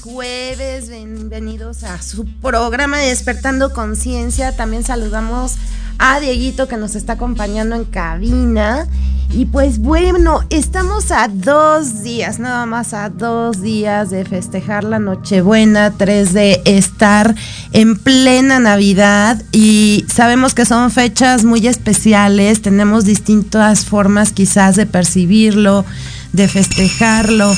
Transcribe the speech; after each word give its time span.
Jueves, 0.00 0.90
bienvenidos 0.90 1.82
a 1.82 2.00
su 2.00 2.24
programa 2.24 2.98
Despertando 2.98 3.72
Conciencia. 3.72 4.54
También 4.54 4.84
saludamos 4.84 5.56
a 5.98 6.20
Dieguito 6.20 6.68
que 6.68 6.76
nos 6.76 6.94
está 6.94 7.14
acompañando 7.14 7.74
en 7.74 7.84
cabina. 7.84 8.86
Y 9.32 9.46
pues 9.46 9.80
bueno, 9.80 10.44
estamos 10.50 11.10
a 11.10 11.26
dos 11.26 12.04
días, 12.04 12.38
nada 12.38 12.64
más 12.64 12.94
a 12.94 13.10
dos 13.10 13.60
días 13.60 14.10
de 14.10 14.24
festejar 14.24 14.84
la 14.84 15.00
Nochebuena, 15.00 15.90
tres 15.90 16.32
de 16.32 16.62
estar 16.64 17.34
en 17.72 17.98
plena 17.98 18.60
Navidad 18.60 19.42
y 19.50 20.06
sabemos 20.08 20.54
que 20.54 20.64
son 20.64 20.92
fechas 20.92 21.44
muy 21.44 21.66
especiales, 21.66 22.62
tenemos 22.62 23.04
distintas 23.04 23.84
formas 23.84 24.32
quizás 24.32 24.76
de 24.76 24.86
percibirlo, 24.86 25.84
de 26.32 26.46
festejarlo. 26.46 27.52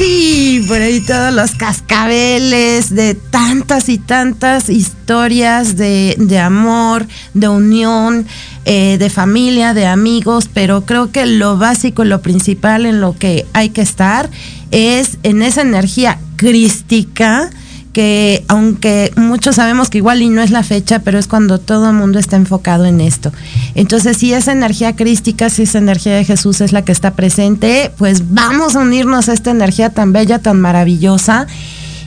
Sí, 0.00 0.64
por 0.66 0.80
ahí 0.80 1.02
todos 1.02 1.30
los 1.34 1.50
cascabeles 1.50 2.88
de 2.88 3.14
tantas 3.14 3.90
y 3.90 3.98
tantas 3.98 4.70
historias 4.70 5.76
de, 5.76 6.38
amor, 6.42 7.06
de 7.34 7.48
unión, 7.48 8.26
eh, 8.64 8.96
de 8.96 9.10
familia, 9.10 9.74
de 9.74 9.84
amigos, 9.84 10.48
pero 10.54 10.86
creo 10.86 11.12
que 11.12 11.26
lo 11.26 11.58
básico, 11.58 12.04
lo 12.04 12.22
principal 12.22 12.86
en 12.86 13.02
lo 13.02 13.18
que 13.18 13.44
hay 13.52 13.68
que 13.68 13.82
estar 13.82 14.30
es 14.70 15.18
en 15.22 15.42
esa 15.42 15.60
energía 15.60 16.18
crística 16.36 17.50
que 17.92 18.44
aunque 18.48 19.12
muchos 19.16 19.56
sabemos 19.56 19.90
que 19.90 19.98
igual 19.98 20.22
y 20.22 20.28
no 20.28 20.42
es 20.42 20.50
la 20.50 20.62
fecha, 20.62 21.00
pero 21.00 21.18
es 21.18 21.26
cuando 21.26 21.58
todo 21.58 21.88
el 21.90 21.96
mundo 21.96 22.18
está 22.18 22.36
enfocado 22.36 22.84
en 22.84 23.00
esto. 23.00 23.32
Entonces, 23.74 24.16
si 24.16 24.32
esa 24.32 24.52
energía 24.52 24.94
crística, 24.94 25.50
si 25.50 25.62
esa 25.62 25.78
energía 25.78 26.16
de 26.16 26.24
Jesús 26.24 26.60
es 26.60 26.72
la 26.72 26.84
que 26.84 26.92
está 26.92 27.14
presente, 27.14 27.90
pues 27.98 28.32
vamos 28.32 28.76
a 28.76 28.80
unirnos 28.80 29.28
a 29.28 29.32
esta 29.32 29.50
energía 29.50 29.90
tan 29.90 30.12
bella, 30.12 30.38
tan 30.38 30.60
maravillosa. 30.60 31.46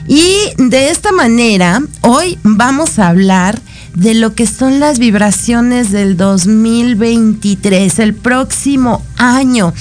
Y 0.06 0.52
de 0.58 0.90
esta 0.90 1.12
manera, 1.12 1.82
hoy 2.02 2.38
vamos 2.42 2.98
a 2.98 3.08
hablar 3.08 3.60
de 3.94 4.14
lo 4.14 4.34
que 4.34 4.46
son 4.46 4.80
las 4.80 4.98
vibraciones 4.98 5.92
del 5.92 6.16
2023, 6.16 7.98
el 8.00 8.14
próximo 8.14 9.02
año. 9.16 9.72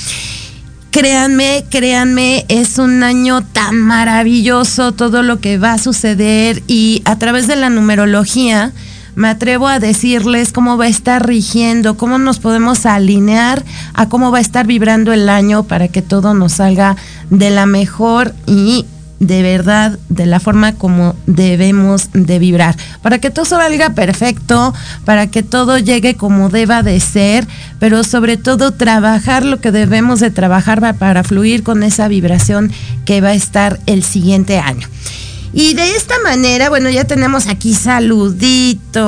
Créanme, 0.94 1.66
créanme, 1.72 2.46
es 2.50 2.78
un 2.78 3.02
año 3.02 3.42
tan 3.42 3.76
maravilloso 3.78 4.92
todo 4.92 5.24
lo 5.24 5.40
que 5.40 5.58
va 5.58 5.74
a 5.74 5.80
suceder 5.80 6.62
y 6.68 7.02
a 7.06 7.18
través 7.18 7.48
de 7.48 7.56
la 7.56 7.72
numerología 7.72 8.72
me 9.16 9.28
atrevo 9.28 9.68
a 9.68 9.80
decirles 9.80 10.52
cómo 10.52 10.78
va 10.78 10.86
a 10.86 10.90
estar 10.90 11.26
rigiendo, 11.26 11.98
cómo 11.98 12.20
nos 12.20 12.38
podemos 12.38 12.86
alinear 12.86 13.64
a 13.96 14.08
cómo 14.08 14.30
va 14.30 14.38
a 14.38 14.42
estar 14.42 14.68
vibrando 14.68 15.12
el 15.14 15.30
año 15.30 15.64
para 15.64 15.88
que 15.88 16.04
todo 16.04 16.36
nos 16.36 16.54
salga 16.54 16.96
de 17.32 17.50
la 17.50 17.66
mejor 17.66 18.36
y 18.46 18.86
de 19.24 19.42
verdad 19.42 19.98
de 20.10 20.26
la 20.26 20.40
forma 20.40 20.76
como 20.76 21.16
debemos 21.26 22.10
de 22.14 22.40
vibrar. 22.40 22.76
Para 23.02 23.20
que 23.20 23.30
todo 23.30 23.46
salga 23.46 23.92
perfecto, 23.92 24.74
para 25.06 25.28
que 25.28 25.44
todo 25.44 25.78
llegue 25.78 26.16
como 26.16 26.50
deba 26.50 26.84
de 26.84 27.00
ser, 27.00 27.48
pero 27.80 28.04
sobre 28.04 28.38
todo 28.38 28.72
trabajar 28.72 29.46
lo 29.46 29.60
que 29.60 29.72
debemos 29.72 30.20
de 30.20 30.32
trabajar 30.32 30.82
para 30.98 31.24
fluir 31.24 31.64
con 31.64 31.84
esa 31.84 32.08
vibración 32.08 32.72
que 33.06 33.22
va 33.22 33.30
a 33.30 33.34
estar 33.34 33.80
el 33.86 34.04
siguiente 34.04 34.60
año. 34.60 34.88
Y 35.54 35.76
de 35.76 35.96
esta 35.96 36.16
manera, 36.24 36.70
bueno, 36.70 36.90
ya 36.90 37.04
tenemos 37.06 37.46
aquí 37.48 37.76
saluditos. 37.76 39.04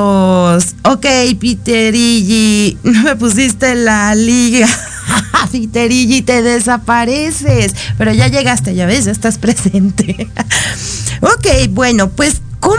Ok, 0.84 1.06
Peterigi, 1.40 2.78
no 2.84 3.02
me 3.02 3.16
pusiste 3.16 3.74
la 3.74 4.14
liga. 4.14 4.68
Peterigi, 5.52 6.22
te 6.22 6.42
desapareces. 6.42 7.74
Pero 7.98 8.12
ya 8.12 8.28
llegaste, 8.28 8.74
ya 8.74 8.86
ves, 8.86 9.06
ya 9.06 9.12
estás 9.12 9.38
presente. 9.38 10.28
ok, 11.20 11.70
bueno, 11.70 12.10
pues, 12.10 12.42
¿cómo, 12.60 12.76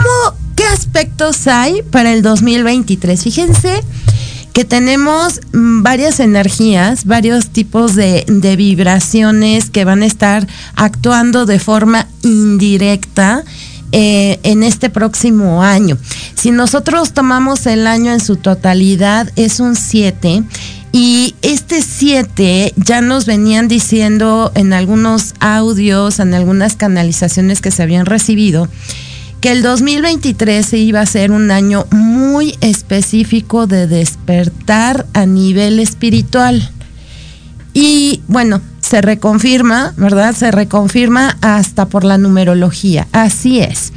qué 0.55 0.63
aspectos 0.65 1.47
hay 1.47 1.81
para 1.83 2.13
el 2.13 2.21
2023? 2.21 3.23
Fíjense 3.23 3.83
que 4.57 4.65
tenemos 4.65 5.39
mm, 5.53 5.83
varias 5.83 6.19
energías, 6.19 7.05
varios 7.05 7.49
tipos 7.49 7.93
de, 7.93 8.25
vibraciones 8.57 9.69
que 9.69 9.85
van 9.85 10.01
a 10.01 10.07
estar 10.07 10.47
actuando 10.75 11.45
de 11.45 11.59
forma 11.59 12.07
indirecta 12.23 13.43
eh, 13.91 14.39
en 14.41 14.63
este 14.63 14.89
próximo 14.89 15.61
año. 15.61 15.99
Si 16.33 16.49
nosotros 16.49 17.13
tomamos 17.13 17.67
el 17.67 17.85
año 17.85 18.11
en 18.11 18.19
su 18.19 18.37
totalidad, 18.37 19.31
es 19.35 19.59
un 19.59 19.75
7. 19.75 20.43
Y 20.91 21.35
este 21.41 21.81
7 21.81 22.73
ya 22.77 23.01
nos 23.01 23.25
venían 23.25 23.67
diciendo 23.67 24.51
en 24.55 24.73
algunos 24.73 25.33
audios, 25.39 26.19
en 26.19 26.33
algunas 26.33 26.75
canalizaciones 26.75 27.61
que 27.61 27.71
se 27.71 27.83
habían 27.83 28.05
recibido, 28.05 28.67
que 29.41 29.51
el 29.51 29.61
2023 29.61 30.73
iba 30.73 31.01
a 31.01 31.05
ser 31.05 31.31
un 31.31 31.51
año 31.51 31.85
muy 31.91 32.55
específico 32.61 33.67
de 33.67 33.87
despertar 33.87 35.05
a 35.13 35.25
nivel 35.25 35.79
espiritual. 35.79 36.71
Y 37.73 38.21
bueno, 38.27 38.61
se 38.87 39.01
reconfirma, 39.01 39.93
¿verdad? 39.97 40.33
Se 40.33 40.49
reconfirma 40.49 41.37
hasta 41.41 41.87
por 41.87 42.03
la 42.03 42.17
numerología. 42.17 43.07
Así 43.11 43.59
es. 43.59 43.91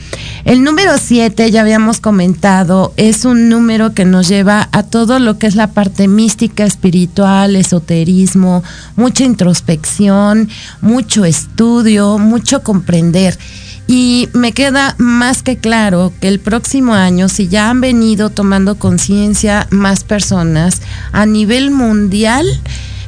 El 0.45 0.65
número 0.65 0.93
7, 0.99 1.51
ya 1.51 1.61
habíamos 1.61 2.01
comentado, 2.01 2.93
es 2.97 3.25
un 3.25 3.49
número 3.49 3.95
que 3.95 4.05
nos 4.05 4.27
lleva 4.29 4.69
a 4.73 4.83
todo 4.83 5.19
lo 5.19 5.39
que 5.39 5.47
es 5.47 5.55
la 5.55 5.69
parte 5.69 6.09
mística, 6.09 6.65
espiritual, 6.65 7.55
esoterismo, 7.55 8.65
mucha 8.97 9.25
introspección, 9.25 10.49
mucho 10.81 11.25
estudio, 11.25 12.19
mucho 12.19 12.63
comprender. 12.63 13.39
Y 13.87 14.29
me 14.33 14.53
queda 14.53 14.95
más 14.99 15.43
que 15.43 15.57
claro 15.57 16.13
que 16.21 16.29
el 16.29 16.41
próximo 16.41 16.95
año, 16.95 17.29
si 17.29 17.49
ya 17.49 17.71
han 17.71 17.81
venido 17.81 18.31
tomando 18.31 18.77
conciencia 18.77 19.67
más 19.71 20.05
personas 20.05 20.81
a 21.13 21.27
nivel 21.27 21.71
mundial, 21.71 22.47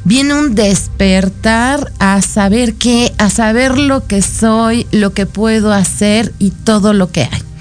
viene 0.04 0.34
un 0.34 0.54
despertar 0.54 1.92
a 1.98 2.22
saber 2.22 2.74
qué, 2.74 3.12
a 3.18 3.30
saber 3.30 3.78
lo 3.78 4.06
que 4.06 4.22
soy, 4.22 4.86
lo 4.90 5.12
que 5.12 5.26
puedo 5.26 5.72
hacer 5.72 6.32
y 6.38 6.50
todo 6.50 6.92
lo 6.92 7.10
que 7.10 7.22
hay 7.22 7.51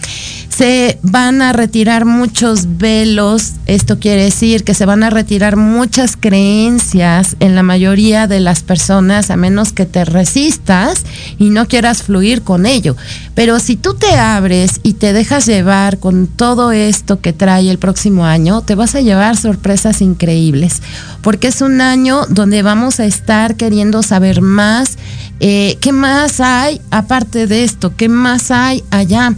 se 0.61 0.99
van 1.01 1.41
a 1.41 1.53
retirar 1.53 2.05
muchos 2.05 2.77
velos, 2.77 3.53
esto 3.65 3.97
quiere 3.97 4.25
decir 4.25 4.63
que 4.63 4.75
se 4.75 4.85
van 4.85 5.01
a 5.01 5.09
retirar 5.09 5.55
muchas 5.55 6.15
creencias 6.15 7.35
en 7.39 7.55
la 7.55 7.63
mayoría 7.63 8.27
de 8.27 8.39
las 8.41 8.61
personas, 8.61 9.31
a 9.31 9.37
menos 9.37 9.73
que 9.73 9.87
te 9.87 10.05
resistas 10.05 11.03
y 11.39 11.49
no 11.49 11.67
quieras 11.67 12.03
fluir 12.03 12.43
con 12.43 12.67
ello. 12.67 12.95
Pero 13.33 13.57
si 13.57 13.75
tú 13.75 13.95
te 13.95 14.13
abres 14.13 14.81
y 14.83 14.93
te 14.93 15.13
dejas 15.13 15.47
llevar 15.47 15.97
con 15.97 16.27
todo 16.27 16.71
esto 16.71 17.21
que 17.21 17.33
trae 17.33 17.71
el 17.71 17.79
próximo 17.79 18.27
año, 18.27 18.61
te 18.61 18.75
vas 18.75 18.93
a 18.93 19.01
llevar 19.01 19.37
sorpresas 19.37 19.99
increíbles, 19.99 20.83
porque 21.23 21.47
es 21.47 21.63
un 21.63 21.81
año 21.81 22.27
donde 22.29 22.61
vamos 22.61 22.99
a 22.99 23.05
estar 23.05 23.55
queriendo 23.55 24.03
saber 24.03 24.43
más, 24.43 24.99
eh, 25.39 25.79
qué 25.81 25.91
más 25.91 26.39
hay 26.39 26.79
aparte 26.91 27.47
de 27.47 27.63
esto, 27.63 27.95
qué 27.97 28.09
más 28.09 28.51
hay 28.51 28.83
allá. 28.91 29.33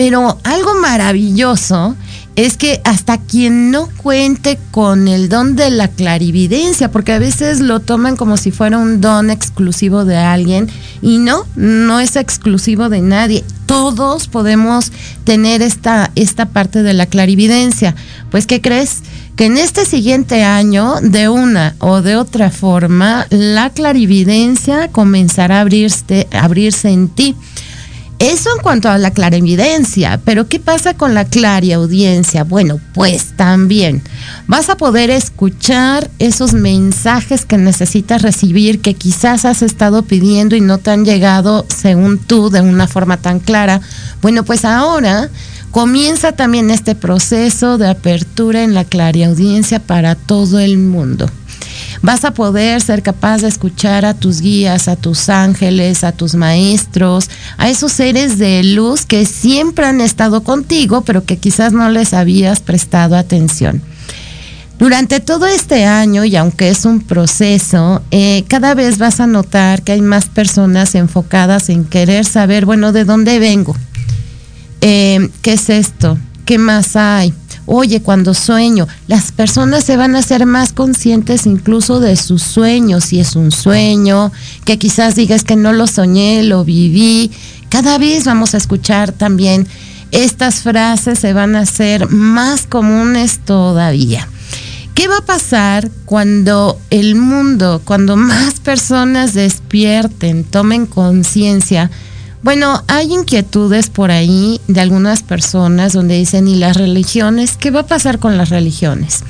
Pero 0.00 0.38
algo 0.44 0.76
maravilloso 0.80 1.94
es 2.34 2.56
que 2.56 2.80
hasta 2.84 3.18
quien 3.18 3.70
no 3.70 3.86
cuente 3.98 4.58
con 4.70 5.08
el 5.08 5.28
don 5.28 5.56
de 5.56 5.68
la 5.68 5.88
clarividencia, 5.88 6.90
porque 6.90 7.12
a 7.12 7.18
veces 7.18 7.60
lo 7.60 7.80
toman 7.80 8.16
como 8.16 8.38
si 8.38 8.50
fuera 8.50 8.78
un 8.78 9.02
don 9.02 9.28
exclusivo 9.28 10.06
de 10.06 10.16
alguien 10.16 10.70
y 11.02 11.18
no, 11.18 11.44
no 11.54 12.00
es 12.00 12.16
exclusivo 12.16 12.88
de 12.88 13.02
nadie. 13.02 13.44
Todos 13.66 14.26
podemos 14.26 14.90
tener 15.24 15.60
esta, 15.60 16.10
esta 16.14 16.46
parte 16.46 16.82
de 16.82 16.94
la 16.94 17.04
clarividencia. 17.04 17.94
Pues, 18.30 18.46
¿qué 18.46 18.62
crees? 18.62 19.02
Que 19.36 19.44
en 19.44 19.58
este 19.58 19.84
siguiente 19.84 20.44
año, 20.44 20.94
de 21.02 21.28
una 21.28 21.74
o 21.78 22.00
de 22.00 22.16
otra 22.16 22.50
forma, 22.50 23.26
la 23.28 23.68
clarividencia 23.68 24.88
comenzará 24.88 25.58
a 25.58 25.60
abrirse, 25.60 26.88
en 26.88 27.08
ti. 27.08 27.36
Eso 28.20 28.50
en 28.54 28.62
cuanto 28.62 28.90
a 28.90 28.98
la 28.98 29.12
clarividencia, 29.12 30.20
pero 30.26 30.46
¿qué 30.46 30.60
pasa 30.60 30.92
con 30.92 31.14
la 31.14 31.24
audiencia? 31.72 32.44
Bueno, 32.44 32.78
pues 32.92 33.32
también 33.34 34.02
vas 34.46 34.68
a 34.68 34.76
poder 34.76 35.08
escuchar 35.08 36.10
esos 36.18 36.52
mensajes 36.52 37.46
que 37.46 37.56
necesitas 37.56 38.20
recibir 38.20 38.82
que 38.82 38.92
quizás 38.92 39.46
has 39.46 39.62
estado 39.62 40.02
pidiendo 40.02 40.54
y 40.54 40.60
no 40.60 40.76
te 40.76 40.90
han 40.90 41.06
llegado 41.06 41.64
según 41.74 42.18
tú 42.18 42.50
de 42.50 42.60
una 42.60 42.86
forma 42.86 43.16
tan 43.16 43.40
clara. 43.40 43.80
Bueno, 44.20 44.44
pues 44.44 44.66
ahora 44.66 45.30
comienza 45.70 46.32
también 46.32 46.70
este 46.70 46.94
proceso 46.94 47.78
de 47.78 47.88
apertura 47.88 48.62
en 48.62 48.74
la 48.74 48.84
audiencia 49.24 49.80
para 49.80 50.14
todo 50.14 50.58
el 50.58 50.76
mundo 50.76 51.30
vas 52.02 52.24
a 52.24 52.32
poder 52.32 52.80
ser 52.80 53.02
capaz 53.02 53.42
de 53.42 53.48
escuchar 53.48 54.04
a 54.04 54.14
tus 54.14 54.40
guías, 54.40 54.88
a 54.88 54.96
tus 54.96 55.28
ángeles, 55.28 56.04
a 56.04 56.12
tus 56.12 56.34
maestros, 56.34 57.30
a 57.56 57.68
esos 57.68 57.92
seres 57.92 58.38
de 58.38 58.62
luz 58.62 59.06
que 59.06 59.26
siempre 59.26 59.86
han 59.86 60.00
estado 60.00 60.42
contigo, 60.42 61.02
pero 61.02 61.24
que 61.24 61.38
quizás 61.38 61.72
no 61.72 61.88
les 61.90 62.14
habías 62.14 62.60
prestado 62.60 63.16
atención. 63.16 63.82
Durante 64.80 65.20
todo 65.20 65.46
este 65.46 65.84
año, 65.84 66.24
y 66.24 66.36
aunque 66.36 66.70
es 66.70 66.86
un 66.86 67.00
proceso, 67.00 68.00
eh, 68.10 68.44
cada 68.48 68.74
vez 68.74 68.96
vas 68.96 69.20
a 69.20 69.26
notar 69.26 69.82
que 69.82 69.92
hay 69.92 70.00
más 70.00 70.24
personas 70.24 70.94
enfocadas 70.94 71.68
en 71.68 71.84
querer 71.84 72.24
saber, 72.24 72.64
bueno, 72.64 72.90
¿de 72.92 73.04
dónde 73.04 73.38
vengo? 73.38 73.76
Eh, 74.80 75.28
¿Qué 75.42 75.52
es 75.52 75.68
esto? 75.68 76.16
¿Qué 76.46 76.56
más 76.56 76.96
hay? 76.96 77.34
Oye, 77.72 78.02
cuando 78.02 78.34
sueño, 78.34 78.88
las 79.06 79.30
personas 79.30 79.84
se 79.84 79.96
van 79.96 80.16
a 80.16 80.22
ser 80.22 80.44
más 80.44 80.72
conscientes 80.72 81.46
incluso 81.46 82.00
de 82.00 82.16
sus 82.16 82.42
sueños, 82.42 83.04
si 83.04 83.20
es 83.20 83.36
un 83.36 83.52
sueño, 83.52 84.32
que 84.64 84.76
quizás 84.76 85.14
digas 85.14 85.44
que 85.44 85.54
no 85.54 85.72
lo 85.72 85.86
soñé, 85.86 86.42
lo 86.42 86.64
viví. 86.64 87.30
Cada 87.68 87.96
vez 87.96 88.24
vamos 88.24 88.54
a 88.54 88.56
escuchar 88.56 89.12
también 89.12 89.68
estas 90.10 90.62
frases, 90.62 91.20
se 91.20 91.32
van 91.32 91.54
a 91.54 91.60
hacer 91.60 92.10
más 92.10 92.66
comunes 92.66 93.38
todavía. 93.44 94.26
¿Qué 94.96 95.06
va 95.06 95.18
a 95.18 95.24
pasar 95.24 95.92
cuando 96.06 96.76
el 96.90 97.14
mundo, 97.14 97.82
cuando 97.84 98.16
más 98.16 98.58
personas 98.58 99.32
despierten, 99.32 100.42
tomen 100.42 100.86
conciencia? 100.86 101.88
Bueno, 102.42 102.82
hay 102.88 103.12
inquietudes 103.12 103.90
por 103.90 104.10
ahí 104.10 104.60
de 104.66 104.80
algunas 104.80 105.22
personas 105.22 105.92
donde 105.92 106.16
dicen, 106.16 106.48
¿y 106.48 106.56
las 106.56 106.76
religiones? 106.76 107.56
¿Qué 107.58 107.70
va 107.70 107.80
a 107.80 107.86
pasar 107.86 108.18
con 108.18 108.38
las 108.38 108.48
religiones? 108.48 109.24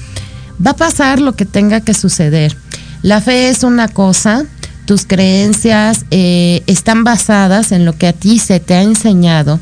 Va 0.65 0.73
a 0.73 0.77
pasar 0.77 1.21
lo 1.21 1.35
que 1.35 1.45
tenga 1.45 1.81
que 1.81 1.93
suceder. 1.93 2.57
La 3.03 3.21
fe 3.21 3.49
es 3.49 3.65
una 3.65 3.89
cosa, 3.89 4.45
tus 4.85 5.07
creencias 5.07 6.05
eh, 6.11 6.63
están 6.67 7.03
basadas 7.03 7.73
en 7.73 7.85
lo 7.85 7.97
que 7.97 8.07
a 8.07 8.13
ti 8.13 8.39
se 8.39 8.61
te 8.61 8.75
ha 8.75 8.83
enseñado. 8.83 9.59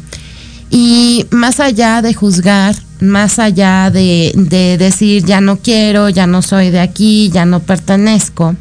Y 0.71 1.27
más 1.31 1.61
allá 1.61 2.03
de 2.03 2.13
juzgar, 2.13 2.77
más 3.01 3.39
allá 3.39 3.91
de, 3.91 4.77
decir 4.79 5.25
ya 5.25 5.41
no 5.41 5.57
quiero, 5.59 6.11
ya 6.11 6.27
no 6.27 6.43
soy 6.43 6.71
de 6.71 6.81
aquí, 6.81 7.31
ya 7.31 7.47
no 7.47 7.61
pertenezco. 7.61 8.57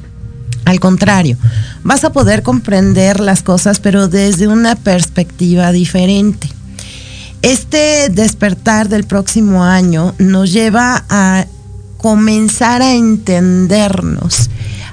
Al 0.67 0.81
contrario, 0.81 1.37
vas 1.83 2.03
a 2.03 2.11
poder 2.11 2.43
comprender 2.43 3.21
las 3.21 3.41
cosas, 3.41 3.79
pero 3.79 4.09
desde 4.09 4.49
una 4.49 4.75
perspectiva 4.75 5.71
diferente. 5.71 6.49
Este 7.41 8.09
despertar 8.09 8.89
del 8.89 9.05
próximo 9.05 9.63
año 9.63 10.13
nos 10.17 10.51
lleva 10.51 11.05
a 11.07 11.45
comenzar 11.95 12.81
a 12.81 12.95
entendernos 12.95 14.49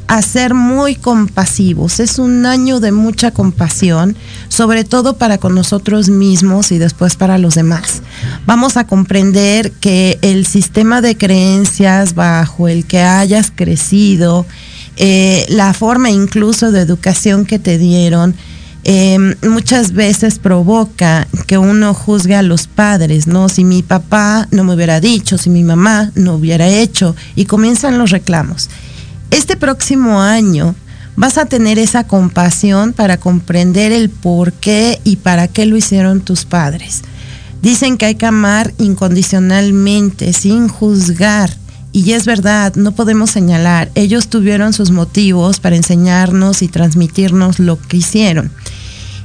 a 0.07 0.23
ser 0.23 0.55
muy 0.55 0.95
compasivos. 0.95 1.99
Es 1.99 2.21
un 2.21 2.47
año 2.47 2.79
de 2.79 2.93
mucha 2.93 3.33
compasión, 3.33 4.15
sobre 4.49 4.85
todo 4.85 5.17
para 5.17 5.39
con 5.39 5.57
nosotros 5.57 6.09
mismos 6.09 6.71
y 6.71 6.79
después 6.79 7.17
para 7.17 7.37
los 7.39 7.57
demás. 7.57 8.03
Vamos 8.47 8.77
a 8.77 8.87
comprender 8.87 9.73
que 9.73 10.21
el 10.23 10.47
sistema 10.47 11.01
de 11.01 11.17
creencias 11.17 12.15
bajo 12.15 12.69
el 12.69 12.85
que 12.85 13.01
hayas 13.01 13.51
crecido, 13.51 14.47
eh, 14.97 15.47
la 15.49 15.73
forma 15.75 16.11
incluso 16.11 16.71
de 16.73 16.81
educación 16.81 17.47
que 17.47 17.59
te 17.59 17.79
dieron, 17.79 18.35
em, 18.85 19.35
muchas 19.43 19.93
veces 19.93 20.39
provoca 20.39 21.27
que 21.47 21.59
uno 21.59 21.95
juzgue 21.95 22.35
a 22.35 22.43
los 22.43 22.67
padres, 22.67 23.27
¿no? 23.27 23.49
Si 23.49 23.65
mi 23.65 23.83
papá 23.83 24.47
no 24.51 24.65
me 24.65 24.75
hubiera 24.75 25.01
dicho, 25.01 25.39
si 25.39 25.51
mi 25.51 25.65
mamá 25.65 26.13
no 26.15 26.35
hubiera 26.35 26.69
hecho, 26.69 27.17
y 27.35 27.47
comienzan 27.47 27.99
los 27.99 28.11
reclamos 28.11 28.69
este 29.35 29.57
próximo 29.57 30.21
año 30.21 30.77
vas 31.17 31.39
a 31.39 31.47
tener 31.47 31.79
esa 31.79 32.07
compasión 32.07 32.93
para 32.93 33.17
comprender 33.17 33.91
el 33.91 34.09
por 34.09 34.53
qué 34.53 35.01
y 35.03 35.17
para 35.17 35.49
qué 35.49 35.67
lo 35.67 35.77
hicieron 35.77 36.21
tus 36.21 36.45
padres. 36.45 37.03
Dicen 37.61 37.97
que 37.97 38.07
hay 38.07 38.15
que 38.15 38.27
amar 38.27 38.73
incondicionalmente, 38.79 40.33
sin 40.33 40.69
juzgar. 40.69 41.51
Y 41.95 42.11
es 42.11 42.25
verdad, 42.25 42.75
no 42.75 42.91
podemos 42.91 43.31
señalar. 43.31 43.89
Ellos 43.95 44.27
tuvieron 44.27 44.73
sus 44.73 44.91
motivos 44.91 45.61
para 45.61 45.77
enseñarnos 45.77 46.61
y 46.63 46.67
transmitirnos 46.67 47.61
lo 47.61 47.81
que 47.81 47.99
hicieron. 47.99 48.51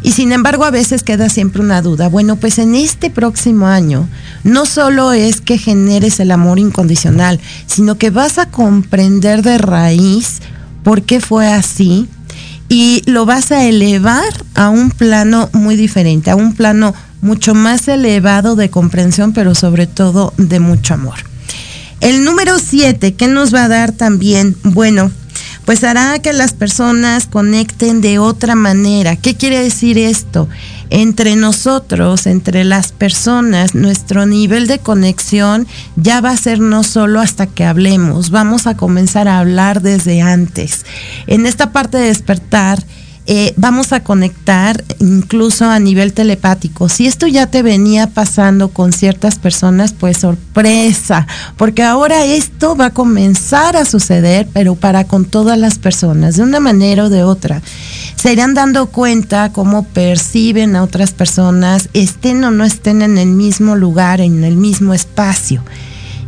Y 0.04 0.12
sin 0.12 0.32
embargo 0.32 0.66
a 0.66 0.70
veces 0.70 1.02
queda 1.02 1.30
siempre 1.30 1.64
una 1.64 1.82
duda. 1.82 2.10
Bueno, 2.10 2.36
pues 2.36 2.60
en 2.60 2.76
este 2.76 3.10
próximo 3.10 3.66
año 3.66 4.08
no 4.44 4.68
solo 4.68 5.14
es 5.14 5.42
que 5.42 5.58
generes 5.58 6.20
el 6.20 6.30
amor 6.30 6.60
incondicional, 6.60 7.40
sino 7.66 7.98
que 7.98 8.12
vas 8.12 8.38
a 8.38 8.52
comprender 8.52 9.42
de 9.42 9.58
raíz 9.58 10.38
por 10.84 11.02
qué 11.02 11.22
fue 11.22 11.48
así 11.48 12.08
y 12.70 13.02
lo 13.08 13.26
vas 13.26 13.52
a 13.52 13.66
elevar 13.66 14.46
a 14.54 14.70
un 14.70 14.92
plano 14.92 15.50
muy 15.54 15.76
diferente, 15.76 16.30
a 16.30 16.36
un 16.36 16.54
plano 16.54 16.94
mucho 17.22 17.56
más 17.56 17.88
elevado 17.88 18.56
de 18.56 18.70
comprensión, 18.70 19.34
pero 19.34 19.56
sobre 19.56 19.88
todo 19.88 20.36
de 20.38 20.60
mucho 20.60 20.94
amor. 20.94 21.29
El 22.02 22.24
número 22.24 22.60
siete, 22.60 23.14
¿qué 23.14 23.28
nos 23.28 23.54
va 23.54 23.66
a 23.66 23.68
dar 23.68 23.92
también? 23.92 24.56
Bueno, 24.64 25.12
pues 25.66 25.84
hará 25.84 26.18
que 26.20 26.34
las 26.34 26.54
personas 26.54 27.28
conecten 27.28 28.02
de 28.02 28.20
otra 28.20 28.56
manera. 28.56 29.16
¿Qué 29.16 29.36
quiere 29.36 29.62
decir 29.62 29.98
esto? 29.98 30.48
Entre 30.90 31.36
nosotros, 31.36 32.26
entre 32.26 32.64
las 32.64 32.92
personas, 32.92 33.76
nuestro 33.76 34.26
nivel 34.26 34.66
de 34.66 34.80
conexión 34.80 35.68
ya 35.96 36.22
va 36.22 36.32
a 36.32 36.38
ser 36.38 36.60
no 36.60 36.84
solo 36.84 37.20
hasta 37.20 37.46
que 37.46 37.66
hablemos, 37.66 38.32
vamos 38.32 38.66
a 38.66 38.76
comenzar 38.76 39.28
a 39.28 39.38
hablar 39.38 39.84
desde 39.84 40.22
antes. 40.22 40.86
En 41.28 41.46
esta 41.46 41.72
parte 41.72 42.00
de 42.00 42.08
despertar, 42.08 42.84
eh, 43.32 43.54
vamos 43.58 43.94
a 43.94 44.00
conectar 44.00 44.84
incluso 44.98 45.70
a 45.70 45.78
nivel 45.78 46.14
telepático. 46.14 46.90
Si 46.90 47.06
esto 47.06 47.28
ya 47.28 47.46
te 47.46 47.62
venía 47.62 48.08
pasando 48.08 48.70
con 48.70 48.92
ciertas 48.92 49.38
personas, 49.38 49.94
pues 49.94 50.18
sorpresa, 50.18 51.28
porque 51.56 51.84
ahora 51.84 52.26
esto 52.26 52.76
va 52.76 52.86
a 52.86 52.90
comenzar 52.90 53.78
a 53.78 53.86
suceder, 53.86 54.48
pero 54.52 54.74
para 54.74 55.04
con 55.04 55.26
todas 55.26 55.60
las 55.60 55.78
personas, 55.78 56.38
de 56.38 56.42
una 56.42 56.60
manera 56.60 57.04
o 57.04 57.10
de 57.10 57.22
otra. 57.22 57.62
Se 58.16 58.34
irán 58.34 58.56
dando 58.56 58.88
cuenta 58.88 59.54
cómo 59.54 59.84
perciben 59.84 60.76
a 60.76 60.82
otras 60.82 61.12
personas, 61.12 61.90
estén 61.94 62.44
o 62.44 62.50
no 62.50 62.64
estén 62.64 63.04
en 63.04 63.20
el 63.20 63.30
mismo 63.30 63.76
lugar, 63.76 64.22
en 64.22 64.44
el 64.44 64.58
mismo 64.58 64.96
espacio. 64.96 65.62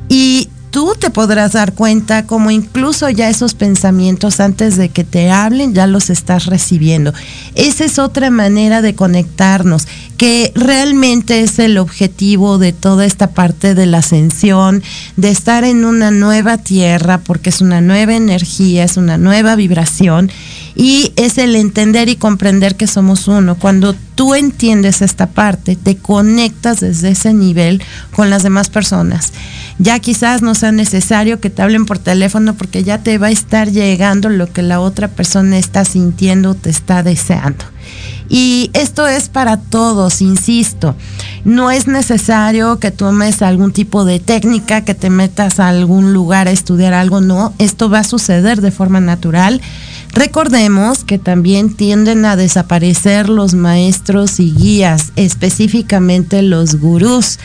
Y 0.08 0.50
tú 0.72 0.96
te 0.98 1.10
podrás 1.10 1.52
dar 1.52 1.74
cuenta 1.74 2.26
como 2.26 2.50
incluso 2.50 3.10
ya 3.10 3.30
esos 3.30 3.54
pensamientos 3.54 4.40
antes 4.40 4.78
de 4.78 4.90
que 4.90 5.04
te 5.04 5.30
hablen 5.30 5.74
ya 5.74 5.86
los 5.86 6.10
estás 6.10 6.46
recibiendo. 6.46 7.14
Esa 7.56 7.86
es 7.86 8.00
otra 8.00 8.32
manera 8.32 8.82
de 8.82 8.96
conectarnos, 8.96 9.88
que 10.22 10.52
realmente 10.54 11.42
es 11.42 11.58
el 11.58 11.80
objetivo 11.80 12.60
de 12.60 12.74
toda 12.74 13.06
esta 13.06 13.32
parte 13.32 13.74
de 13.74 13.88
la 13.88 13.98
ascensión, 13.98 14.84
de 15.18 15.32
estar 15.32 15.64
en 15.64 15.84
una 15.84 16.12
nueva 16.12 16.60
tierra, 16.60 17.18
porque 17.18 17.50
es 17.50 17.60
una 17.60 17.82
nueva 17.82 18.14
energía, 18.14 18.84
es 18.84 18.98
una 18.98 19.18
nueva 19.18 19.56
vibración 19.56 20.30
y 20.76 21.12
es 21.16 21.40
el 21.40 21.56
entender 21.56 22.08
y 22.08 22.18
comprender 22.18 22.76
que 22.76 22.86
somos 22.86 23.28
uno. 23.28 23.56
Cuando 23.56 23.96
tú 24.14 24.36
entiendes 24.36 25.02
esta 25.02 25.26
parte, 25.26 25.76
te 25.76 25.98
conectas 25.98 26.82
desde 26.82 27.10
ese 27.10 27.34
nivel 27.34 27.82
con 28.12 28.30
las 28.30 28.44
demás 28.44 28.70
personas. 28.70 29.34
Ya 29.80 29.98
quizás 29.98 30.44
no 30.44 30.54
sea 30.54 30.72
necesario 30.72 31.40
que 31.40 31.50
te 31.50 31.64
hablen 31.64 31.88
por 31.88 31.98
teléfono 31.98 32.54
porque 32.54 32.84
ya 32.84 33.00
te 33.00 33.18
va 33.18 33.26
a 33.26 33.32
estar 33.32 33.72
llegando 33.72 34.30
lo 34.30 34.54
que 34.54 34.62
la 34.62 34.82
otra 34.82 35.08
persona 35.08 35.58
está 35.58 35.84
sintiendo, 35.84 36.54
te 36.54 36.70
está 36.70 37.02
deseando. 37.02 37.66
Y 38.30 38.72
esto 38.74 39.08
es 39.08 39.30
para 39.30 39.58
todos, 39.58 40.22
insisto. 40.22 40.96
No 41.44 41.72
es 41.72 41.88
necesario 41.88 42.80
que 42.80 42.92
tomes 42.92 43.42
algún 43.42 43.74
tipo 43.74 44.06
de 44.06 44.20
técnica, 44.20 44.86
que 44.86 44.94
te 44.94 45.10
metas 45.10 45.60
a 45.60 45.68
algún 45.68 46.14
lugar 46.14 46.48
a 46.48 46.52
estudiar 46.52 46.94
algo, 46.94 47.20
no. 47.20 47.54
Esto 47.58 47.90
va 47.90 48.00
a 48.00 48.04
suceder 48.04 48.62
de 48.62 48.72
forma 48.72 49.02
natural 49.02 49.62
Recordemos 50.14 51.06
que 51.06 51.18
también 51.18 51.74
tienden 51.74 52.26
a 52.26 52.36
desaparecer 52.36 53.30
los 53.30 53.54
maestros 53.54 54.40
y 54.42 54.52
guías, 54.52 55.14
específicamente 55.16 56.42
los 56.42 56.76
gurús, 56.76 57.40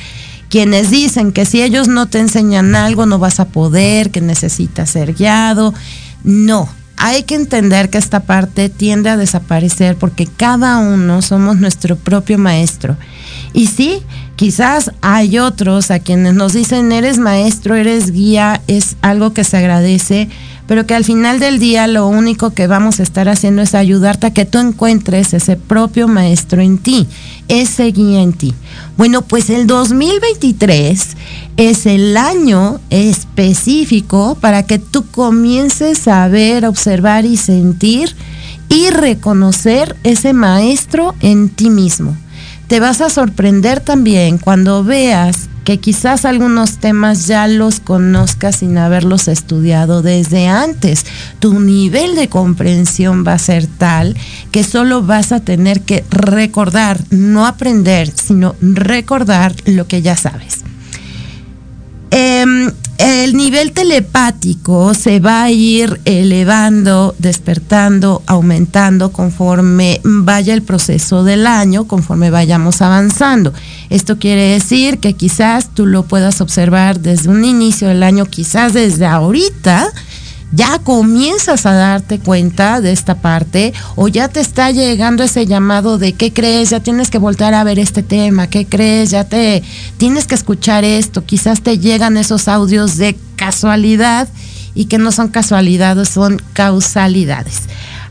quienes 0.49 0.91
dicen 0.91 1.31
que 1.31 1.45
si 1.45 1.63
ellos 1.63 1.87
no 1.87 2.07
te 2.07 2.19
enseñan 2.19 2.75
algo 2.75 3.07
no 3.07 3.21
vas 3.21 3.39
a 3.39 3.47
poder, 3.47 4.11
que 4.11 4.21
necesitas 4.21 4.91
ser 4.91 5.15
guiado. 5.15 5.75
No, 6.25 6.69
hay 6.97 7.25
que 7.25 7.35
entender 7.35 7.91
que 7.91 7.99
esta 7.99 8.21
parte 8.21 8.69
tiende 8.69 9.11
a 9.11 9.17
desaparecer 9.17 9.97
porque 9.97 10.27
cada 10.27 10.79
uno 10.79 11.23
somos 11.23 11.57
nuestro 11.57 11.97
propio 11.97 12.39
maestro. 12.39 12.97
Y 13.53 13.67
sí, 13.67 14.03
quizás 14.37 14.93
hay 15.03 15.39
otros 15.39 15.91
a 15.91 15.99
quienes 15.99 16.35
nos 16.35 16.53
dicen, 16.53 16.93
eres 16.93 17.19
maestro, 17.19 17.75
eres 17.75 18.11
guía, 18.13 18.63
es 18.67 18.97
algo 19.03 19.33
que 19.33 19.45
se 19.45 19.57
agradece, 19.57 20.29
pero 20.67 20.87
que 20.87 20.95
al 20.95 21.05
final 21.05 21.39
del 21.39 21.59
día 21.59 21.87
lo 21.87 22.07
único 22.07 22.51
que 22.51 22.67
vamos 22.67 23.01
a 23.01 23.03
estar 23.03 23.29
haciendo 23.29 23.63
es 23.63 23.75
ayudarte 23.75 24.27
a 24.27 24.33
que 24.33 24.45
tú 24.45 24.59
encuentres 24.59 25.35
ese 25.35 25.57
propio 25.57 26.09
maestro 26.09 26.63
en 26.63 26.79
ti, 26.79 27.07
ese 27.49 27.85
guía 27.93 28.23
en 28.23 28.33
ti. 28.33 28.55
Bueno, 28.97 29.23
pues 29.23 29.51
el 29.51 29.67
2023 29.67 31.17
es 31.57 31.87
el 31.87 32.17
año 32.17 32.81
específico 32.91 34.37
para 34.41 34.65
que 34.65 34.79
tú 34.79 35.07
comiences 35.07 36.09
a 36.09 36.27
ver, 36.29 36.67
observar 36.67 37.25
y 37.25 37.37
sentir 37.37 38.15
y 38.69 38.91
reconocer 38.91 39.97
ese 40.03 40.33
maestro 40.33 41.15
en 41.21 41.49
ti 41.49 41.71
mismo 41.71 42.17
te 42.67 42.81
vas 42.81 43.01
a 43.01 43.11
sorprender 43.11 43.81
también 43.81 44.39
cuando 44.39 44.83
veas 44.83 45.49
que 45.67 45.81
quizás 45.81 46.25
algunos 46.25 46.79
temas 46.79 47.27
ya 47.27 47.49
los 47.49 47.81
conozcas 47.81 48.59
sin 48.59 48.79
haberlos 48.79 49.27
estudiado 49.27 50.01
desde 50.01 50.47
antes. 50.47 51.05
Tu 51.41 51.59
nivel 51.59 52.15
de 52.15 52.29
comprensión 52.29 53.25
va 53.27 53.33
a 53.33 53.39
ser 53.41 53.67
tal 53.67 54.17
que 54.53 54.63
solo 54.63 55.03
vas 55.03 55.33
a 55.33 55.41
tener 55.41 55.81
que 55.81 56.05
recordar, 56.09 57.01
no 57.11 57.47
aprender, 57.47 58.13
sino 58.15 58.55
recordar 58.61 59.57
lo 59.65 59.89
que 59.89 60.03
ya 60.03 60.15
sabes. 60.15 60.61
Em, 62.13 62.71
el 62.99 63.37
nivel 63.37 63.73
telepático 63.73 64.95
se 64.95 65.21
va 65.21 65.45
a 65.45 65.51
ir 65.51 66.01
elevando, 66.05 67.15
despertando, 67.19 68.23
aumentando 68.27 69.13
conforme 69.13 70.01
vaya 70.05 70.55
el 70.55 70.63
proceso 70.63 71.25
del 71.25 71.47
año, 71.47 71.85
conforme 71.85 72.31
vayamos 72.31 72.83
avanzando. 72.83 73.53
Esto 73.91 74.19
quiere 74.19 74.53
decir 74.53 74.99
que 74.99 75.13
quizás 75.13 75.75
tú 75.75 75.87
lo 75.87 76.05
puedas 76.05 76.41
observar 76.41 77.01
desde 77.01 77.29
un 77.29 77.45
inicio 77.45 77.89
del 77.89 78.03
año, 78.03 78.27
quizás 78.27 78.73
desde 78.73 79.07
ahorita, 79.07 79.89
ya 80.53 80.79
comienzas 80.79 81.67
a 81.67 81.73
darte 81.73 82.19
cuenta 82.19 82.81
de 82.81 82.93
esta 82.93 83.17
parte 83.17 83.75
o 83.97 84.09
ya 84.09 84.29
te 84.29 84.41
está 84.41 84.71
llegando 84.71 85.25
ese 85.25 85.47
llamado 85.47 85.99
de 85.99 86.13
qué 86.13 86.33
crees, 86.33 86.71
ya 86.71 86.81
tienes 86.81 87.11
que 87.11 87.19
voltar 87.19 87.55
a 87.55 87.65
ver 87.65 87.79
este 87.79 88.03
tema, 88.03 88.49
qué 88.49 88.67
crees, 88.67 89.11
ya 89.11 89.25
te 89.25 89.63
tienes 89.97 90.27
que 90.27 90.35
escuchar 90.35 90.85
esto, 90.85 91.25
quizás 91.25 91.63
te 91.63 91.79
llegan 91.79 92.17
esos 92.17 92.49
audios 92.49 92.97
de 92.97 93.17
casualidad 93.37 94.29
y 94.75 94.87
que 94.87 94.99
no 94.99 95.11
son 95.13 95.29
casualidades, 95.29 96.09
son 96.09 96.41
causalidades 96.53 97.63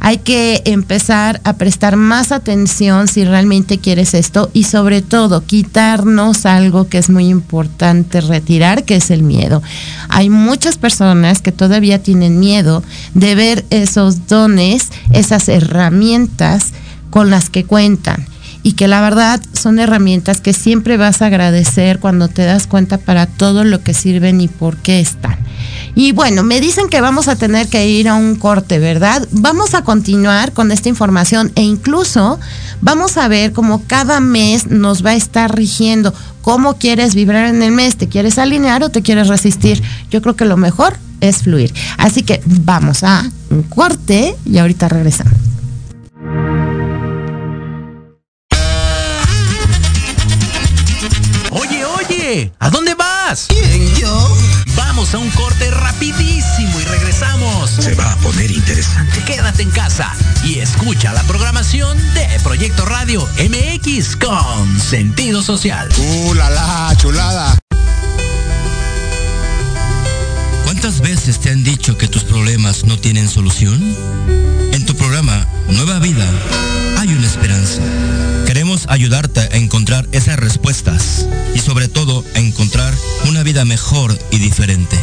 hay 0.05 0.19
que 0.19 0.61
empezar 0.65 1.41
a 1.45 1.53
prestar 1.53 1.95
más 1.95 2.31
atención 2.31 3.07
si 3.07 3.25
realmente 3.25 3.79
quieres 3.79 4.13
esto 4.13 4.51
y 4.53 4.65
sobre 4.65 5.01
todo 5.01 5.43
quitarnos 5.43 6.45
algo 6.45 6.87
que 6.87 6.99
es 6.99 7.09
muy 7.09 7.27
importante 7.27 8.21
retirar, 8.21 8.83
que 8.83 8.97
es 8.97 9.09
el 9.09 9.23
miedo. 9.23 9.63
Hay 10.09 10.29
muchas 10.29 10.77
personas 10.77 11.41
que 11.41 11.51
todavía 11.51 12.03
tienen 12.03 12.39
miedo 12.39 12.83
de 13.15 13.33
ver 13.33 13.65
esos 13.71 14.27
dones, 14.27 14.91
esas 15.09 15.49
herramientas 15.49 16.73
con 17.09 17.31
las 17.31 17.49
que 17.49 17.63
cuentan 17.63 18.27
y 18.65 18.73
que 18.73 18.87
la 18.87 18.99
verdad 18.99 19.39
son 19.53 19.77
herramientas 19.77 20.41
que 20.41 20.51
siempre 20.51 20.97
vas 20.97 21.21
a 21.21 21.27
agradecer 21.27 21.99
cuando 21.99 22.29
te 22.29 22.45
das 22.45 22.65
cuenta 22.65 22.97
para 22.97 23.27
todo 23.27 23.63
lo 23.63 23.83
que 23.83 23.93
sirven 23.93 24.41
y 24.41 24.47
por 24.47 24.77
qué 24.77 24.99
están. 24.99 25.37
Y 25.93 26.13
bueno, 26.13 26.41
me 26.41 26.59
dicen 26.59 26.89
que 26.89 26.99
vamos 26.99 27.27
a 27.27 27.35
tener 27.35 27.67
que 27.67 27.87
ir 27.87 28.09
a 28.09 28.15
un 28.15 28.35
corte, 28.35 28.79
¿verdad? 28.79 29.27
Vamos 29.29 29.75
a 29.75 29.83
continuar 29.83 30.51
con 30.51 30.71
esta 30.71 30.89
información 30.89 31.51
e 31.53 31.61
incluso 31.61 32.39
vamos 32.81 33.17
a 33.17 33.27
ver 33.27 33.53
cómo 33.53 33.83
cada 33.85 34.19
mes 34.19 34.65
nos 34.65 35.05
va 35.05 35.11
a 35.11 35.15
estar 35.15 35.55
rigiendo. 35.55 36.11
¿Cómo 36.41 36.77
quieres 36.79 37.13
vibrar 37.13 37.45
en 37.45 37.61
el 37.61 37.71
mes? 37.71 37.97
¿Te 37.97 38.09
quieres 38.09 38.39
alinear 38.39 38.81
o 38.81 38.89
te 38.89 39.03
quieres 39.03 39.27
resistir? 39.27 39.83
Yo 40.09 40.23
creo 40.23 40.35
que 40.35 40.45
lo 40.45 40.57
mejor 40.57 40.97
es 41.21 41.43
fluir. 41.43 41.71
Así 41.99 42.23
que 42.23 42.41
vamos 42.47 43.03
a 43.03 43.29
un 43.51 43.61
corte 43.61 44.35
y 44.43 44.57
ahorita 44.57 44.89
regresamos. 44.89 45.54
¿A 52.57 52.71
dónde 52.71 52.95
vas? 52.95 53.45
¿Quién, 53.49 53.93
yo? 53.97 54.37
Vamos 54.75 55.13
a 55.13 55.19
un 55.19 55.29
corte 55.29 55.69
rapidísimo 55.69 56.79
y 56.81 56.83
regresamos. 56.85 57.69
Se 57.69 57.93
va 57.93 58.13
a 58.13 58.15
poner 58.15 58.49
interesante. 58.49 59.23
Quédate 59.25 59.61
en 59.61 59.69
casa 59.69 60.11
y 60.43 60.57
escucha 60.57 61.13
la 61.13 61.21
programación 61.25 61.95
de 62.15 62.27
Proyecto 62.41 62.83
Radio 62.85 63.29
MX 63.37 64.15
con 64.15 64.79
sentido 64.79 65.43
social. 65.43 65.87
¡Uh, 65.99 66.33
la, 66.33 66.49
la 66.49 66.95
chulada! 66.97 67.59
¿Cuántas 70.63 71.01
veces 71.01 71.39
te 71.39 71.51
han 71.51 71.63
dicho 71.63 71.95
que 71.95 72.07
tus 72.07 72.23
problemas 72.23 72.85
no 72.85 72.97
tienen 72.97 73.29
solución? 73.29 73.79
En 74.71 74.83
tu 74.87 74.95
programa 74.95 75.45
Nueva 75.69 75.99
Vida 75.99 76.27
hay 76.97 77.09
una 77.09 77.27
esperanza 77.27 77.81
Queremos 78.75 78.93
ayudarte 78.93 79.39
a 79.39 79.55
encontrar 79.55 80.05
esas 80.11 80.37
respuestas 80.37 81.25
y 81.53 81.59
sobre 81.59 81.87
todo 81.87 82.25
a 82.35 82.39
encontrar 82.39 82.93
una 83.29 83.41
vida 83.41 83.63
mejor 83.63 84.19
y 84.31 84.37
diferente. 84.37 84.97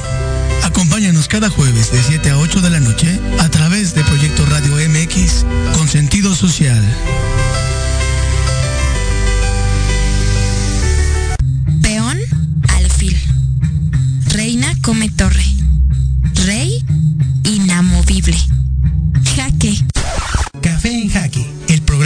Acompáñanos 0.62 1.26
cada 1.26 1.48
jueves 1.48 1.90
de 1.90 2.02
7 2.02 2.32
a 2.32 2.38
8 2.38 2.60
de 2.60 2.68
la 2.68 2.80
noche 2.80 3.18
a 3.38 3.48
través 3.48 3.94
de 3.94 4.04
Proyecto 4.04 4.44
Radio 4.44 4.76
MX 4.76 5.46
con 5.74 5.88
sentido 5.88 6.34
social. 6.34 6.84
Peón, 11.80 12.18
alfil. 12.68 13.16
Reina 14.26 14.70
come 14.82 15.08
torre. 15.08 15.46
Rey, 16.44 16.84
inamovible. 17.44 18.36
Jaque. 19.34 19.82
Café 20.60 20.92
en 20.92 21.08
Jaque 21.08 21.51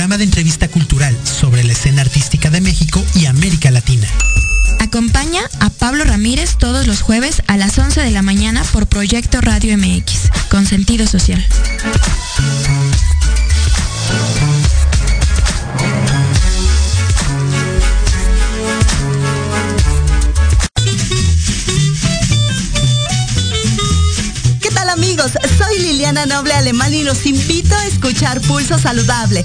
programa 0.07 0.19
de 0.19 0.25
entrevista 0.25 0.69
cultural 0.69 1.17
sobre 1.25 1.65
la 1.65 1.73
escena 1.73 2.03
artística 2.03 2.49
de 2.49 2.61
México 2.61 3.05
y 3.17 3.27
América 3.27 3.73
Latina. 3.73 4.07
Acompaña 4.79 5.41
a 5.59 5.69
Pablo 5.69 6.05
Ramírez 6.05 6.59
todos 6.59 6.87
los 6.87 7.03
jueves 7.03 7.43
a 7.49 7.57
las 7.57 7.77
11 7.77 8.03
de 8.03 8.13
la 8.13 8.23
mañana 8.23 8.63
por 8.73 8.87
Proyecto 8.87 9.41
Radio 9.41 9.77
MX, 9.77 10.31
con 10.49 10.65
sentido 10.65 11.09
social. 11.09 11.45
¿Qué 24.61 24.71
tal 24.71 24.89
amigos? 24.89 25.33
Soy 25.59 25.81
Liliana 25.81 26.27
Noble 26.27 26.53
Alemán 26.53 26.95
y 26.95 27.03
los 27.03 27.27
invito 27.27 27.75
a 27.75 27.87
escuchar 27.87 28.41
Pulso 28.43 28.79
Saludable 28.79 29.45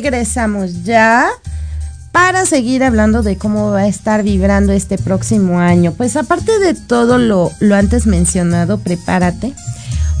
Regresamos 0.00 0.84
ya 0.84 1.26
para 2.12 2.44
seguir 2.44 2.84
hablando 2.84 3.22
de 3.22 3.38
cómo 3.38 3.70
va 3.70 3.80
a 3.80 3.86
estar 3.86 4.22
vibrando 4.22 4.74
este 4.74 4.98
próximo 4.98 5.58
año. 5.58 5.92
Pues 5.92 6.16
aparte 6.16 6.58
de 6.58 6.74
todo 6.74 7.16
lo, 7.16 7.50
lo 7.60 7.76
antes 7.76 8.06
mencionado, 8.06 8.76
prepárate, 8.76 9.54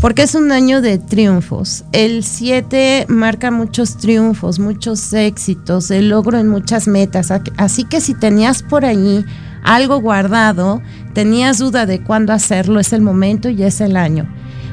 porque 0.00 0.22
es 0.22 0.34
un 0.34 0.50
año 0.50 0.80
de 0.80 0.96
triunfos. 0.96 1.84
El 1.92 2.24
7 2.24 3.04
marca 3.08 3.50
muchos 3.50 3.98
triunfos, 3.98 4.58
muchos 4.58 5.12
éxitos, 5.12 5.90
el 5.90 6.08
logro 6.08 6.38
en 6.38 6.48
muchas 6.48 6.88
metas. 6.88 7.30
Así 7.58 7.84
que 7.84 8.00
si 8.00 8.14
tenías 8.14 8.62
por 8.62 8.86
allí 8.86 9.26
algo 9.62 10.00
guardado, 10.00 10.80
tenías 11.12 11.58
duda 11.58 11.84
de 11.84 12.02
cuándo 12.02 12.32
hacerlo, 12.32 12.80
es 12.80 12.94
el 12.94 13.02
momento 13.02 13.50
y 13.50 13.62
es 13.62 13.82
el 13.82 13.98
año. 13.98 14.26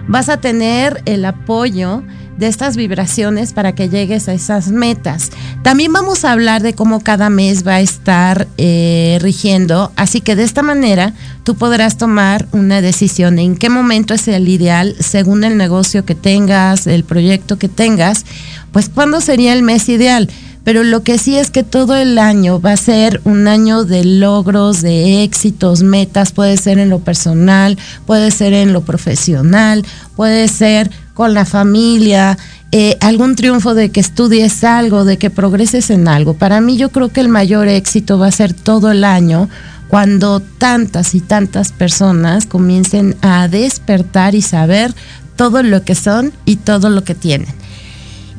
Vas 0.07 0.29
a 0.29 0.37
tener 0.37 1.01
el 1.05 1.25
apoyo 1.25 2.03
de 2.37 2.47
estas 2.47 2.75
vibraciones 2.75 3.53
para 3.53 3.73
que 3.75 3.89
llegues 3.89 4.27
a 4.27 4.33
esas 4.33 4.69
metas. 4.69 5.31
También 5.61 5.93
vamos 5.93 6.25
a 6.25 6.31
hablar 6.31 6.61
de 6.61 6.73
cómo 6.73 6.99
cada 6.99 7.29
mes 7.29 7.65
va 7.65 7.75
a 7.75 7.81
estar 7.81 8.47
eh, 8.57 9.17
rigiendo, 9.21 9.91
así 9.95 10.21
que 10.21 10.35
de 10.35 10.43
esta 10.43 10.61
manera 10.61 11.13
tú 11.43 11.55
podrás 11.55 11.97
tomar 11.97 12.47
una 12.51 12.81
decisión 12.81 13.39
en 13.39 13.55
qué 13.55 13.69
momento 13.69 14.13
es 14.13 14.27
el 14.27 14.47
ideal 14.49 14.95
según 14.99 15.43
el 15.43 15.57
negocio 15.57 16.05
que 16.05 16.15
tengas, 16.15 16.87
el 16.87 17.03
proyecto 17.03 17.57
que 17.57 17.69
tengas, 17.69 18.25
pues 18.71 18.89
cuándo 18.89 19.21
sería 19.21 19.53
el 19.53 19.61
mes 19.61 19.87
ideal 19.89 20.29
pero 20.63 20.83
lo 20.83 21.03
que 21.03 21.17
sí 21.17 21.35
es 21.35 21.51
que 21.51 21.63
todo 21.63 21.95
el 21.95 22.17
año 22.17 22.61
va 22.61 22.71
a 22.71 22.77
ser 22.77 23.21
un 23.25 23.47
año 23.47 23.83
de 23.83 24.05
logros, 24.05 24.81
de 24.81 25.23
éxitos, 25.23 25.83
metas, 25.83 26.31
puede 26.31 26.57
ser 26.57 26.79
en 26.79 26.89
lo 26.89 26.99
personal, 26.99 27.77
puede 28.05 28.31
ser 28.31 28.53
en 28.53 28.71
lo 28.71 28.81
profesional, 28.81 29.85
puede 30.15 30.47
ser 30.47 30.89
con 31.13 31.33
la 31.33 31.45
familia, 31.45 32.37
eh, 32.71 32.97
algún 33.01 33.35
triunfo 33.35 33.75
de 33.75 33.89
que 33.89 33.99
estudies 33.99 34.63
algo, 34.63 35.05
de 35.05 35.17
que 35.17 35.29
progreses 35.29 35.89
en 35.89 36.07
algo. 36.07 36.33
Para 36.33 36.61
mí 36.61 36.77
yo 36.77 36.89
creo 36.89 37.09
que 37.09 37.21
el 37.21 37.29
mayor 37.29 37.67
éxito 37.67 38.17
va 38.17 38.27
a 38.27 38.31
ser 38.31 38.53
todo 38.53 38.91
el 38.91 39.03
año 39.03 39.49
cuando 39.89 40.39
tantas 40.39 41.13
y 41.13 41.19
tantas 41.19 41.71
personas 41.71 42.47
comiencen 42.47 43.15
a 43.21 43.47
despertar 43.47 44.33
y 44.33 44.41
saber 44.41 44.95
todo 45.35 45.61
lo 45.61 45.83
que 45.83 45.93
son 45.93 46.33
y 46.45 46.55
todo 46.55 46.89
lo 46.89 47.03
que 47.03 47.13
tienen. 47.13 47.62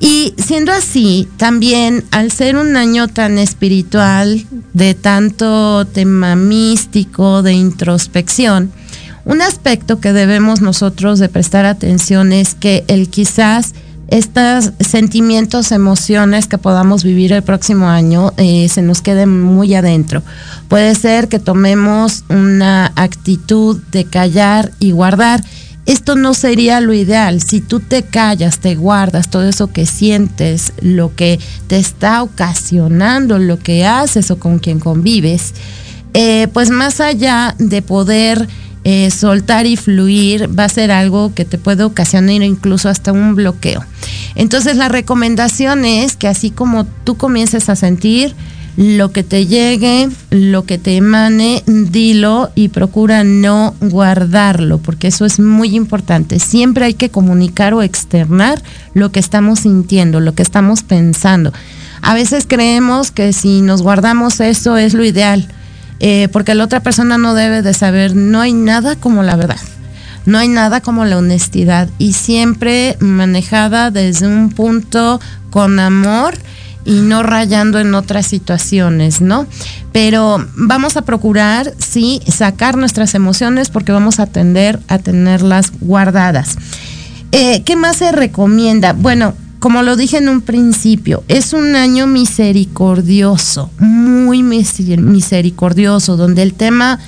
Y 0.00 0.35
siendo 0.38 0.72
así, 0.72 1.28
también 1.37 2.04
al 2.11 2.30
ser 2.30 2.57
un 2.57 2.76
año 2.76 3.09
tan 3.09 3.38
espiritual, 3.38 4.44
de 4.72 4.94
tanto 4.94 5.87
tema 5.87 6.37
místico, 6.37 7.42
de 7.42 7.52
introspección, 7.52 8.72
un 9.24 9.40
aspecto 9.40 10.00
que 10.00 10.12
debemos 10.12 10.61
nosotros 10.61 11.18
de 11.18 11.28
prestar 11.28 11.64
atención 11.64 12.33
es 12.33 12.54
que 12.54 12.85
el 12.88 13.09
quizás 13.09 13.72
estos 14.09 14.72
sentimientos, 14.80 15.72
emociones 15.72 16.46
que 16.46 16.59
podamos 16.59 17.04
vivir 17.04 17.33
el 17.33 17.42
próximo 17.42 17.88
año 17.88 18.33
eh, 18.37 18.68
se 18.68 18.83
nos 18.83 19.00
queden 19.00 19.42
muy 19.42 19.74
adentro. 19.74 20.22
Puede 20.68 20.94
ser 20.94 21.28
que 21.28 21.38
tomemos 21.38 22.24
una 22.28 22.92
actitud 22.96 23.80
de 23.90 24.04
callar 24.04 24.72
y 24.78 24.90
guardar 24.90 25.42
esto 25.87 26.16
no 26.16 26.35
sería 26.35 26.81
lo 26.81 26.94
ideal. 26.94 27.42
Si 27.42 27.61
tú 27.61 27.81
te 27.81 28.03
callas, 28.03 28.59
te 28.59 28.75
guardas 28.75 29.31
todo 29.31 29.49
eso 29.49 29.68
que 29.68 29.87
sientes, 29.87 30.73
lo 30.81 31.14
que 31.14 31.38
te 31.66 31.79
está 31.79 32.23
ocasionando, 32.23 33.38
lo 33.38 33.59
que 33.59 33.85
haces 33.85 34.31
o 34.31 34.38
con 34.38 34.59
quien 34.59 34.81
convives, 34.81 35.55
eh, 36.14 36.49
pues 36.53 36.70
más 36.70 37.01
allá 37.01 37.55
de 37.59 37.83
poder 37.83 38.49
eh, 38.85 39.11
soltar 39.11 39.66
y 39.66 39.77
fluir, 39.77 40.49
va 40.59 40.64
a 40.64 40.68
ser 40.68 40.90
algo 40.90 41.35
que 41.35 41.44
te 41.44 41.59
puede 41.59 41.85
ocasionar 41.85 42.42
incluso 42.42 42.88
hasta 42.88 43.12
un 43.12 43.35
bloqueo. 43.35 43.83
Entonces 44.35 44.77
la 44.77 44.88
recomendación 44.88 45.85
es 45.85 46.16
que 46.16 46.29
así 46.29 46.51
como 46.51 46.85
tú 46.85 47.16
comiences 47.16 47.68
a 47.68 47.77
sentir, 47.77 48.35
lo 48.76 49.12
que 49.12 49.22
te 49.22 49.46
llegue, 49.46 50.08
lo 50.30 50.64
que 50.64 50.78
te 50.78 50.96
emane, 50.96 51.62
dilo 51.66 52.50
y 52.54 52.68
procura 52.68 53.22
no 53.22 53.74
guardarlo, 53.80 54.78
porque 54.78 55.08
eso 55.08 55.24
es 55.24 55.38
muy 55.38 55.76
importante. 55.76 56.38
Siempre 56.40 56.87
hay 56.87 56.94
que 56.94 57.10
comunicar 57.10 57.74
o 57.74 57.82
externar 57.82 58.62
lo 58.92 59.12
que 59.12 59.20
estamos 59.20 59.60
sintiendo, 59.60 60.20
lo 60.20 60.34
que 60.34 60.42
estamos 60.42 60.82
pensando. 60.82 61.52
A 62.02 62.14
veces 62.14 62.46
creemos 62.48 63.10
que 63.10 63.32
si 63.32 63.60
nos 63.62 63.82
guardamos 63.82 64.40
eso 64.40 64.76
es 64.76 64.94
lo 64.94 65.04
ideal, 65.04 65.48
eh, 66.00 66.28
porque 66.32 66.54
la 66.54 66.64
otra 66.64 66.80
persona 66.80 67.16
no 67.16 67.34
debe 67.34 67.62
de 67.62 67.74
saber, 67.74 68.16
no 68.16 68.40
hay 68.40 68.52
nada 68.52 68.96
como 68.96 69.22
la 69.22 69.37
verdad. 69.37 69.60
No 70.26 70.38
hay 70.38 70.48
nada 70.48 70.80
como 70.80 71.04
la 71.04 71.18
honestidad 71.18 71.90
y 71.98 72.14
siempre 72.14 72.96
manejada 72.98 73.90
desde 73.90 74.26
un 74.26 74.48
punto 74.48 75.20
con 75.50 75.78
amor 75.78 76.34
y 76.85 77.01
no 77.01 77.23
rayando 77.23 77.79
en 77.81 77.94
otras 77.94 78.27
situaciones, 78.27 79.20
¿no? 79.20 79.47
Pero 79.92 80.44
vamos 80.57 80.97
a 80.97 81.03
procurar, 81.03 81.73
sí, 81.79 82.20
sacar 82.27 82.77
nuestras 82.77 83.14
emociones 83.14 83.70
porque 83.70 83.92
vamos 83.92 84.20
a 84.20 84.27
tender 84.27 84.81
a 84.88 84.99
tenerlas 84.99 85.73
guardadas. 85.81 86.57
Eh, 87.33 87.62
¿Qué 87.64 87.77
más 87.77 87.97
se 87.97 88.12
recomienda? 88.12 88.92
Bueno, 88.92 89.35
como 89.59 89.83
lo 89.83 89.97
dije 89.97 90.18
en 90.18 90.29
un 90.29 90.42
principio, 90.42 91.25
es 91.27 91.55
un 91.55 91.75
año 91.75 92.07
misericordioso, 92.07 93.70
muy 93.79 94.42
misericordioso, 94.42 96.18
donde 96.18 96.42
el 96.42 96.53
tema 96.53 96.99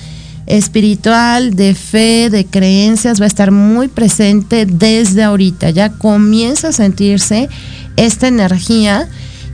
espiritual, 0.47 1.55
de 1.55 1.75
fe, 1.75 2.29
de 2.31 2.45
creencias 2.45 3.21
va 3.21 3.25
a 3.25 3.27
estar 3.27 3.51
muy 3.51 3.89
presente 3.89 4.65
desde 4.65 5.23
ahorita. 5.23 5.69
Ya 5.69 5.89
comienza 5.89 6.69
a 6.69 6.71
sentirse 6.71 7.47
esta 7.95 8.27
energía 8.27 9.07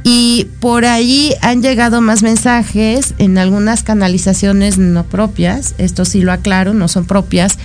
y 0.03 0.47
por 0.59 0.85
ahí 0.85 1.33
han 1.41 1.61
llegado 1.61 2.01
más 2.01 2.23
mensajes 2.23 3.13
en 3.17 3.37
algunas 3.37 3.83
canalizaciones 3.83 4.77
no 4.77 5.03
propias, 5.03 5.75
esto 5.77 6.05
sí 6.05 6.21
lo 6.21 6.31
aclaro, 6.31 6.73
no 6.73 6.87
son 6.87 7.05
propias, 7.05 7.57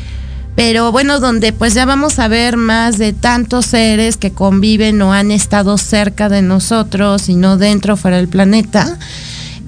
pero 0.54 0.90
bueno, 0.90 1.20
donde 1.20 1.52
pues 1.52 1.74
ya 1.74 1.84
vamos 1.84 2.18
a 2.18 2.26
ver 2.26 2.56
más 2.56 2.98
de 2.98 3.12
tantos 3.12 3.66
seres 3.66 4.16
que 4.16 4.32
conviven 4.32 5.00
o 5.02 5.12
han 5.12 5.30
estado 5.30 5.78
cerca 5.78 6.28
de 6.28 6.42
nosotros 6.42 7.28
y 7.28 7.36
no 7.36 7.56
dentro 7.56 7.96
fuera 7.96 8.16
del 8.16 8.26
planeta. 8.26 8.98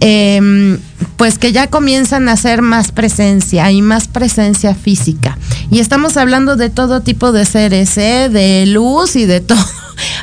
Em, 0.00 0.78
pues 1.16 1.38
que 1.38 1.52
ya 1.52 1.66
comienzan 1.66 2.28
a 2.28 2.32
hacer 2.32 2.62
más 2.62 2.92
presencia 2.92 3.70
y 3.70 3.82
más 3.82 4.08
presencia 4.08 4.74
física. 4.74 5.36
Y 5.70 5.80
estamos 5.80 6.16
hablando 6.16 6.56
de 6.56 6.70
todo 6.70 7.02
tipo 7.02 7.32
de 7.32 7.44
seres, 7.44 7.98
¿eh? 7.98 8.30
de 8.30 8.64
luz 8.66 9.16
y 9.16 9.26
de 9.26 9.40
todo 9.40 9.58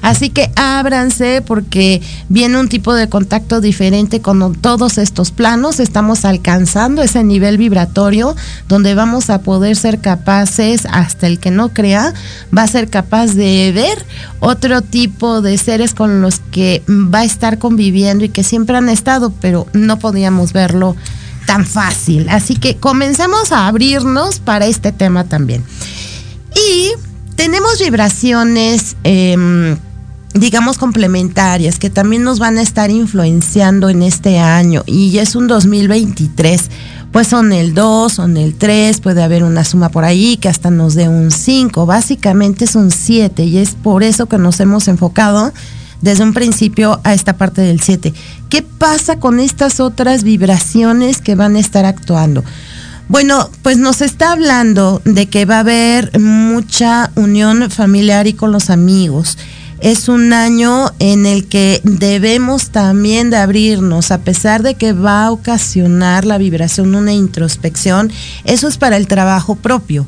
Así 0.01 0.29
que 0.29 0.51
ábranse 0.55 1.41
porque 1.45 2.01
viene 2.29 2.59
un 2.59 2.69
tipo 2.69 2.93
de 2.93 3.09
contacto 3.09 3.61
diferente 3.61 4.21
con 4.21 4.55
todos 4.55 4.97
estos 4.97 5.31
planos. 5.31 5.79
Estamos 5.79 6.25
alcanzando 6.25 7.01
ese 7.01 7.23
nivel 7.23 7.57
vibratorio 7.57 8.35
donde 8.67 8.95
vamos 8.95 9.29
a 9.29 9.41
poder 9.41 9.75
ser 9.75 9.99
capaces, 9.99 10.85
hasta 10.89 11.27
el 11.27 11.39
que 11.39 11.51
no 11.51 11.69
crea, 11.69 12.13
va 12.55 12.63
a 12.63 12.67
ser 12.67 12.89
capaz 12.89 13.33
de 13.33 13.71
ver 13.73 14.05
otro 14.39 14.81
tipo 14.81 15.41
de 15.41 15.57
seres 15.57 15.93
con 15.93 16.21
los 16.21 16.39
que 16.39 16.83
va 16.87 17.19
a 17.19 17.25
estar 17.25 17.57
conviviendo 17.57 18.25
y 18.25 18.29
que 18.29 18.43
siempre 18.43 18.77
han 18.77 18.89
estado, 18.89 19.33
pero 19.41 19.66
no 19.73 19.99
podíamos 19.99 20.53
verlo 20.53 20.95
tan 21.47 21.65
fácil. 21.65 22.29
Así 22.29 22.55
que 22.55 22.75
comencemos 22.75 23.51
a 23.51 23.67
abrirnos 23.67 24.39
para 24.39 24.67
este 24.67 24.91
tema 24.91 25.23
también. 25.23 25.63
Y 26.53 26.91
tenemos 27.35 27.79
vibraciones, 27.79 28.97
em, 29.03 29.77
digamos, 30.33 30.77
complementarias 30.77 31.79
que 31.79 31.89
también 31.89 32.23
nos 32.23 32.39
van 32.39 32.57
a 32.57 32.61
estar 32.61 32.91
influenciando 32.91 33.89
en 33.89 34.03
este 34.03 34.39
año 34.39 34.83
y 34.85 35.17
es 35.17 35.35
un 35.35 35.47
2023. 35.47 36.69
Pues 37.11 37.27
son 37.29 37.53
el 37.53 37.73
2, 37.73 38.11
son 38.11 38.37
el 38.37 38.55
3, 38.55 38.99
puede 38.99 39.23
haber 39.23 39.43
una 39.43 39.63
suma 39.63 39.89
por 39.89 40.03
ahí 40.03 40.37
que 40.37 40.49
hasta 40.49 40.69
nos 40.69 40.93
dé 40.93 41.07
un 41.07 41.31
5. 41.31 41.85
Básicamente 41.85 42.65
es 42.65 42.75
un 42.75 42.91
7 42.91 43.45
y 43.45 43.57
es 43.57 43.75
por 43.75 44.03
eso 44.03 44.25
que 44.25 44.37
nos 44.37 44.59
hemos 44.59 44.87
enfocado 44.87 45.53
desde 46.01 46.23
un 46.23 46.33
principio 46.33 46.99
a 47.03 47.13
esta 47.13 47.37
parte 47.37 47.61
del 47.61 47.81
7. 47.81 48.13
¿Qué 48.49 48.61
pasa 48.61 49.19
con 49.19 49.39
estas 49.39 49.79
otras 49.79 50.23
vibraciones 50.23 51.21
que 51.21 51.35
van 51.35 51.55
a 51.55 51.59
estar 51.59 51.85
actuando? 51.85 52.43
Bueno, 53.09 53.49
pues 53.61 53.77
nos 53.77 54.01
está 54.01 54.31
hablando 54.31 55.01
de 55.05 55.27
que 55.27 55.45
va 55.45 55.57
a 55.57 55.61
haber 55.61 56.17
mucha 56.19 57.11
unión 57.15 57.69
familiar 57.69 58.27
y 58.27 58.33
con 58.33 58.51
los 58.51 58.69
amigos. 58.69 59.37
Es 59.79 60.09
un 60.09 60.33
año 60.33 60.91
en 60.99 61.25
el 61.25 61.47
que 61.47 61.81
debemos 61.83 62.71
también 62.71 63.29
de 63.29 63.37
abrirnos, 63.37 64.11
a 64.11 64.19
pesar 64.19 64.63
de 64.63 64.75
que 64.75 64.91
va 64.91 65.25
a 65.25 65.31
ocasionar 65.31 66.25
la 66.25 66.37
vibración 66.37 66.95
una 66.95 67.13
introspección, 67.13 68.11
eso 68.43 68.67
es 68.67 68.77
para 68.77 68.97
el 68.97 69.07
trabajo 69.07 69.55
propio. 69.55 70.05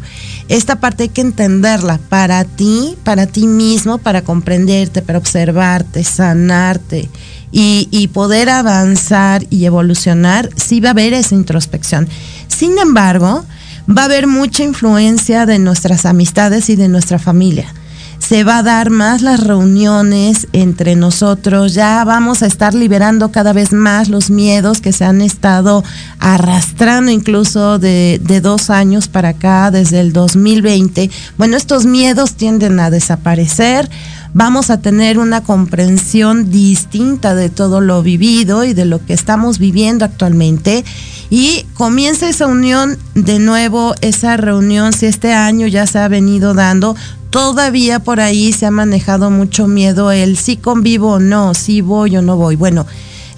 Esta 0.47 0.79
parte 0.79 1.03
hay 1.03 1.09
que 1.09 1.21
entenderla 1.21 1.99
para 2.09 2.43
ti, 2.45 2.97
para 3.03 3.27
ti 3.27 3.45
mismo, 3.45 3.99
para 3.99 4.23
comprenderte, 4.23 5.03
para 5.03 5.19
observarte, 5.19 6.03
sanarte 6.03 7.09
y, 7.51 8.09
poder 8.13 8.49
avanzar 8.49 9.45
y 9.49 9.65
evolucionar, 9.65 10.49
sí 10.55 10.79
va 10.79 10.89
a 10.89 10.91
haber 10.91 11.13
esa 11.13 11.35
introspección. 11.35 12.07
Sin 12.47 12.77
embargo, 12.77 13.45
va 13.89 14.03
a 14.03 14.05
haber 14.05 14.27
mucha 14.27 14.63
influencia 14.63 15.45
de 15.45 15.59
nuestras 15.59 16.05
amistades 16.05 16.69
y 16.69 16.75
de 16.75 16.87
nuestra 16.87 17.19
familia. 17.19 17.73
Se 18.19 18.43
va 18.43 18.57
a 18.57 18.63
dar 18.63 18.89
más 18.89 19.21
las 19.21 19.39
reuniones 19.39 20.47
entre 20.51 20.97
nosotros, 20.97 21.73
ya 21.73 22.03
vamos 22.03 22.43
a 22.43 22.47
estar 22.47 22.73
liberando 22.73 23.31
cada 23.31 23.53
vez 23.53 23.71
más 23.71 24.09
los 24.09 24.29
miedos 24.29 24.81
que 24.81 24.91
se 24.91 25.05
han 25.05 25.21
estado 25.21 25.85
arrastrando 26.19 27.11
incluso 27.11 27.79
de, 27.79 28.19
de 28.21 28.41
dos 28.41 28.69
años 28.69 29.07
para 29.07 29.29
acá, 29.29 29.71
desde 29.71 30.01
el 30.01 30.11
2020. 30.11 31.09
Bueno, 31.37 31.55
estos 31.55 31.85
miedos 31.85 32.33
tienden 32.33 32.79
a 32.81 32.91
desaparecer 32.91 33.89
vamos 34.33 34.69
a 34.69 34.79
tener 34.79 35.17
una 35.17 35.43
comprensión 35.43 36.51
distinta 36.51 37.35
de 37.35 37.49
todo 37.49 37.81
lo 37.81 38.01
vivido 38.03 38.63
y 38.63 38.73
de 38.73 38.85
lo 38.85 39.03
que 39.05 39.13
estamos 39.13 39.59
viviendo 39.59 40.05
actualmente. 40.05 40.83
Y 41.29 41.65
comienza 41.73 42.27
esa 42.27 42.47
unión 42.47 42.97
de 43.15 43.39
nuevo, 43.39 43.95
esa 44.01 44.37
reunión, 44.37 44.93
si 44.93 45.05
este 45.05 45.33
año 45.33 45.67
ya 45.67 45.85
se 45.85 45.99
ha 45.99 46.07
venido 46.07 46.53
dando, 46.53 46.95
todavía 47.29 47.99
por 47.99 48.19
ahí 48.19 48.51
se 48.51 48.65
ha 48.65 48.71
manejado 48.71 49.29
mucho 49.29 49.67
miedo 49.67 50.11
el 50.11 50.37
si 50.37 50.57
convivo 50.57 51.13
o 51.13 51.19
no, 51.19 51.53
si 51.53 51.81
voy 51.81 52.17
o 52.17 52.21
no 52.21 52.35
voy. 52.35 52.55
Bueno, 52.55 52.85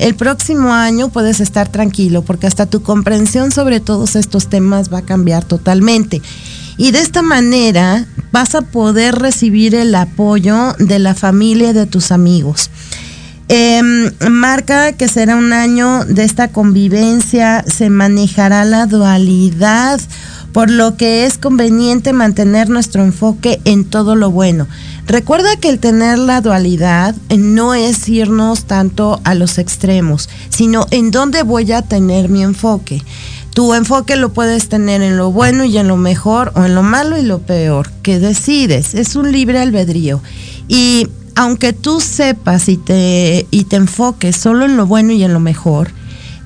el 0.02 0.16
próximo 0.16 0.74
año 0.74 1.10
puedes 1.10 1.42
estar 1.42 1.70
tranquilo 1.70 2.24
porque 2.24 2.48
hasta 2.48 2.66
tu 2.66 2.82
comprensión 2.82 3.52
sobre 3.52 3.80
todos 3.80 4.16
estos 4.16 4.48
temas 4.48 4.92
va 4.92 5.00
a 5.00 5.04
cambiar 5.04 5.44
totalmente. 5.44 6.22
Y 6.82 6.89
de 6.89 7.00
esta 7.00 7.22
manera 7.22 8.08
vas 8.32 8.56
a 8.56 8.63
poder 8.63 9.13
recibir 9.13 9.76
el 9.76 9.94
apoyo 9.94 10.74
de 10.80 10.98
la 10.98 11.13
familia 11.13 11.70
y 11.70 11.74
de 11.74 11.86
tus 11.86 12.12
amigos. 12.12 12.72
Em, 13.50 14.10
marca 14.32 14.94
que 14.94 15.08
será 15.08 15.36
un 15.36 15.54
año 15.54 16.06
de 16.06 16.24
esta 16.24 16.48
convivencia, 16.48 17.63
se 17.67 17.91
manejará 17.91 18.65
la 18.65 18.88
dualidad, 18.88 20.02
por 20.54 20.72
lo 20.72 20.98
que 20.98 21.28
es 21.28 21.38
conveniente 21.38 22.13
mantener 22.13 22.67
nuestro 22.67 23.04
enfoque 23.04 23.62
en 23.63 23.86
todo 23.86 24.15
lo 24.15 24.32
bueno. 24.32 24.67
Recuerda 25.06 25.58
que 25.58 25.70
el 25.70 25.78
tener 25.78 26.17
la 26.17 26.41
dualidad 26.41 27.13
no 27.30 27.76
es 27.76 28.10
irnos 28.10 28.65
tanto 28.65 29.22
a 29.24 29.36
los 29.36 29.60
extremos, 29.60 30.30
sino 30.50 30.88
en 30.89 31.12
dónde 31.12 31.44
voy 31.44 31.72
a 31.74 31.84
tener 31.84 32.28
mi 32.28 32.41
enfoque. 32.41 33.04
Tu 33.54 33.74
enfoque 33.74 34.16
lo 34.16 34.32
puedes 34.32 34.70
tener 34.70 35.02
en 35.02 35.18
lo 35.18 35.32
bueno 35.32 35.66
y 35.66 35.78
en 35.78 35.88
lo 35.88 35.98
mejor 35.98 36.54
o 36.56 36.64
en 36.64 36.74
lo 36.74 36.84
malo 36.84 37.18
y 37.18 37.24
lo 37.24 37.40
peor. 37.40 37.92
que 38.02 38.20
decides? 38.20 38.96
Es 38.96 39.16
un 39.16 39.32
libre 39.32 39.60
albedrío. 39.60 40.22
Y 40.68 41.08
aunque 41.36 41.74
tú 41.74 42.00
sepas 42.00 42.70
y 42.70 42.78
te, 42.78 43.46
y 43.52 43.66
te 43.66 43.76
enfoques 43.76 44.38
solo 44.38 44.66
en 44.66 44.78
lo 44.78 44.86
bueno 44.86 45.12
y 45.12 45.24
en 45.24 45.34
lo 45.34 45.40
mejor, 45.40 45.92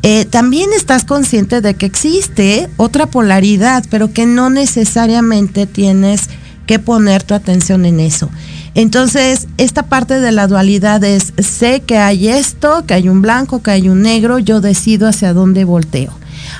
eh, 0.01 0.25
también 0.25 0.71
estás 0.73 1.03
consciente 1.03 1.61
de 1.61 1.73
que 1.73 1.85
existe 1.85 2.69
otra 2.77 3.07
polaridad, 3.07 3.83
pero 3.89 4.11
que 4.13 4.25
no 4.25 4.49
necesariamente 4.49 5.65
tienes 5.65 6.29
que 6.67 6.79
poner 6.79 7.23
tu 7.23 7.33
atención 7.33 7.85
en 7.85 7.99
eso. 7.99 8.29
Entonces, 8.75 9.47
esta 9.57 9.83
parte 9.83 10.19
de 10.19 10.31
la 10.31 10.47
dualidad 10.47 11.03
es, 11.03 11.33
sé 11.37 11.81
que 11.81 11.97
hay 11.97 12.27
esto, 12.27 12.83
que 12.85 12.93
hay 12.93 13.09
un 13.09 13.21
blanco, 13.21 13.63
que 13.63 13.71
hay 13.71 13.89
un 13.89 14.01
negro, 14.01 14.37
yo 14.37 14.61
decido 14.61 15.07
hacia 15.07 15.33
dónde 15.33 15.65
volteo. 15.65 16.11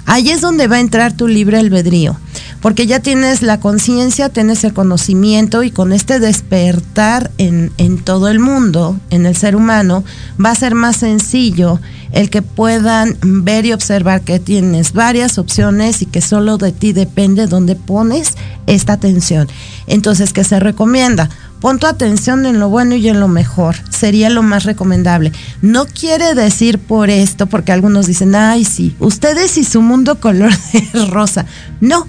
Ahí 0.06 0.30
es 0.30 0.42
donde 0.42 0.68
va 0.68 0.78
a 0.78 0.82
entrar 0.82 1.14
tu 1.14 1.28
libre 1.28 1.58
albedrío 1.58 2.18
porque 2.66 2.88
ya 2.88 3.00
tienes 3.00 3.44
la 3.44 3.60
conciencia, 3.60 4.30
tienes 4.30 4.64
el 4.64 4.74
conocimiento 4.74 5.62
y 5.62 5.70
con 5.70 5.94
este 5.94 6.20
despertar 6.20 7.30
en, 7.38 7.72
en, 7.78 8.00
todo 8.00 8.28
el 8.28 8.40
mundo, 8.40 9.00
en 9.12 9.28
el 9.28 9.36
ser 9.36 9.56
humano, 9.56 10.04
va 10.44 10.50
a 10.50 10.56
ser 10.56 10.74
más 10.74 10.96
sencillo 10.96 11.80
el 12.12 12.32
que 12.32 12.42
puedan 12.42 13.18
ver 13.22 13.68
y 13.68 13.74
observar 13.74 14.22
que 14.22 14.40
tienes 14.40 14.94
varias 14.94 15.38
opciones 15.38 16.02
y 16.02 16.08
que 16.08 16.22
solo 16.22 16.58
de 16.58 16.72
ti 16.72 16.92
depende 16.92 17.46
dónde 17.46 17.76
pones 17.76 18.36
esta 18.66 18.94
atención. 18.94 19.48
Entonces, 19.86 20.34
¿qué 20.34 20.44
se 20.44 20.60
recomienda? 20.60 21.30
Pon 21.66 21.80
tu 21.80 21.88
atención 21.88 22.46
en 22.46 22.60
lo 22.60 22.70
bueno 22.70 22.94
y 22.94 23.10
en 23.10 23.20
lo 23.20 23.28
mejor. 23.28 23.76
Sería 23.90 24.30
lo 24.30 24.44
más 24.44 24.66
recomendable. 24.66 25.32
No 25.64 25.88
quiere 25.88 26.36
decir 26.36 26.78
por 26.78 27.10
esto, 27.10 27.48
porque 27.48 27.72
algunos 27.72 28.06
dicen, 28.06 28.36
ay, 28.36 28.64
sí, 28.64 28.96
ustedes 29.00 29.58
y 29.58 29.64
su 29.64 29.82
mundo 29.82 30.20
color 30.20 30.52
rosa. 31.10 31.48
No, 31.82 32.06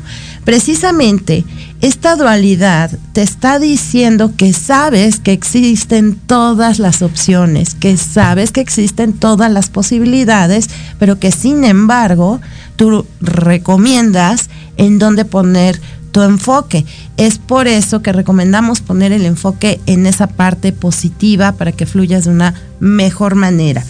Precisamente 0.46 1.44
esta 1.80 2.14
dualidad 2.14 2.96
te 3.12 3.22
está 3.22 3.58
diciendo 3.58 4.32
que 4.36 4.52
sabes 4.52 5.18
que 5.18 5.32
existen 5.32 6.14
todas 6.14 6.78
las 6.78 7.02
opciones, 7.02 7.74
que 7.74 7.96
sabes 7.96 8.52
que 8.52 8.60
existen 8.60 9.12
todas 9.12 9.50
las 9.50 9.70
posibilidades, 9.70 10.70
pero 11.00 11.18
que 11.18 11.32
sin 11.32 11.64
embargo 11.64 12.40
tú 12.76 13.04
recomiendas 13.20 14.48
en 14.76 15.00
dónde 15.00 15.24
poner 15.24 15.80
tu 16.16 16.22
enfoque. 16.22 16.86
Es 17.18 17.36
por 17.36 17.68
eso 17.68 18.00
que 18.00 18.10
recomendamos 18.10 18.80
poner 18.80 19.12
el 19.12 19.26
enfoque 19.26 19.82
en 19.84 20.06
esa 20.06 20.28
parte 20.28 20.72
positiva 20.72 21.52
para 21.52 21.72
que 21.72 21.84
fluyas 21.84 22.24
de 22.24 22.30
una 22.30 22.54
mejor 22.80 23.34
manera. 23.34 23.84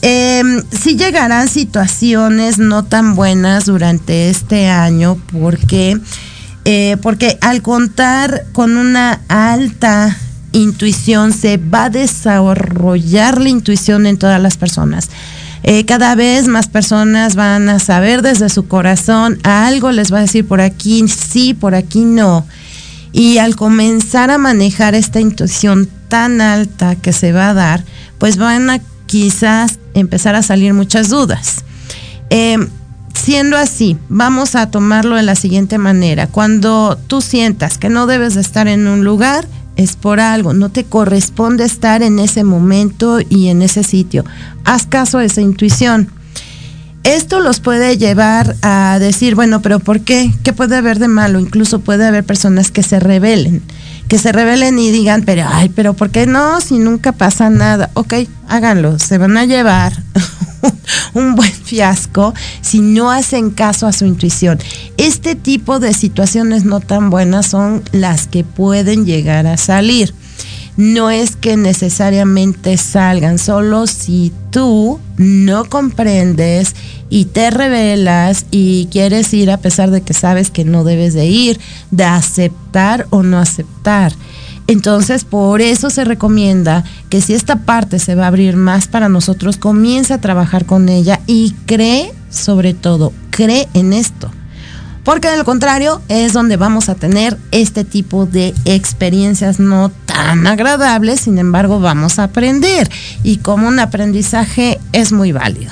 Eh, 0.00 0.44
sí 0.70 0.96
llegarán 0.96 1.48
situaciones 1.48 2.58
no 2.58 2.84
tan 2.84 3.16
buenas 3.16 3.64
durante 3.64 4.30
este 4.30 4.68
año 4.68 5.18
porque, 5.32 5.98
eh, 6.64 6.98
porque 7.02 7.36
al 7.40 7.62
contar 7.62 8.44
con 8.52 8.76
una 8.76 9.22
alta 9.26 10.16
intuición 10.52 11.32
se 11.32 11.56
va 11.56 11.86
a 11.86 11.90
desarrollar 11.90 13.40
la 13.40 13.48
intuición 13.48 14.06
en 14.06 14.18
todas 14.18 14.40
las 14.40 14.56
personas. 14.56 15.10
Eh, 15.62 15.84
cada 15.84 16.14
vez 16.14 16.48
más 16.48 16.68
personas 16.68 17.34
van 17.34 17.68
a 17.68 17.78
saber 17.78 18.22
desde 18.22 18.48
su 18.48 18.68
corazón, 18.68 19.38
algo 19.42 19.90
les 19.90 20.12
va 20.12 20.18
a 20.18 20.22
decir 20.22 20.46
por 20.46 20.60
aquí 20.60 21.06
sí, 21.08 21.54
por 21.54 21.74
aquí 21.74 22.04
no. 22.04 22.46
Y 23.12 23.38
al 23.38 23.56
comenzar 23.56 24.30
a 24.30 24.38
manejar 24.38 24.94
esta 24.94 25.20
intuición 25.20 25.88
tan 26.08 26.40
alta 26.40 26.96
que 26.96 27.12
se 27.12 27.32
va 27.32 27.50
a 27.50 27.54
dar, 27.54 27.84
pues 28.18 28.36
van 28.36 28.70
a 28.70 28.80
quizás 29.06 29.78
empezar 29.94 30.34
a 30.34 30.42
salir 30.42 30.74
muchas 30.74 31.08
dudas. 31.08 31.64
Em, 32.30 32.68
siendo 33.14 33.56
así, 33.56 33.96
vamos 34.08 34.54
a 34.54 34.70
tomarlo 34.70 35.16
de 35.16 35.22
la 35.22 35.34
siguiente 35.34 35.78
manera. 35.78 36.26
Cuando 36.26 36.98
tú 37.06 37.20
sientas 37.20 37.78
que 37.78 37.88
no 37.88 38.06
debes 38.06 38.34
de 38.34 38.40
estar 38.40 38.68
en 38.68 38.86
un 38.86 39.04
lugar, 39.04 39.46
es 39.76 39.96
por 39.96 40.20
algo, 40.20 40.52
no 40.52 40.70
te 40.70 40.84
corresponde 40.84 41.64
estar 41.64 42.02
en 42.02 42.18
ese 42.18 42.44
momento 42.44 43.18
y 43.28 43.48
en 43.48 43.62
ese 43.62 43.82
sitio. 43.82 44.24
Haz 44.64 44.86
caso 44.86 45.18
a 45.18 45.24
esa 45.24 45.40
intuición. 45.40 46.10
Esto 47.04 47.40
los 47.40 47.60
puede 47.60 47.98
llevar 47.98 48.56
a 48.62 48.98
decir, 48.98 49.36
bueno, 49.36 49.62
pero 49.62 49.78
¿por 49.78 50.00
qué? 50.00 50.32
¿Qué 50.42 50.52
puede 50.52 50.76
haber 50.76 50.98
de 50.98 51.08
malo? 51.08 51.38
Incluso 51.38 51.80
puede 51.80 52.04
haber 52.04 52.24
personas 52.24 52.70
que 52.70 52.82
se 52.82 52.98
rebelen 52.98 53.62
que 54.08 54.18
se 54.18 54.32
rebelen 54.32 54.78
y 54.78 54.90
digan, 54.90 55.22
pero, 55.24 55.44
ay, 55.48 55.68
pero 55.68 55.94
¿por 55.94 56.10
qué 56.10 56.26
no? 56.26 56.60
Si 56.60 56.78
nunca 56.78 57.12
pasa 57.12 57.50
nada. 57.50 57.90
Ok, 57.94 58.14
háganlo, 58.48 58.98
se 58.98 59.18
van 59.18 59.36
a 59.36 59.44
llevar 59.44 59.92
un 61.14 61.34
buen 61.34 61.52
fiasco 61.52 62.32
si 62.60 62.80
no 62.80 63.10
hacen 63.10 63.50
caso 63.50 63.86
a 63.86 63.92
su 63.92 64.06
intuición. 64.06 64.58
Este 64.96 65.34
tipo 65.34 65.80
de 65.80 65.92
situaciones 65.92 66.64
no 66.64 66.80
tan 66.80 67.10
buenas 67.10 67.46
son 67.46 67.82
las 67.92 68.26
que 68.26 68.44
pueden 68.44 69.06
llegar 69.06 69.46
a 69.46 69.56
salir 69.56 70.14
no 70.76 71.10
es 71.10 71.36
que 71.36 71.56
necesariamente 71.56 72.76
salgan, 72.76 73.38
solo 73.38 73.86
si 73.86 74.32
tú 74.50 75.00
no 75.16 75.64
comprendes 75.64 76.74
y 77.08 77.26
te 77.26 77.50
revelas 77.50 78.46
y 78.50 78.88
quieres 78.90 79.32
ir 79.32 79.50
a 79.50 79.56
pesar 79.56 79.90
de 79.90 80.02
que 80.02 80.12
sabes 80.12 80.50
que 80.50 80.64
no 80.64 80.84
debes 80.84 81.14
de 81.14 81.26
ir, 81.26 81.58
de 81.90 82.04
aceptar 82.04 83.06
o 83.10 83.22
no 83.22 83.38
aceptar. 83.38 84.12
Entonces, 84.68 85.24
por 85.24 85.62
eso 85.62 85.90
se 85.90 86.04
recomienda 86.04 86.84
que 87.08 87.20
si 87.20 87.34
esta 87.34 87.60
parte 87.64 87.98
se 87.98 88.16
va 88.16 88.24
a 88.24 88.28
abrir 88.28 88.56
más 88.56 88.88
para 88.88 89.08
nosotros, 89.08 89.58
comience 89.58 90.12
a 90.12 90.20
trabajar 90.20 90.66
con 90.66 90.88
ella 90.88 91.20
y 91.26 91.52
cree, 91.66 92.12
sobre 92.30 92.74
todo, 92.74 93.12
cree 93.30 93.68
en 93.74 93.92
esto 93.92 94.30
porque 95.06 95.30
de 95.30 95.36
lo 95.36 95.44
contrario 95.44 96.02
es 96.08 96.32
donde 96.32 96.56
vamos 96.56 96.88
a 96.88 96.96
tener 96.96 97.38
este 97.52 97.84
tipo 97.84 98.26
de 98.26 98.52
experiencias 98.64 99.60
no 99.60 99.92
tan 100.04 100.48
agradables, 100.48 101.20
sin 101.20 101.38
embargo 101.38 101.78
vamos 101.78 102.18
a 102.18 102.24
aprender 102.24 102.90
y 103.22 103.36
como 103.36 103.68
un 103.68 103.78
aprendizaje 103.78 104.80
es 104.92 105.12
muy 105.12 105.30
válido. 105.30 105.70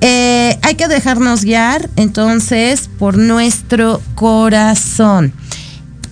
Eh, 0.00 0.56
hay 0.62 0.76
que 0.76 0.86
dejarnos 0.86 1.44
guiar 1.44 1.90
entonces 1.96 2.88
por 3.00 3.18
nuestro 3.18 4.00
corazón. 4.14 5.32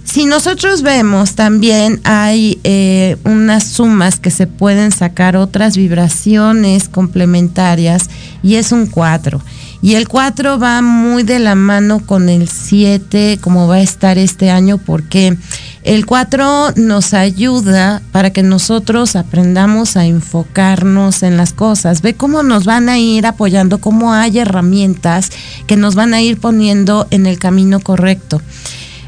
Si 0.03 0.25
nosotros 0.25 0.83
vemos 0.83 1.37
también 1.37 2.01
hay 2.03 2.59
eh, 2.65 3.19
unas 3.23 3.69
sumas 3.69 4.19
que 4.19 4.33
se 4.33 4.49
pueden 4.49 4.91
sacar 4.91 5.37
otras 5.37 5.77
vibraciones 5.77 6.89
complementarias 6.89 8.11
y 8.43 8.57
es 8.57 8.73
un 8.73 8.87
4. 8.87 9.41
Y 9.83 9.95
el 9.95 10.09
4 10.09 10.59
va 10.59 10.83
muy 10.83 11.23
de 11.23 11.39
la 11.39 11.55
mano 11.55 12.01
con 12.05 12.29
el 12.29 12.49
7, 12.49 13.39
como 13.41 13.69
va 13.69 13.77
a 13.77 13.81
estar 13.81 14.19
este 14.19 14.51
año, 14.51 14.79
porque 14.79 15.37
el 15.83 16.07
4 16.07 16.73
nos 16.77 17.15
ayuda 17.15 18.03
para 18.11 18.31
que 18.31 18.43
nosotros 18.43 19.15
aprendamos 19.15 19.97
a 19.97 20.05
enfocarnos 20.07 21.23
en 21.23 21.37
las 21.37 21.53
cosas. 21.53 22.03
Ve 22.03 22.15
cómo 22.15 22.43
nos 22.43 22.65
van 22.65 22.89
a 22.89 22.99
ir 22.99 23.27
apoyando, 23.27 23.79
cómo 23.79 24.13
hay 24.13 24.39
herramientas 24.39 25.31
que 25.67 25.77
nos 25.77 25.95
van 25.95 26.15
a 26.15 26.21
ir 26.21 26.41
poniendo 26.41 27.07
en 27.11 27.27
el 27.27 27.39
camino 27.39 27.81
correcto. 27.81 28.41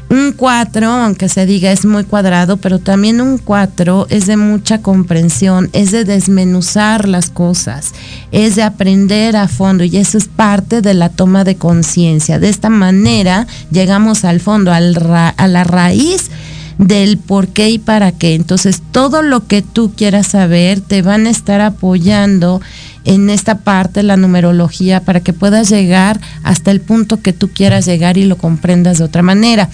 Un 0.09 0.31
4, 0.31 0.87
aunque 0.87 1.29
se 1.29 1.45
diga 1.45 1.71
es 1.71 1.85
muy 1.85 2.03
cuadrado, 2.03 2.57
pero 2.57 2.79
también 2.79 3.21
un 3.21 3.37
4 3.37 4.07
es 4.09 4.25
de 4.25 4.37
mucha 4.37 4.81
comprensión, 4.81 5.69
es 5.73 5.91
de 5.91 6.03
desmenuzar 6.03 7.07
las 7.07 7.29
cosas, 7.29 7.93
es 8.31 8.55
de 8.55 8.63
aprender 8.63 9.35
a 9.35 9.47
fondo 9.47 9.83
y 9.83 9.97
eso 9.97 10.17
es 10.17 10.27
parte 10.27 10.81
de 10.81 10.95
la 10.95 11.09
toma 11.09 11.43
de 11.43 11.57
conciencia. 11.57 12.39
De 12.39 12.49
esta 12.49 12.69
manera 12.69 13.45
llegamos 13.69 14.25
al 14.25 14.39
fondo, 14.39 14.71
a 14.73 14.79
la 14.79 15.63
raíz 15.63 16.31
del 16.79 17.17
por 17.17 17.49
qué 17.49 17.69
y 17.69 17.77
para 17.77 18.11
qué. 18.13 18.33
Entonces, 18.33 18.81
todo 18.91 19.21
lo 19.21 19.45
que 19.45 19.61
tú 19.61 19.91
quieras 19.95 20.27
saber 20.27 20.79
te 20.79 21.01
van 21.01 21.27
a 21.27 21.29
estar 21.29 21.61
apoyando 21.61 22.61
en 23.09 23.31
esta 23.31 23.57
parte, 23.57 24.03
la 24.03 24.17
numerología, 24.17 24.99
para 24.99 25.19
que 25.19 25.33
puedas 25.33 25.67
llegar 25.69 26.21
hasta 26.43 26.69
el 26.69 26.79
punto 26.79 27.23
que 27.23 27.33
tú 27.33 27.49
quieras 27.49 27.87
llegar 27.87 28.19
y 28.19 28.25
lo 28.25 28.37
comprendas 28.37 28.99
de 28.99 29.03
otra 29.03 29.23
manera. 29.23 29.67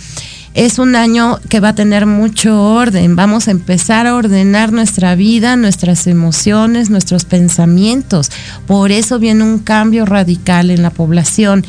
es 0.54 0.80
un 0.80 0.96
año 0.96 1.38
que 1.50 1.60
va 1.60 1.70
a 1.70 1.76
tener 1.76 2.06
mucho 2.06 2.64
orden. 2.64 3.18
Vamos 3.18 3.50
a 3.50 3.52
empezar 3.52 4.08
a 4.08 4.16
ordenar 4.16 4.72
nuestra 4.72 5.16
vida, 5.16 5.58
nuestras 5.58 6.08
emociones, 6.08 6.90
nuestros 6.90 7.26
pensamientos. 7.26 8.32
Por 8.68 8.94
eso 8.94 9.20
viene 9.20 9.44
un 9.44 9.60
cambio 9.60 10.06
radical 10.06 10.72
en 10.72 10.82
la 10.82 10.92
población. 10.92 11.66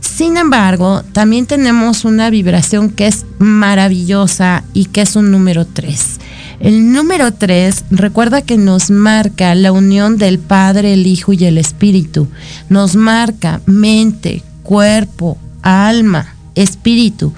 Sin 0.00 0.38
embargo, 0.38 1.02
también 1.12 1.44
tenemos 1.44 2.06
una 2.06 2.30
vibración 2.30 2.88
que 2.88 3.08
es 3.08 3.26
maravillosa 3.38 4.64
y 4.72 4.86
que 4.86 5.02
es 5.02 5.16
un 5.16 5.30
número 5.30 5.66
3. 5.66 6.18
El 6.60 6.92
número 6.92 7.32
3 7.32 7.84
recuerda 7.90 8.42
que 8.42 8.58
nos 8.58 8.90
marca 8.90 9.54
la 9.54 9.72
unión 9.72 10.18
del 10.18 10.38
Padre, 10.38 10.92
el 10.92 11.06
Hijo 11.06 11.32
y 11.32 11.44
el 11.44 11.58
Espíritu. 11.58 12.28
Nos 12.68 12.96
marca 12.96 13.60
mente, 13.66 14.42
cuerpo, 14.62 15.38
alma, 15.62 16.34
espíritu 16.54 17.32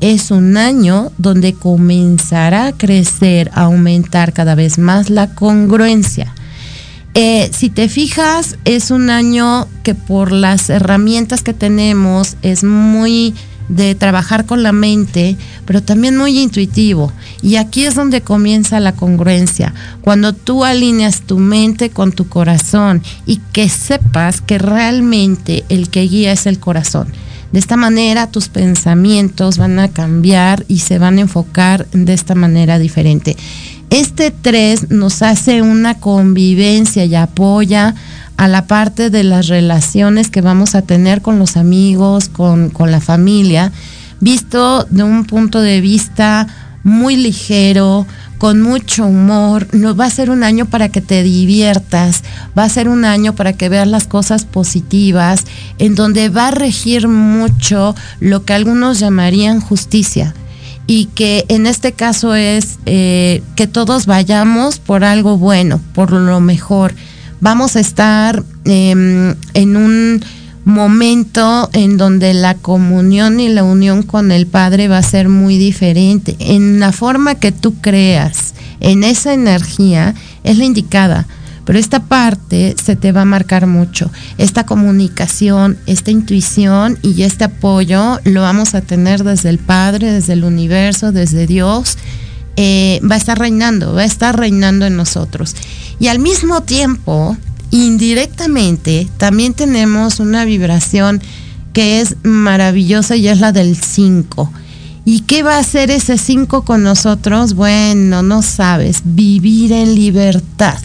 es 0.00 0.30
un 0.30 0.56
año 0.56 1.10
donde 1.18 1.54
comenzará 1.54 2.66
a 2.66 2.72
crecer, 2.72 3.50
a 3.54 3.62
aumentar 3.62 4.32
cada 4.32 4.54
vez 4.54 4.78
más 4.78 5.10
la 5.10 5.34
congruencia. 5.34 6.34
Eh, 7.14 7.50
si 7.52 7.68
te 7.68 7.88
fijas, 7.88 8.58
es 8.64 8.90
un 8.90 9.10
año 9.10 9.66
que 9.82 9.94
por 9.94 10.30
las 10.30 10.70
herramientas 10.70 11.42
que 11.42 11.52
tenemos 11.52 12.36
es 12.42 12.62
muy 12.62 13.34
de 13.68 13.94
trabajar 13.94 14.46
con 14.46 14.62
la 14.62 14.72
mente, 14.72 15.36
pero 15.64 15.82
también 15.82 16.16
muy 16.16 16.38
intuitivo. 16.38 17.12
Y 17.42 17.56
aquí 17.56 17.84
es 17.84 17.94
donde 17.94 18.22
comienza 18.22 18.80
la 18.80 18.92
congruencia, 18.92 19.74
cuando 20.00 20.32
tú 20.32 20.64
alineas 20.64 21.22
tu 21.22 21.38
mente 21.38 21.90
con 21.90 22.12
tu 22.12 22.28
corazón 22.28 23.02
y 23.26 23.38
que 23.52 23.68
sepas 23.68 24.40
que 24.40 24.58
realmente 24.58 25.64
el 25.68 25.90
que 25.90 26.02
guía 26.02 26.32
es 26.32 26.46
el 26.46 26.58
corazón. 26.58 27.08
De 27.52 27.58
esta 27.58 27.76
manera 27.76 28.30
tus 28.30 28.48
pensamientos 28.48 29.56
van 29.56 29.78
a 29.78 29.88
cambiar 29.88 30.66
y 30.68 30.80
se 30.80 30.98
van 30.98 31.16
a 31.16 31.22
enfocar 31.22 31.86
de 31.92 32.12
esta 32.12 32.34
manera 32.34 32.78
diferente. 32.78 33.36
Este 33.90 34.30
3 34.30 34.90
nos 34.90 35.22
hace 35.22 35.62
una 35.62 35.94
convivencia 35.94 37.04
y 37.06 37.14
apoya 37.14 37.94
a 38.36 38.46
la 38.46 38.66
parte 38.66 39.10
de 39.10 39.24
las 39.24 39.48
relaciones 39.48 40.30
que 40.30 40.42
vamos 40.42 40.74
a 40.74 40.82
tener 40.82 41.22
con 41.22 41.38
los 41.38 41.56
amigos, 41.56 42.28
con, 42.28 42.68
con 42.68 42.90
la 42.90 43.00
familia, 43.00 43.72
visto 44.20 44.84
de 44.84 45.02
un 45.02 45.24
punto 45.24 45.60
de 45.60 45.80
vista 45.80 46.46
muy 46.84 47.16
ligero, 47.16 48.06
con 48.38 48.62
mucho 48.62 49.06
humor. 49.06 49.68
No, 49.72 49.96
va 49.96 50.06
a 50.06 50.10
ser 50.10 50.30
un 50.30 50.44
año 50.44 50.66
para 50.66 50.88
que 50.88 51.00
te 51.00 51.22
diviertas, 51.22 52.22
va 52.56 52.64
a 52.64 52.68
ser 52.68 52.88
un 52.88 53.04
año 53.04 53.34
para 53.34 53.52
que 53.52 53.68
veas 53.68 53.88
las 53.88 54.06
cosas 54.06 54.44
positivas, 54.44 55.44
en 55.78 55.94
donde 55.94 56.28
va 56.28 56.48
a 56.48 56.52
regir 56.52 57.08
mucho 57.08 57.94
lo 58.20 58.44
que 58.44 58.54
algunos 58.54 59.00
llamarían 59.00 59.60
justicia. 59.60 60.34
Y 60.88 61.04
que 61.14 61.44
en 61.48 61.66
este 61.66 61.92
caso 61.92 62.34
es 62.34 62.78
eh, 62.86 63.42
que 63.56 63.66
todos 63.66 64.06
vayamos 64.06 64.80
por 64.80 65.04
algo 65.04 65.36
bueno, 65.36 65.80
por 65.94 66.10
lo 66.10 66.40
mejor. 66.40 66.94
Vamos 67.40 67.76
a 67.76 67.80
estar 67.80 68.42
em, 68.64 69.36
en 69.54 69.76
un 69.76 70.24
momento 70.64 71.70
en 71.72 71.98
donde 71.98 72.32
la 72.32 72.54
comunión 72.54 73.38
y 73.38 73.48
la 73.48 73.64
unión 73.64 74.02
con 74.02 74.32
el 74.32 74.46
Padre 74.46 74.88
va 74.88 74.98
a 74.98 75.02
ser 75.02 75.28
muy 75.28 75.58
diferente. 75.58 76.36
En 76.40 76.80
la 76.80 76.92
forma 76.92 77.34
que 77.34 77.52
tú 77.52 77.74
creas, 77.80 78.54
en 78.80 79.04
esa 79.04 79.34
energía, 79.34 80.14
es 80.42 80.56
la 80.56 80.64
indicada. 80.64 81.26
Pero 81.68 81.78
esta 81.78 82.00
parte 82.04 82.74
se 82.82 82.96
te 82.96 83.12
va 83.12 83.20
a 83.20 83.26
marcar 83.26 83.66
mucho. 83.66 84.10
Esta 84.38 84.64
comunicación, 84.64 85.76
esta 85.84 86.10
intuición 86.10 86.98
y 87.02 87.24
este 87.24 87.44
apoyo 87.44 88.20
lo 88.24 88.40
vamos 88.40 88.74
a 88.74 88.80
tener 88.80 89.22
desde 89.22 89.50
el 89.50 89.58
Padre, 89.58 90.10
desde 90.10 90.32
el 90.32 90.44
universo, 90.44 91.12
desde 91.12 91.46
Dios. 91.46 91.98
Eh, 92.56 93.02
va 93.04 93.16
a 93.16 93.18
estar 93.18 93.38
reinando, 93.38 93.92
va 93.92 94.00
a 94.00 94.06
estar 94.06 94.34
reinando 94.34 94.86
en 94.86 94.96
nosotros. 94.96 95.54
Y 96.00 96.06
al 96.06 96.20
mismo 96.20 96.62
tiempo, 96.62 97.36
indirectamente 97.70 99.06
también 99.18 99.52
tenemos 99.52 100.20
una 100.20 100.46
vibración 100.46 101.20
que 101.74 102.00
es 102.00 102.16
maravillosa 102.22 103.14
y 103.14 103.28
es 103.28 103.40
la 103.40 103.52
del 103.52 103.76
5. 103.76 104.50
¿Y 105.04 105.20
qué 105.20 105.42
va 105.42 105.56
a 105.56 105.60
hacer 105.60 105.90
ese 105.90 106.16
5 106.16 106.64
con 106.64 106.82
nosotros? 106.82 107.52
Bueno, 107.52 108.22
no 108.22 108.40
sabes, 108.40 109.02
vivir 109.04 109.72
en 109.72 109.94
libertad. 109.94 110.78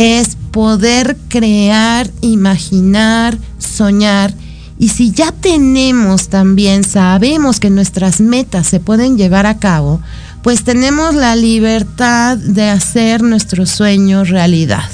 Es 0.00 0.36
poder 0.50 1.16
crear, 1.28 2.10
imaginar, 2.22 3.38
soñar. 3.58 4.34
Y 4.78 4.88
si 4.88 5.12
ya 5.12 5.30
tenemos 5.30 6.28
también, 6.28 6.84
sabemos 6.84 7.60
que 7.60 7.70
nuestras 7.70 8.20
metas 8.20 8.66
se 8.66 8.80
pueden 8.80 9.16
llevar 9.16 9.46
a 9.46 9.58
cabo, 9.58 10.00
pues 10.42 10.64
tenemos 10.64 11.14
la 11.14 11.36
libertad 11.36 12.38
de 12.38 12.70
hacer 12.70 13.22
nuestros 13.22 13.70
sueños 13.70 14.30
realidad 14.30 14.88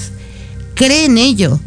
cree 0.77 1.07
en 1.07 1.19
ello. 1.19 1.59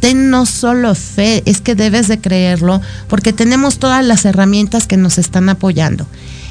Ten, 0.00 0.30
no 0.30 0.46
solo 0.46 0.96
fe, 0.96 1.44
es 1.46 1.60
que 1.60 1.76
debes 1.76 2.08
de 2.08 2.20
creerlo 2.20 2.80
porque 3.06 3.32
tenemos 3.32 3.78
todas 3.78 4.04
las 4.04 4.24
herramientas 4.24 4.88
que 4.88 4.96
nos 4.96 5.16
están 5.16 5.48
apoyando. 5.48 6.06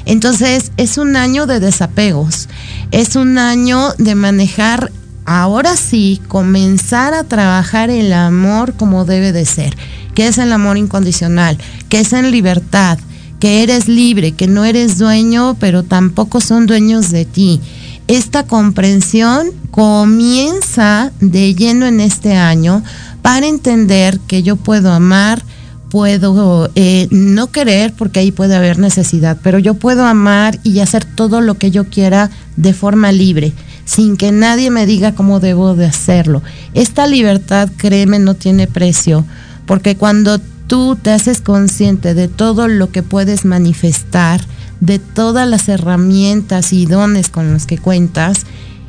Entonces 0.06 0.72
es 0.78 0.96
un 0.96 1.14
año 1.16 1.46
de 1.46 1.60
desapegos, 1.60 2.48
es 2.90 3.14
un 3.14 3.36
año 3.36 3.92
de 3.98 4.14
manejar, 4.14 4.90
ahora 5.28 5.76
sí, 5.76 6.22
comenzar 6.26 7.12
a 7.12 7.22
trabajar 7.22 7.90
el 7.90 8.14
amor 8.14 8.72
como 8.72 9.04
debe 9.04 9.32
de 9.32 9.44
ser, 9.44 9.76
que 10.14 10.26
es 10.26 10.38
el 10.38 10.50
amor 10.52 10.78
incondicional, 10.78 11.58
que 11.90 12.00
es 12.00 12.14
en 12.14 12.30
libertad, 12.30 12.98
que 13.38 13.62
eres 13.62 13.88
libre, 13.88 14.32
que 14.32 14.46
no 14.46 14.64
eres 14.64 14.96
dueño, 14.96 15.54
pero 15.60 15.82
tampoco 15.82 16.40
son 16.40 16.66
dueños 16.66 17.10
de 17.10 17.26
ti. 17.26 17.60
Esta 18.06 18.44
comprensión 18.44 19.48
comienza 19.70 21.12
de 21.20 21.54
lleno 21.54 21.84
en 21.84 22.00
este 22.00 22.34
año 22.34 22.82
para 23.20 23.46
entender 23.46 24.20
que 24.20 24.42
yo 24.42 24.56
puedo 24.56 24.94
amar, 24.94 25.42
puedo 25.90 26.70
eh, 26.74 27.06
no 27.10 27.48
querer 27.48 27.92
porque 27.92 28.20
ahí 28.20 28.32
puede 28.32 28.56
haber 28.56 28.78
necesidad, 28.78 29.36
pero 29.42 29.58
yo 29.58 29.74
puedo 29.74 30.06
amar 30.06 30.58
y 30.64 30.80
hacer 30.80 31.04
todo 31.04 31.42
lo 31.42 31.58
que 31.58 31.70
yo 31.70 31.84
quiera 31.84 32.30
de 32.56 32.72
forma 32.72 33.12
libre, 33.12 33.52
sin 33.88 34.18
que 34.18 34.32
nadie 34.32 34.70
me 34.70 34.84
diga 34.84 35.14
cómo 35.14 35.40
debo 35.40 35.74
de 35.74 35.86
hacerlo. 35.86 36.42
Esta 36.74 37.06
libertad, 37.06 37.70
créeme, 37.78 38.18
no 38.18 38.34
tiene 38.34 38.66
precio, 38.66 39.24
porque 39.64 39.96
cuando 39.96 40.38
tú 40.66 40.94
te 41.00 41.10
haces 41.10 41.40
consciente 41.40 42.12
de 42.12 42.28
todo 42.28 42.68
lo 42.68 42.90
que 42.90 43.02
puedes 43.02 43.46
manifestar, 43.46 44.42
de 44.80 44.98
todas 44.98 45.48
las 45.48 45.70
herramientas 45.70 46.74
y 46.74 46.84
dones 46.84 47.30
con 47.30 47.50
los 47.50 47.64
que 47.64 47.78
cuentas 47.78 48.44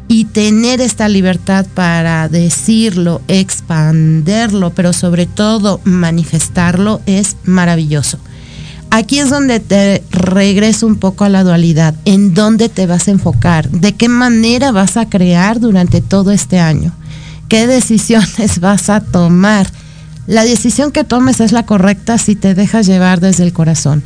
y 0.10 0.26
tener 0.26 0.82
esta 0.82 1.08
libertad 1.08 1.66
para 1.74 2.28
decirlo, 2.28 3.22
expanderlo, 3.30 4.72
pero 4.72 4.92
sobre 4.92 5.28
todo 5.28 5.80
manifestarlo 5.86 7.00
es 7.06 7.38
maravilloso. 7.46 8.20
Aquí 8.91 9.19
es 9.19 9.30
donde 9.30 9.60
te 9.60 10.04
regreso 10.10 10.88
un 10.88 10.95
poco 10.95 11.23
a 11.23 11.30
la 11.30 11.43
dualidad, 11.43 11.93
en 12.06 12.34
dónde 12.34 12.69
te 12.69 12.88
vas 12.88 13.08
a 13.08 13.12
enfocar, 13.12 13.69
de 13.69 13.93
qué 13.93 14.10
manera 14.10 14.71
vas 14.71 14.97
a 14.97 15.08
crear 15.08 15.60
durante 15.60 16.02
todo 16.02 16.32
este 16.32 16.60
año, 16.60 16.91
qué 17.49 17.67
decisiones 17.67 18.60
vas 18.62 18.89
a 18.89 19.02
tomar. 19.02 19.67
La 20.25 20.43
decisión 20.43 20.91
que 20.91 21.04
tomes 21.04 21.39
es 21.39 21.52
la 21.52 21.65
correcta 21.65 22.17
si 22.17 22.36
te 22.36 22.56
dejas 22.56 22.88
llevar 22.88 23.19
desde 23.19 23.43
el 23.43 23.54
corazón. 23.54 24.04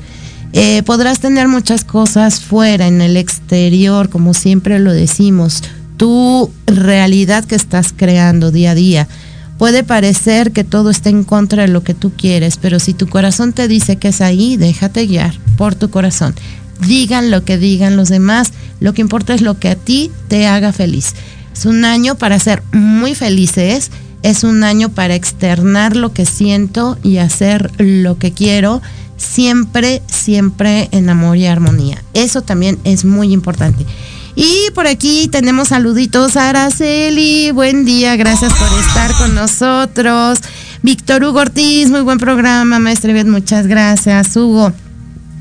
Eh, 0.53 0.83
podrás 0.83 1.19
tener 1.19 1.47
muchas 1.47 1.83
cosas 1.83 2.41
fuera, 2.41 2.87
en 2.87 3.01
el 3.01 3.17
exterior, 3.17 4.09
como 4.09 4.33
siempre 4.33 4.79
lo 4.79 4.93
decimos, 4.93 5.63
tu 5.97 6.51
realidad 6.67 7.45
que 7.45 7.55
estás 7.55 7.93
creando 7.95 8.51
día 8.51 8.71
a 8.71 8.75
día. 8.75 9.07
Puede 9.57 9.83
parecer 9.83 10.51
que 10.51 10.63
todo 10.63 10.89
está 10.89 11.09
en 11.09 11.23
contra 11.23 11.63
de 11.63 11.67
lo 11.69 11.83
que 11.83 11.93
tú 11.93 12.11
quieres, 12.17 12.57
pero 12.57 12.79
si 12.79 12.93
tu 12.93 13.07
corazón 13.07 13.53
te 13.53 13.67
dice 13.67 13.97
que 13.97 14.09
es 14.09 14.21
ahí, 14.21 14.57
déjate 14.57 15.05
guiar 15.05 15.33
por 15.57 15.75
tu 15.75 15.89
corazón. 15.89 16.35
Digan 16.87 17.31
lo 17.31 17.45
que 17.45 17.57
digan 17.57 17.95
los 17.95 18.09
demás, 18.09 18.51
lo 18.79 18.93
que 18.93 19.01
importa 19.01 19.33
es 19.33 19.41
lo 19.41 19.59
que 19.59 19.69
a 19.69 19.75
ti 19.75 20.11
te 20.27 20.47
haga 20.47 20.73
feliz. 20.73 21.13
Es 21.53 21.65
un 21.65 21.85
año 21.85 22.15
para 22.15 22.39
ser 22.39 22.63
muy 22.73 23.15
felices, 23.15 23.91
es 24.23 24.43
un 24.43 24.63
año 24.63 24.89
para 24.89 25.15
externar 25.15 25.95
lo 25.95 26.13
que 26.13 26.25
siento 26.25 26.97
y 27.03 27.17
hacer 27.17 27.71
lo 27.77 28.17
que 28.17 28.31
quiero 28.31 28.81
siempre, 29.17 30.01
siempre 30.07 30.89
en 30.91 31.09
amor 31.09 31.37
y 31.37 31.45
armonía. 31.45 32.03
Eso 32.13 32.41
también 32.41 32.79
es 32.83 33.05
muy 33.05 33.31
importante. 33.31 33.85
Y 34.35 34.71
por 34.73 34.87
aquí 34.87 35.27
tenemos 35.27 35.67
saluditos 35.69 36.37
a 36.37 36.49
Araceli. 36.49 37.51
Buen 37.51 37.85
día, 37.85 38.15
gracias 38.15 38.51
por 38.53 38.67
estar 38.79 39.13
con 39.13 39.35
nosotros. 39.35 40.39
Víctor 40.81 41.23
Hugo 41.23 41.39
Ortiz, 41.39 41.89
muy 41.89 42.01
buen 42.01 42.17
programa, 42.17 42.79
maestra 42.79 43.11
Ivette, 43.11 43.27
muchas 43.27 43.67
gracias. 43.67 44.35
Hugo, 44.35 44.73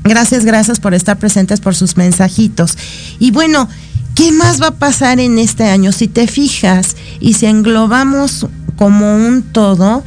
gracias, 0.03 0.45
gracias 0.45 0.79
por 0.79 0.93
estar 0.93 1.17
presentes, 1.17 1.59
por 1.59 1.75
sus 1.75 1.97
mensajitos. 1.97 2.77
Y 3.17 3.31
bueno, 3.31 3.67
¿qué 4.13 4.31
más 4.31 4.61
va 4.61 4.67
a 4.67 4.75
pasar 4.75 5.19
en 5.19 5.39
este 5.39 5.63
año? 5.63 5.91
Si 5.91 6.07
te 6.07 6.27
fijas 6.27 6.95
y 7.19 7.33
si 7.33 7.47
englobamos 7.47 8.45
como 8.75 9.15
un 9.15 9.41
todo, 9.41 10.03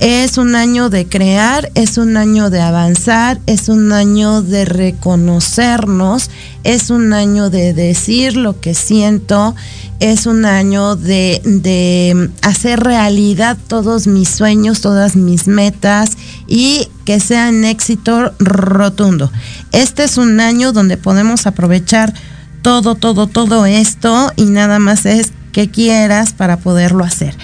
Es 0.00 0.38
un 0.38 0.54
año 0.54 0.88
de 0.88 1.06
crear, 1.06 1.70
es 1.74 1.98
un 1.98 2.16
año 2.16 2.48
de 2.48 2.62
avanzar, 2.62 3.38
es 3.44 3.68
un 3.68 3.92
año 3.92 4.40
de 4.40 4.64
reconocernos, 4.64 6.30
es 6.64 6.88
un 6.88 7.12
año 7.12 7.50
de 7.50 7.74
decir 7.74 8.34
lo 8.34 8.58
que 8.60 8.72
siento, 8.72 9.54
es 9.98 10.24
un 10.24 10.46
año 10.46 10.96
de, 10.96 11.42
de 11.44 12.30
hacer 12.40 12.80
realidad 12.80 13.58
todos 13.68 14.06
mis 14.06 14.30
sueños, 14.30 14.80
todas 14.80 15.16
mis 15.16 15.46
metas 15.46 16.12
y 16.48 16.88
que 17.04 17.20
sean 17.20 17.66
éxito 17.66 18.32
rotundo. 18.38 19.30
Este 19.72 20.04
es 20.04 20.16
un 20.16 20.40
año 20.40 20.72
donde 20.72 20.96
podemos 20.96 21.46
aprovechar 21.46 22.14
todo, 22.62 22.94
todo, 22.94 23.26
todo 23.26 23.66
esto 23.66 24.32
y 24.36 24.44
nada 24.44 24.78
más 24.78 25.04
es 25.04 25.32
que 25.52 25.70
quieras 25.70 26.32
para 26.32 26.56
poderlo 26.56 27.04
hacer. 27.04 27.36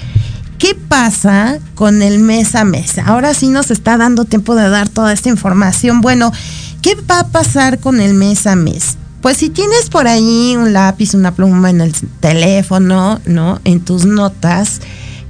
¿Qué 0.58 0.74
pasa 0.74 1.58
con 1.74 2.00
el 2.00 2.18
mes 2.18 2.54
a 2.54 2.64
mes? 2.64 2.98
Ahora 2.98 3.34
sí 3.34 3.48
nos 3.48 3.70
está 3.70 3.98
dando 3.98 4.24
tiempo 4.24 4.54
de 4.54 4.68
dar 4.70 4.88
toda 4.88 5.12
esta 5.12 5.28
información. 5.28 6.00
Bueno, 6.00 6.32
¿qué 6.80 6.94
va 6.94 7.20
a 7.20 7.28
pasar 7.28 7.78
con 7.78 8.00
el 8.00 8.14
mes 8.14 8.46
a 8.46 8.56
mes? 8.56 8.96
Pues 9.20 9.36
si 9.36 9.50
tienes 9.50 9.90
por 9.90 10.06
ahí 10.08 10.56
un 10.56 10.72
lápiz, 10.72 11.12
una 11.12 11.34
pluma 11.34 11.68
en 11.68 11.82
el 11.82 11.92
teléfono, 12.20 13.20
¿no? 13.26 13.60
En 13.64 13.80
tus 13.80 14.06
notas, 14.06 14.80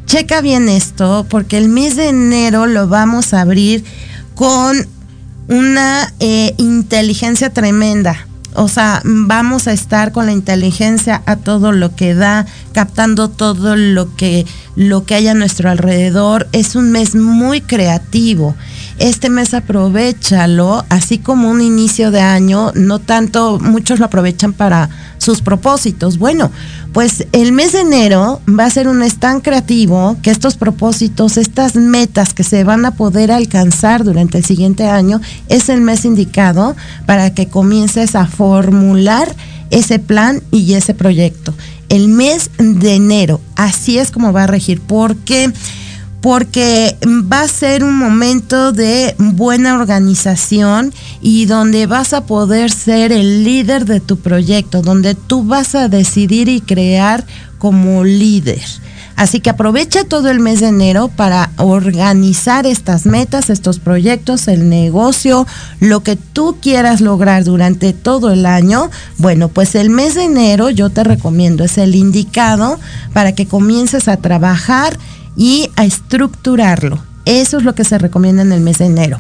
checa 0.05 0.41
bien 0.43 0.69
esto, 0.69 1.27
porque 1.29 1.59
el 1.59 1.69
mes 1.69 1.97
de 1.97 2.09
enero 2.09 2.67
lo 2.67 2.87
vamos 2.87 3.35
a 3.35 3.41
abrir 3.41 3.85
con 4.37 4.87
una 5.49 6.12
eh, 6.21 6.55
inteligencia 6.59 7.53
tremenda 7.53 8.27
o 8.57 8.69
sea, 8.69 9.03
vamos 9.05 9.69
a 9.69 9.73
estar 9.73 10.12
con 10.12 10.27
la 10.27 10.33
inteligencia 10.33 11.23
a 11.27 11.37
todo 11.37 11.73
lo 11.73 11.95
que 11.95 12.14
da, 12.14 12.47
captando 12.73 13.29
todo 13.29 13.77
lo 13.77 14.14
que, 14.16 14.47
lo 14.75 15.05
que 15.05 15.14
hay 15.14 15.29
a 15.29 15.35
nuestro 15.35 15.71
alrededor. 15.71 16.49
Es 16.53 16.75
un 16.75 16.90
mes 16.90 17.14
muy 17.14 17.61
creativo. 17.61 18.55
Este 18.99 19.29
mes 19.29 19.53
aprovechalo, 19.53 20.85
así 20.88 21.19
como 21.19 21.51
un 21.51 21.61
inicio 21.61 22.11
de 22.11 22.21
año, 22.21 22.73
no 22.75 22.99
tanto, 22.99 23.59
muchos 23.61 23.99
lo 23.99 24.07
aprovechan 24.07 24.55
para 24.55 24.88
sus 25.19 25.42
propósitos. 25.42 26.19
Bueno, 26.19 26.51
pues 26.97 27.27
el 27.33 27.53
mes 27.53 27.73
de 27.73 27.81
enero 27.81 28.41
va 28.49 28.65
a 28.65 28.71
ser 28.71 28.89
un 28.89 28.97
mes 28.97 29.19
tan 29.19 29.43
creativo 29.43 30.17
que 30.23 30.31
estos 30.31 30.57
propósitos, 30.57 31.37
estas 31.37 31.75
metas 31.77 32.33
que 32.33 32.43
se 32.43 32.65
van 32.65 32.87
a 32.87 32.93
poder 32.93 33.31
alcanzar 33.31 34.03
durante 34.03 34.39
el 34.39 34.47
siguiente 34.47 34.89
año, 34.89 35.21
es 35.51 35.69
el 35.69 35.83
mes 35.83 36.07
indicado 36.07 36.75
para 37.05 37.35
que 37.35 37.49
comiences 37.49 38.15
a 38.15 38.25
formular 38.25 39.29
ese 39.69 39.99
plan 39.99 40.43
y 40.51 40.73
ese 40.73 40.95
proyecto. 40.95 41.53
El 41.91 42.09
mes 42.09 42.51
de 42.57 42.95
enero, 42.95 43.43
así 43.57 43.99
es 43.99 44.11
como 44.11 44.33
va 44.33 44.45
a 44.45 44.47
regir, 44.47 44.81
porque 44.81 45.53
porque 46.27 46.99
va 47.33 47.43
a 47.43 47.47
ser 47.47 47.85
un 47.85 47.97
momento 47.97 48.73
de 48.73 49.15
buena 49.17 49.77
organización 49.77 50.93
y 51.21 51.47
donde 51.47 51.87
vas 51.87 52.15
a 52.15 52.27
poder 52.27 52.73
ser 52.73 53.12
el 53.12 53.45
líder 53.45 53.85
de 53.85 54.01
tu 54.01 54.19
proyecto, 54.19 54.83
donde 54.83 55.15
tú 55.15 55.45
vas 55.45 55.77
a 55.77 55.89
decidir 55.89 56.49
y 56.49 56.61
crear 56.61 57.25
como 57.59 58.03
líder. 58.03 58.61
Así 59.15 59.39
que 59.39 59.51
aprovecha 59.51 60.03
todo 60.03 60.29
el 60.29 60.41
mes 60.41 60.59
de 60.59 60.67
enero 60.67 61.07
para 61.15 61.53
organizar 61.59 62.67
estas 62.67 63.07
metas, 63.07 63.49
estos 63.49 63.79
proyectos, 63.79 64.49
el 64.49 64.69
negocio, 64.69 65.47
lo 65.79 66.03
que 66.03 66.17
tú 66.17 66.57
quieras 66.61 67.01
lograr 67.01 67.45
durante 67.45 67.93
todo 67.93 68.33
el 68.33 68.47
año. 68.47 68.91
Bueno, 69.19 69.47
pues 69.47 69.77
el 69.77 69.91
mes 69.91 70.17
de 70.17 70.25
enero 70.25 70.71
yo 70.71 70.91
te 70.91 71.05
recomiendo, 71.05 71.62
es 71.62 71.79
el 71.79 71.95
indicado 71.95 72.81
para 73.12 73.33
que 73.33 73.47
comiences 73.47 74.09
a 74.09 74.17
trabajar 74.17 74.99
y 75.37 75.70
a 75.77 75.85
estructurarlo. 75.85 77.03
Eso 77.27 77.59
es 77.59 77.64
lo 77.64 77.75
que 77.75 77.85
se 77.85 77.99
recomienda 77.99 78.42
en 78.42 78.53
el 78.53 78.61
mes 78.61 78.79
de 78.79 78.87
enero. 78.87 79.18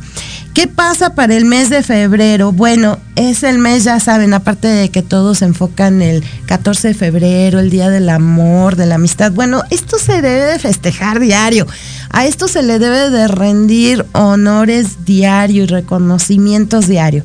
¿Qué 0.54 0.68
pasa 0.68 1.14
para 1.14 1.34
el 1.34 1.44
mes 1.44 1.68
de 1.68 1.82
febrero? 1.82 2.52
Bueno, 2.52 2.98
es 3.16 3.42
el 3.42 3.58
mes, 3.58 3.84
ya 3.84 4.00
saben, 4.00 4.32
aparte 4.32 4.68
de 4.68 4.88
que 4.90 5.02
todos 5.02 5.38
se 5.38 5.44
enfocan 5.44 6.00
el 6.00 6.24
14 6.46 6.88
de 6.88 6.94
febrero, 6.94 7.58
el 7.58 7.68
Día 7.68 7.90
del 7.90 8.08
Amor, 8.08 8.76
de 8.76 8.86
la 8.86 8.94
Amistad. 8.94 9.32
Bueno, 9.32 9.62
esto 9.70 9.98
se 9.98 10.22
debe 10.22 10.52
de 10.52 10.58
festejar 10.58 11.20
diario. 11.20 11.66
A 12.10 12.26
esto 12.26 12.48
se 12.48 12.62
le 12.62 12.78
debe 12.78 13.10
de 13.10 13.28
rendir 13.28 14.06
honores 14.12 15.04
diario 15.04 15.64
y 15.64 15.66
reconocimientos 15.66 16.86
diario. 16.86 17.24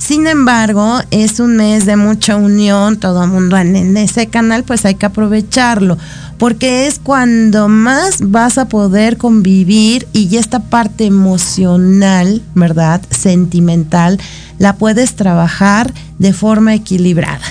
Sin 0.00 0.26
embargo, 0.26 0.98
es 1.10 1.38
un 1.38 1.56
mes 1.56 1.86
de 1.86 1.94
mucha 1.94 2.36
unión, 2.36 2.96
todo 2.96 3.22
el 3.22 3.30
mundo 3.30 3.56
en 3.58 3.96
ese 3.96 4.26
canal, 4.26 4.64
pues 4.64 4.84
hay 4.84 4.96
que 4.96 5.06
aprovecharlo 5.06 5.98
porque 6.40 6.86
es 6.86 6.98
cuando 6.98 7.68
más 7.68 8.30
vas 8.30 8.56
a 8.56 8.66
poder 8.66 9.18
convivir 9.18 10.08
y 10.14 10.34
esta 10.38 10.58
parte 10.58 11.04
emocional, 11.04 12.40
¿verdad? 12.54 13.02
Sentimental, 13.10 14.18
la 14.58 14.76
puedes 14.76 15.16
trabajar 15.16 15.92
de 16.18 16.32
forma 16.32 16.74
equilibrada. 16.74 17.44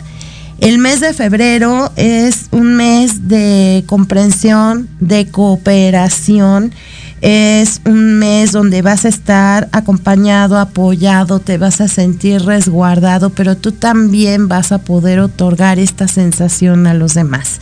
El 0.59 0.79
mes 0.79 1.01
de 1.01 1.13
febrero 1.13 1.91
es 1.97 2.47
un 2.49 2.77
mes 2.77 3.27
de 3.27 3.83
comprensión, 3.85 4.89
de 4.99 5.27
cooperación. 5.27 6.73
Es 7.21 7.81
un 7.85 8.17
mes 8.17 8.53
donde 8.53 8.81
vas 8.81 9.03
a 9.03 9.09
estar 9.09 9.67
acompañado, 9.73 10.57
apoyado, 10.57 11.39
te 11.39 11.57
vas 11.57 11.81
a 11.81 11.89
sentir 11.89 12.43
resguardado, 12.43 13.29
pero 13.31 13.57
tú 13.57 13.73
también 13.73 14.47
vas 14.47 14.71
a 14.71 14.77
poder 14.77 15.19
otorgar 15.19 15.79
esta 15.79 16.07
sensación 16.07 16.87
a 16.87 16.93
los 16.93 17.15
demás. 17.15 17.59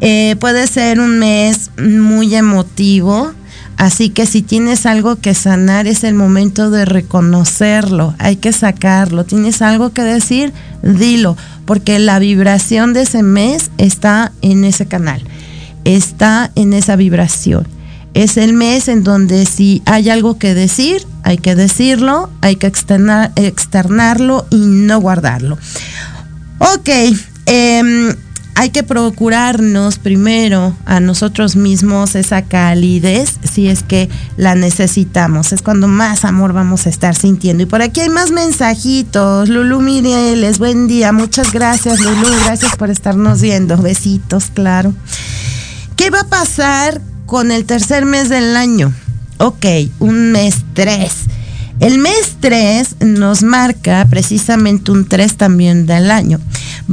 Eh, 0.00 0.36
puede 0.38 0.66
ser 0.66 1.00
un 1.00 1.18
mes 1.18 1.70
muy 1.78 2.34
emotivo, 2.34 3.32
así 3.78 4.10
que 4.10 4.26
si 4.26 4.42
tienes 4.42 4.84
algo 4.84 5.16
que 5.16 5.32
sanar 5.32 5.86
es 5.86 6.04
el 6.04 6.14
momento 6.14 6.70
de 6.70 6.84
reconocerlo, 6.84 8.14
hay 8.18 8.36
que 8.36 8.52
sacarlo. 8.52 9.24
Tienes 9.24 9.62
algo 9.62 9.94
que 9.94 10.02
decir, 10.02 10.52
dilo, 10.82 11.38
porque 11.64 11.98
la 11.98 12.18
vibración 12.18 12.92
de 12.92 13.02
ese 13.02 13.22
mes 13.22 13.70
está 13.78 14.32
en 14.42 14.64
ese 14.64 14.84
canal, 14.84 15.22
está 15.84 16.50
en 16.54 16.74
esa 16.74 16.96
vibración. 16.96 17.73
Es 18.14 18.36
el 18.36 18.52
mes 18.52 18.88
en 18.88 19.02
donde 19.04 19.44
si 19.44 19.82
hay 19.86 20.08
algo 20.08 20.38
que 20.38 20.54
decir, 20.54 21.06
hay 21.22 21.38
que 21.38 21.54
decirlo, 21.54 22.30
hay 22.40 22.56
que 22.56 22.66
externarlo 22.68 24.46
y 24.50 24.58
no 24.58 25.00
guardarlo. 25.00 25.58
Ok, 26.58 26.88
eh, 27.46 28.14
hay 28.56 28.70
que 28.70 28.84
procurarnos 28.84 29.98
primero 29.98 30.76
a 30.86 31.00
nosotros 31.00 31.56
mismos 31.56 32.14
esa 32.14 32.42
calidez 32.42 33.38
si 33.42 33.68
es 33.68 33.82
que 33.82 34.08
la 34.36 34.54
necesitamos. 34.54 35.52
Es 35.52 35.60
cuando 35.60 35.88
más 35.88 36.24
amor 36.24 36.52
vamos 36.52 36.86
a 36.86 36.90
estar 36.90 37.16
sintiendo. 37.16 37.64
Y 37.64 37.66
por 37.66 37.82
aquí 37.82 38.00
hay 38.00 38.10
más 38.10 38.30
mensajitos. 38.30 39.48
Lulu 39.48 39.80
Mireles, 39.80 40.58
buen 40.58 40.86
día. 40.86 41.12
Muchas 41.12 41.52
gracias, 41.52 42.00
Lulu. 42.00 42.28
Gracias 42.44 42.76
por 42.76 42.90
estarnos 42.90 43.40
viendo. 43.40 43.76
Besitos, 43.76 44.46
claro. 44.54 44.94
¿Qué 45.96 46.10
va 46.10 46.20
a 46.20 46.28
pasar 46.28 47.00
con 47.26 47.50
el 47.50 47.64
tercer 47.64 48.04
mes 48.04 48.28
del 48.28 48.56
año? 48.56 48.92
Ok, 49.38 49.66
un 49.98 50.32
mes 50.32 50.64
tres. 50.74 51.24
El 51.80 51.98
mes 51.98 52.36
3 52.38 52.96
nos 53.00 53.42
marca 53.42 54.06
precisamente 54.08 54.92
un 54.92 55.06
3 55.06 55.36
también 55.36 55.86
del 55.86 56.10
año. 56.10 56.40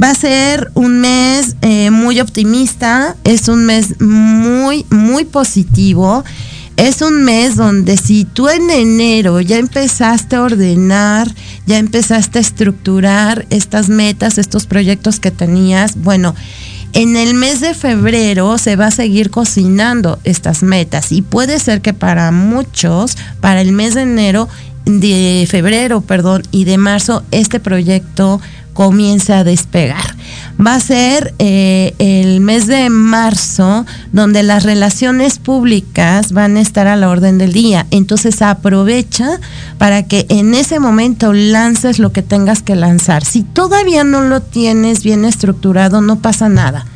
Va 0.00 0.10
a 0.10 0.14
ser 0.14 0.72
un 0.74 1.00
mes 1.00 1.56
eh, 1.62 1.90
muy 1.90 2.20
optimista, 2.20 3.16
es 3.22 3.48
un 3.48 3.64
mes 3.64 4.00
muy, 4.00 4.84
muy 4.90 5.24
positivo. 5.24 6.24
Es 6.76 7.00
un 7.00 7.22
mes 7.22 7.54
donde 7.54 7.96
si 7.96 8.24
tú 8.24 8.48
en 8.48 8.70
enero 8.70 9.40
ya 9.40 9.58
empezaste 9.58 10.36
a 10.36 10.42
ordenar, 10.42 11.32
ya 11.66 11.78
empezaste 11.78 12.38
a 12.38 12.42
estructurar 12.42 13.46
estas 13.50 13.88
metas, 13.88 14.38
estos 14.38 14.66
proyectos 14.66 15.20
que 15.20 15.30
tenías, 15.30 15.96
bueno, 15.96 16.34
en 16.92 17.16
el 17.16 17.34
mes 17.34 17.60
de 17.60 17.74
febrero 17.74 18.58
se 18.58 18.76
va 18.76 18.86
a 18.86 18.90
seguir 18.90 19.30
cocinando 19.30 20.18
estas 20.24 20.62
metas 20.62 21.12
y 21.12 21.22
puede 21.22 21.58
ser 21.58 21.80
que 21.80 21.94
para 21.94 22.30
muchos, 22.30 23.16
para 23.40 23.60
el 23.60 23.72
mes 23.72 23.94
de 23.94 24.02
enero, 24.02 24.48
de 24.84 25.46
febrero, 25.48 26.00
perdón, 26.00 26.42
y 26.50 26.64
de 26.64 26.76
marzo 26.76 27.22
este 27.30 27.60
proyecto 27.60 28.40
comienza 28.72 29.38
a 29.38 29.44
despegar. 29.44 30.16
Va 30.64 30.74
a 30.74 30.80
ser 30.80 31.34
eh, 31.38 31.94
el 31.98 32.40
mes 32.40 32.66
de 32.66 32.88
marzo 32.90 33.84
donde 34.12 34.42
las 34.42 34.62
relaciones 34.64 35.38
públicas 35.38 36.32
van 36.32 36.56
a 36.56 36.60
estar 36.60 36.86
a 36.86 36.96
la 36.96 37.08
orden 37.08 37.38
del 37.38 37.52
día. 37.52 37.86
Entonces 37.90 38.42
aprovecha 38.42 39.40
para 39.78 40.04
que 40.04 40.26
en 40.28 40.54
ese 40.54 40.78
momento 40.78 41.32
lances 41.32 41.98
lo 41.98 42.12
que 42.12 42.22
tengas 42.22 42.62
que 42.62 42.76
lanzar. 42.76 43.24
Si 43.24 43.42
todavía 43.42 44.04
no 44.04 44.22
lo 44.22 44.40
tienes 44.40 45.02
bien 45.02 45.24
estructurado, 45.24 46.00
no 46.00 46.20
pasa 46.20 46.48
nada. 46.48 46.86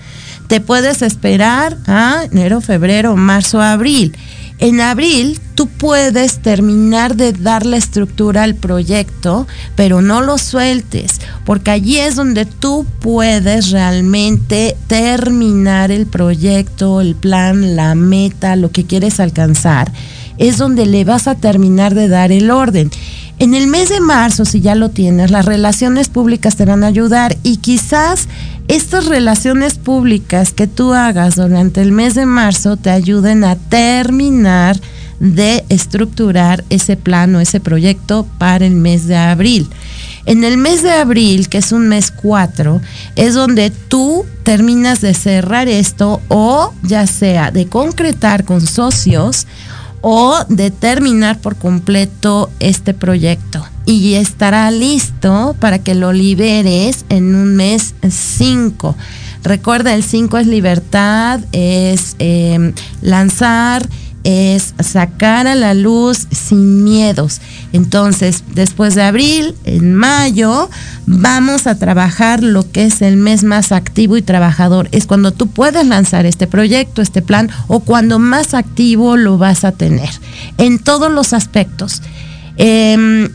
Te 0.47 0.61
puedes 0.61 1.03
esperar 1.03 1.77
a 1.87 2.24
enero, 2.31 2.61
febrero, 2.61 3.16
marzo, 3.16 3.61
abril 3.61 4.16
en 4.59 4.80
abril 4.80 5.38
tú 5.54 5.68
puedes 5.68 6.38
terminar 6.38 7.16
de 7.16 7.32
dar 7.32 7.66
la 7.66 7.76
estructura 7.76 8.42
al 8.42 8.54
proyecto, 8.54 9.46
pero 9.74 10.00
no 10.02 10.22
lo 10.22 10.38
sueltes, 10.38 11.20
porque 11.44 11.70
allí 11.70 11.98
es 11.98 12.16
donde 12.16 12.46
tú 12.46 12.86
puedes 13.00 13.70
realmente 13.70 14.76
terminar 14.86 15.90
el 15.90 16.07
proyecto, 16.07 17.00
el 17.00 17.14
plan, 17.14 17.76
la 17.76 17.94
meta, 17.94 18.57
lo 18.57 18.70
que 18.70 18.84
quieres 18.84 19.20
alcanzar. 19.20 19.92
es 20.38 20.59
donde 20.59 20.84
le 20.84 21.04
vas 21.04 21.28
a 21.28 21.34
terminar 21.34 21.94
de 21.94 22.09
dar 22.09 22.30
el 22.30 22.50
orden. 22.50 22.90
En 23.39 23.55
el 23.55 23.66
mes 23.66 23.91
de 23.91 24.01
marzo, 24.01 24.47
si 24.47 24.62
ya 24.62 24.74
lo 24.74 24.89
tienes, 24.89 25.30
las 25.30 25.45
relaciones 25.45 26.09
públicas 26.09 26.57
te 26.57 26.64
van 26.64 26.84
a 26.84 26.87
ayudar 26.87 27.37
y 27.43 27.59
quizás 27.59 28.28
estas 28.66 29.07
relaciones 29.07 29.74
públicas 29.74 30.55
que 30.55 30.66
tú 30.66 30.95
hagas 30.95 31.37
durante 31.37 31.82
el 31.82 31.93
mes 31.93 32.14
de 32.14 32.24
marzo 32.24 32.78
te 32.78 32.89
ayuden 32.89 33.45
a 33.45 33.57
terminar 33.57 34.80
de 35.20 35.64
estructurar 35.68 36.64
ese 36.70 36.97
plano, 36.97 37.39
ese 37.41 37.61
proyecto 37.61 38.26
para 38.39 38.64
el 38.64 38.74
mes 38.74 39.07
de 39.07 39.16
abril. 39.16 39.68
En 40.24 40.43
el 40.43 40.57
mes 40.57 40.82
de 40.82 40.93
abril, 40.93 41.49
que 41.49 41.59
es 41.59 41.72
un 41.72 41.89
mes 41.89 42.11
4, 42.11 42.80
es 43.16 43.34
donde 43.34 43.70
tú 43.70 44.24
terminas 44.45 45.01
de 45.01 45.12
cerrar 45.12 45.68
esto 45.68 46.20
o 46.28 46.72
ya 46.82 47.07
sea 47.07 47.51
de 47.51 47.66
concretar 47.66 48.45
con 48.45 48.61
socios 48.61 49.47
o 50.01 50.36
de 50.49 50.70
terminar 50.70 51.38
por 51.40 51.57
completo 51.57 52.51
este 52.61 52.94
proyecto. 52.94 53.66
Y 53.84 54.14
estará 54.14 54.70
listo 54.70 55.55
para 55.61 55.78
que 55.78 55.94
lo 55.94 56.12
liberes 56.12 57.05
en 57.09 57.34
un 57.34 57.57
mes 57.57 57.94
5. 58.09 58.97
Recuerda, 59.42 59.94
el 59.94 60.03
5 60.03 60.38
es 60.38 60.47
libertad, 60.49 61.40
es 61.53 62.16
eh, 62.18 62.72
lanzar, 63.01 63.88
es 64.27 64.74
sacar 64.81 65.47
a 65.47 65.55
la 65.55 65.72
luz 65.72 66.27
sin 66.33 66.83
miedos. 66.83 67.41
Entonces, 67.72 68.43
después 68.55 68.97
de 68.97 69.05
abril, 69.05 69.55
en 69.62 69.95
mayo, 69.95 70.68
vamos 71.07 71.68
a 71.68 71.79
trabajar 71.79 72.43
lo 72.43 72.68
que 72.68 72.87
es 72.87 73.03
el 73.03 73.16
mes 73.16 73.45
más 73.45 73.70
activo 73.70 74.16
y 74.16 74.22
trabajador. 74.22 74.89
Es 74.91 75.07
cuando 75.07 75.31
tú 75.31 75.47
puedes 75.47 75.87
lanzar 75.87 76.27
este 76.27 76.49
proyecto, 76.49 77.03
este 77.03 77.22
plan, 77.22 77.51
o 77.68 77.79
cuando 77.79 78.18
más 78.18 78.53
activo 78.55 79.16
lo 79.16 79.39
vas 79.39 79.62
a 79.62 79.70
tener, 79.70 80.11
en 80.59 80.81
todos 80.81 81.09
los 81.12 81.33
aspectos. 81.33 82.03
Em, 82.57 83.29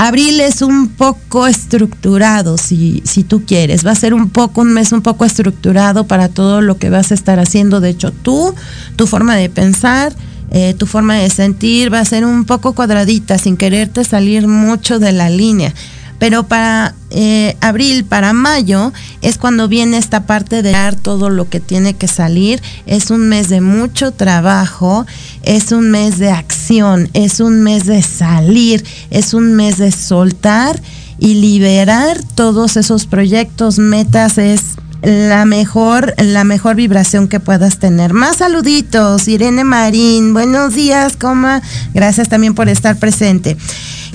Abril 0.00 0.40
es 0.40 0.62
un 0.62 0.90
poco 0.90 1.48
estructurado, 1.48 2.56
si, 2.56 3.02
si 3.04 3.24
tú 3.24 3.44
quieres. 3.44 3.84
Va 3.84 3.90
a 3.90 3.96
ser 3.96 4.14
un 4.14 4.30
poco, 4.30 4.60
un 4.60 4.72
mes 4.72 4.92
un 4.92 5.02
poco 5.02 5.24
estructurado 5.24 6.06
para 6.06 6.28
todo 6.28 6.60
lo 6.60 6.78
que 6.78 6.88
vas 6.88 7.10
a 7.10 7.14
estar 7.14 7.40
haciendo. 7.40 7.80
De 7.80 7.90
hecho, 7.90 8.12
tú, 8.12 8.54
tu 8.94 9.08
forma 9.08 9.34
de 9.34 9.50
pensar, 9.50 10.14
eh, 10.52 10.74
tu 10.78 10.86
forma 10.86 11.16
de 11.16 11.28
sentir 11.30 11.92
va 11.92 11.98
a 11.98 12.04
ser 12.04 12.24
un 12.24 12.44
poco 12.44 12.74
cuadradita, 12.74 13.38
sin 13.38 13.56
quererte 13.56 14.04
salir 14.04 14.46
mucho 14.46 15.00
de 15.00 15.10
la 15.10 15.30
línea. 15.30 15.74
Pero 16.18 16.44
para 16.44 16.94
eh, 17.10 17.56
abril, 17.60 18.04
para 18.04 18.32
mayo, 18.32 18.92
es 19.22 19.38
cuando 19.38 19.68
viene 19.68 19.98
esta 19.98 20.26
parte 20.26 20.62
de 20.62 20.72
dar 20.72 20.96
todo 20.96 21.30
lo 21.30 21.48
que 21.48 21.60
tiene 21.60 21.94
que 21.94 22.08
salir. 22.08 22.60
Es 22.86 23.10
un 23.10 23.28
mes 23.28 23.48
de 23.48 23.60
mucho 23.60 24.12
trabajo, 24.12 25.06
es 25.42 25.72
un 25.72 25.90
mes 25.90 26.18
de 26.18 26.30
acción, 26.30 27.08
es 27.14 27.40
un 27.40 27.62
mes 27.62 27.86
de 27.86 28.02
salir, 28.02 28.84
es 29.10 29.32
un 29.32 29.54
mes 29.54 29.78
de 29.78 29.92
soltar 29.92 30.80
y 31.18 31.34
liberar 31.34 32.20
todos 32.34 32.76
esos 32.76 33.06
proyectos, 33.06 33.78
metas, 33.78 34.38
es 34.38 34.76
la 35.02 35.44
mejor, 35.44 36.14
la 36.18 36.44
mejor 36.44 36.76
vibración 36.76 37.28
que 37.28 37.40
puedas 37.40 37.78
tener. 37.78 38.12
Más 38.12 38.36
saluditos, 38.36 39.28
Irene 39.28 39.64
Marín, 39.64 40.32
buenos 40.32 40.74
días, 40.74 41.16
coma, 41.16 41.62
gracias 41.94 42.28
también 42.28 42.54
por 42.54 42.68
estar 42.68 42.96
presente. 42.98 43.56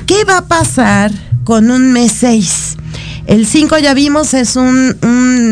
¿Qué 0.06 0.26
va 0.26 0.39
a 0.39 0.45
pasar 0.45 1.12
con 1.44 1.72
un 1.72 1.91
mes 1.91 2.12
6. 2.14 2.78
El 3.26 3.46
5 3.46 3.78
ya 3.78 3.94
vimos 3.94 4.34
es 4.34 4.58
un, 4.58 4.98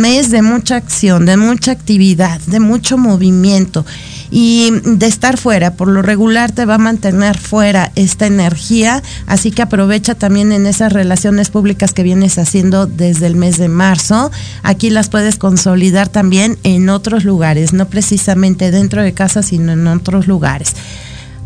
mes 0.01 0.29
de 0.29 0.41
mucha 0.41 0.75
acción, 0.75 1.25
de 1.25 1.37
mucha 1.37 1.71
actividad, 1.71 2.39
de 2.41 2.59
mucho 2.59 2.97
movimiento 2.97 3.85
y 4.29 4.71
de 4.83 5.05
estar 5.05 5.37
fuera. 5.37 5.75
Por 5.75 5.87
lo 5.87 6.01
regular 6.01 6.51
te 6.51 6.65
va 6.65 6.75
a 6.75 6.79
mantener 6.79 7.37
fuera 7.37 7.91
esta 7.95 8.25
energía, 8.25 9.01
así 9.25 9.51
que 9.51 9.61
aprovecha 9.61 10.15
también 10.15 10.51
en 10.51 10.65
esas 10.65 10.91
relaciones 10.91 11.49
públicas 11.49 11.93
que 11.93 12.03
vienes 12.03 12.37
haciendo 12.37 12.87
desde 12.87 13.27
el 13.27 13.35
mes 13.35 13.57
de 13.57 13.69
marzo. 13.69 14.31
Aquí 14.63 14.89
las 14.89 15.07
puedes 15.07 15.37
consolidar 15.37 16.09
también 16.09 16.57
en 16.63 16.89
otros 16.89 17.23
lugares, 17.23 17.71
no 17.71 17.87
precisamente 17.87 18.71
dentro 18.71 19.01
de 19.01 19.13
casa, 19.13 19.43
sino 19.43 19.71
en 19.71 19.87
otros 19.87 20.27
lugares. 20.27 20.75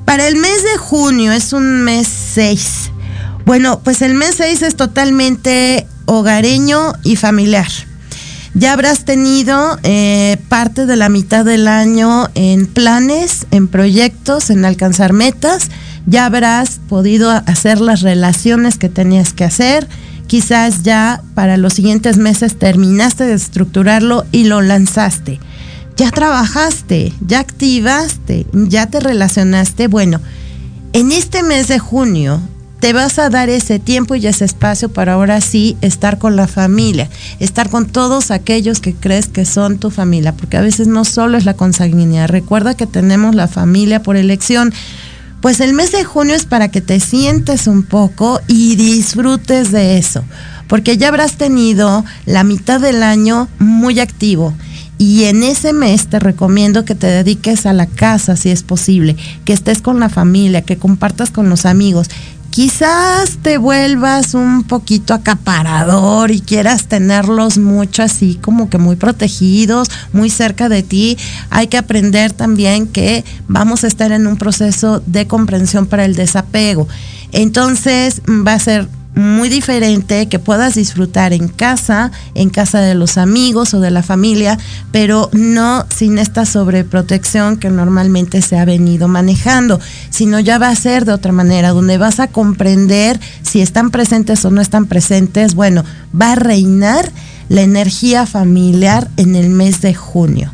Para 0.06 0.28
el 0.28 0.38
mes 0.38 0.64
de 0.64 0.78
junio 0.78 1.32
es 1.34 1.54
un 1.54 1.84
mes 1.84 2.08
6 2.08 2.92
bueno, 3.46 3.80
pues 3.84 4.02
el 4.02 4.16
mes 4.16 4.36
6 4.38 4.64
es 4.64 4.76
totalmente 4.76 5.88
hogareño 6.06 6.94
y 7.04 7.16
familiar. 7.16 7.68
Ya 8.56 8.72
habrás 8.72 9.04
tenido 9.04 9.78
eh, 9.84 10.38
parte 10.48 10.86
de 10.86 10.96
la 10.96 11.10
mitad 11.10 11.44
del 11.44 11.68
año 11.68 12.30
en 12.36 12.68
planes, 12.68 13.46
en 13.52 13.68
proyectos, 13.68 14.50
en 14.50 14.64
alcanzar 14.64 15.12
metas. 15.12 15.70
Ya 16.06 16.26
habrás 16.26 16.80
podido 16.88 17.30
hacer 17.30 17.82
las 17.82 18.02
relaciones 18.02 18.78
que 18.78 18.88
tenías 18.88 19.34
que 19.34 19.44
hacer. 19.44 19.88
Quizás 20.28 20.84
ya 20.84 21.22
para 21.34 21.58
los 21.58 21.74
siguientes 21.74 22.18
meses 22.18 22.58
terminaste 22.58 23.26
de 23.26 23.34
estructurarlo 23.34 24.26
y 24.32 24.46
lo 24.46 24.62
lanzaste. 24.62 25.40
Ya 25.98 26.10
trabajaste, 26.12 27.14
ya 27.20 27.40
activaste, 27.40 28.48
ya 28.54 28.88
te 28.88 29.02
relacionaste. 29.02 29.88
Bueno, 29.88 30.22
en 30.94 31.12
este 31.12 31.44
mes 31.44 31.68
de 31.68 31.80
junio 31.80 32.42
te 32.86 32.94
vas 32.94 33.18
a 33.18 33.32
dar 33.32 33.50
ese 33.50 33.80
tiempo 33.80 34.14
y 34.14 34.28
ese 34.28 34.46
espacio 34.46 34.90
para 34.90 35.14
ahora 35.14 35.42
sí 35.42 35.76
estar 35.82 36.20
con 36.20 36.36
la 36.36 36.46
familia, 36.46 37.10
estar 37.40 37.72
con 37.72 37.88
todos 37.88 38.30
aquellos 38.30 38.80
que 38.80 38.94
crees 38.94 39.26
que 39.26 39.44
son 39.44 39.80
tu 39.80 39.90
familia, 39.90 40.34
porque 40.34 40.58
a 40.58 40.62
veces 40.62 40.88
no 40.88 41.04
solo 41.04 41.36
es 41.36 41.46
la 41.46 41.56
consanguinidad, 41.56 42.30
recuerda 42.30 42.76
que 42.76 42.86
tenemos 42.86 43.34
la 43.34 43.48
familia 43.48 44.04
por 44.04 44.18
elección. 44.18 44.72
Pues 45.42 45.62
el 45.62 45.74
mes 45.74 45.94
de 45.94 46.04
junio 46.04 46.36
es 46.36 46.46
para 46.46 46.70
que 46.70 46.80
te 46.80 47.00
sientes 47.00 47.66
un 47.66 47.82
poco 47.82 48.40
y 48.48 48.76
disfrutes 48.76 49.72
de 49.72 49.98
eso, 49.98 50.24
porque 50.68 50.96
ya 50.96 51.08
habrás 51.08 51.38
tenido 51.38 52.06
la 52.28 52.44
mitad 52.44 52.80
del 52.80 53.02
año 53.02 53.48
muy 53.58 54.00
activo. 54.00 54.54
Y 54.98 55.26
en 55.26 55.44
ese 55.44 55.74
mes 55.74 56.08
te 56.08 56.20
recomiendo 56.20 56.86
que 56.86 56.96
te 56.96 57.08
dediques 57.08 57.66
a 57.66 57.74
la 57.74 57.86
casa 57.86 58.38
si 58.38 58.50
es 58.50 58.64
posible, 58.64 59.18
que 59.44 59.52
estés 59.52 59.82
con 59.82 60.00
la 60.00 60.08
familia, 60.08 60.62
que 60.62 60.78
compartas 60.78 61.32
con 61.32 61.50
los 61.50 61.66
amigos 61.66 62.10
quizás 62.56 63.40
te 63.42 63.58
vuelvas 63.58 64.34
un 64.34 64.64
poquito 64.64 65.14
acaparador 65.14 66.32
y 66.32 66.40
quieras 66.40 66.88
tenerlos 66.88 67.58
mucho 67.58 68.02
así 68.02 68.40
como 68.42 68.70
que 68.70 68.78
muy 68.78 68.96
protegidos, 68.96 69.90
muy 70.14 70.30
cerca 70.30 70.70
de 70.70 70.82
ti. 70.82 71.18
Hay 71.50 71.68
que 71.68 71.78
aprender 71.78 72.32
también 72.32 72.88
que 72.88 73.26
vamos 73.50 73.84
a 73.84 73.88
estar 73.88 74.14
en 74.14 74.26
un 74.26 74.38
proceso 74.38 75.04
de 75.06 75.28
comprensión 75.28 75.86
para 75.86 76.06
el 76.06 76.16
desapego. 76.16 76.88
Entonces 77.34 78.22
va 78.26 78.54
a 78.54 78.60
ser 78.60 78.88
muy 79.16 79.48
diferente 79.50 80.28
que 80.28 80.40
puedas 80.40 80.76
disfrutar 80.76 81.34
en 81.34 81.48
casa, 81.48 82.12
en 82.34 82.50
casa 82.50 82.82
de 82.82 82.96
los 82.96 83.18
amigos 83.18 83.74
o 83.74 83.80
de 83.80 83.90
la 83.90 84.04
familia, 84.04 84.58
pero 84.92 85.30
no 85.34 85.86
sin 85.90 86.18
esta 86.18 86.46
sobreprotección 86.46 87.58
que 87.58 87.70
normalmente 87.70 88.42
se 88.42 88.58
ha 88.58 88.66
venido 88.66 89.08
manejando, 89.08 89.80
sino 90.10 90.40
ya 90.40 90.58
va 90.58 90.70
a 90.70 90.76
ser 90.76 91.06
de 91.06 91.14
otra 91.14 91.32
manera, 91.32 91.70
donde 91.70 91.98
vas 91.98 92.20
a 92.20 92.28
comprender 92.28 93.20
si 93.42 93.62
están 93.62 93.90
presentes 93.90 94.44
o 94.44 94.52
no 94.52 94.62
están 94.62 94.86
presentes. 94.86 95.56
Bueno, 95.56 95.84
va 96.20 96.34
a 96.34 96.36
reinar 96.36 97.10
la 97.48 97.62
energía 97.62 98.26
familiar 98.26 99.10
en 99.18 99.36
el 99.36 99.50
mes 99.50 99.82
de 99.82 99.94
junio. 99.94 100.52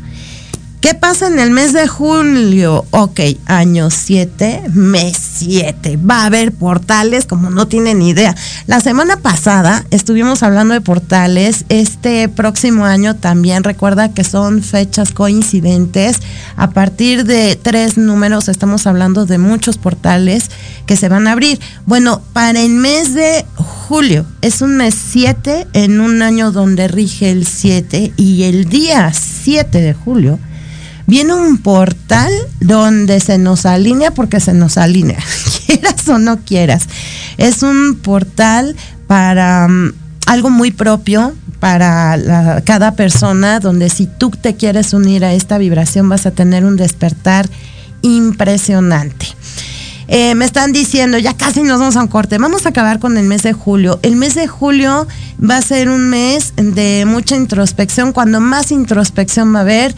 ¿Qué 0.82 0.94
pasa 0.94 1.28
en 1.28 1.38
el 1.38 1.52
mes 1.52 1.72
de 1.72 1.86
julio? 1.86 2.84
Ok, 2.90 3.20
año 3.46 3.88
7, 3.88 4.64
mes 4.74 5.16
7. 5.36 5.96
Va 5.96 6.22
a 6.22 6.26
haber 6.26 6.50
portales 6.50 7.24
como 7.24 7.50
no 7.50 7.68
tienen 7.68 8.02
idea. 8.02 8.34
La 8.66 8.80
semana 8.80 9.16
pasada 9.18 9.84
estuvimos 9.92 10.42
hablando 10.42 10.74
de 10.74 10.80
portales. 10.80 11.66
Este 11.68 12.28
próximo 12.28 12.84
año 12.84 13.14
también 13.14 13.62
recuerda 13.62 14.12
que 14.12 14.24
son 14.24 14.60
fechas 14.60 15.12
coincidentes. 15.12 16.18
A 16.56 16.70
partir 16.70 17.26
de 17.26 17.54
tres 17.54 17.96
números 17.96 18.48
estamos 18.48 18.88
hablando 18.88 19.24
de 19.24 19.38
muchos 19.38 19.78
portales 19.78 20.50
que 20.86 20.96
se 20.96 21.08
van 21.08 21.28
a 21.28 21.32
abrir. 21.32 21.60
Bueno, 21.86 22.22
para 22.32 22.60
el 22.60 22.70
mes 22.70 23.14
de 23.14 23.46
julio 23.54 24.26
es 24.40 24.62
un 24.62 24.78
mes 24.78 24.96
7 25.12 25.68
en 25.74 26.00
un 26.00 26.22
año 26.22 26.50
donde 26.50 26.88
rige 26.88 27.30
el 27.30 27.46
7 27.46 28.14
y 28.16 28.42
el 28.42 28.64
día 28.64 29.12
7 29.12 29.80
de 29.80 29.94
julio 29.94 30.40
viene 31.06 31.34
un 31.34 31.58
portal 31.58 32.32
donde 32.60 33.20
se 33.20 33.38
nos 33.38 33.66
alinea 33.66 34.12
porque 34.12 34.40
se 34.40 34.54
nos 34.54 34.76
alinea, 34.76 35.22
quieras 35.66 36.08
o 36.08 36.18
no 36.18 36.38
quieras. 36.40 36.88
Es 37.38 37.62
un 37.62 37.96
portal 37.96 38.76
para 39.06 39.68
mm, 39.68 39.92
algo 40.26 40.50
muy 40.50 40.70
propio 40.70 41.34
para 41.60 42.60
cada 42.64 42.96
persona, 42.96 43.60
donde 43.60 43.88
si 43.88 44.06
tú 44.06 44.30
te 44.30 44.56
quieres 44.56 44.92
unir 44.94 45.24
a 45.24 45.32
esta 45.32 45.58
vibración 45.58 46.08
vas 46.08 46.26
a 46.26 46.32
tener 46.32 46.64
un 46.64 46.76
despertar 46.76 47.48
impresionante. 48.02 49.26
Eh, 50.08 50.34
me 50.34 50.44
están 50.44 50.72
diciendo, 50.72 51.18
ya 51.18 51.34
casi 51.34 51.62
nos 51.62 51.78
vamos 51.78 51.96
a 51.96 52.02
un 52.02 52.08
corte, 52.08 52.36
vamos 52.38 52.66
a 52.66 52.70
acabar 52.70 52.98
con 52.98 53.16
el 53.16 53.24
mes 53.24 53.42
de 53.42 53.52
julio. 53.52 54.00
El 54.02 54.16
mes 54.16 54.34
de 54.34 54.46
julio 54.46 55.06
va 55.38 55.56
a 55.56 55.62
ser 55.62 55.88
un 55.88 56.10
mes 56.10 56.52
de 56.56 57.04
mucha 57.06 57.36
introspección, 57.36 58.12
cuando 58.12 58.40
más 58.40 58.72
introspección 58.72 59.54
va 59.54 59.60
a 59.60 59.62
haber, 59.62 59.94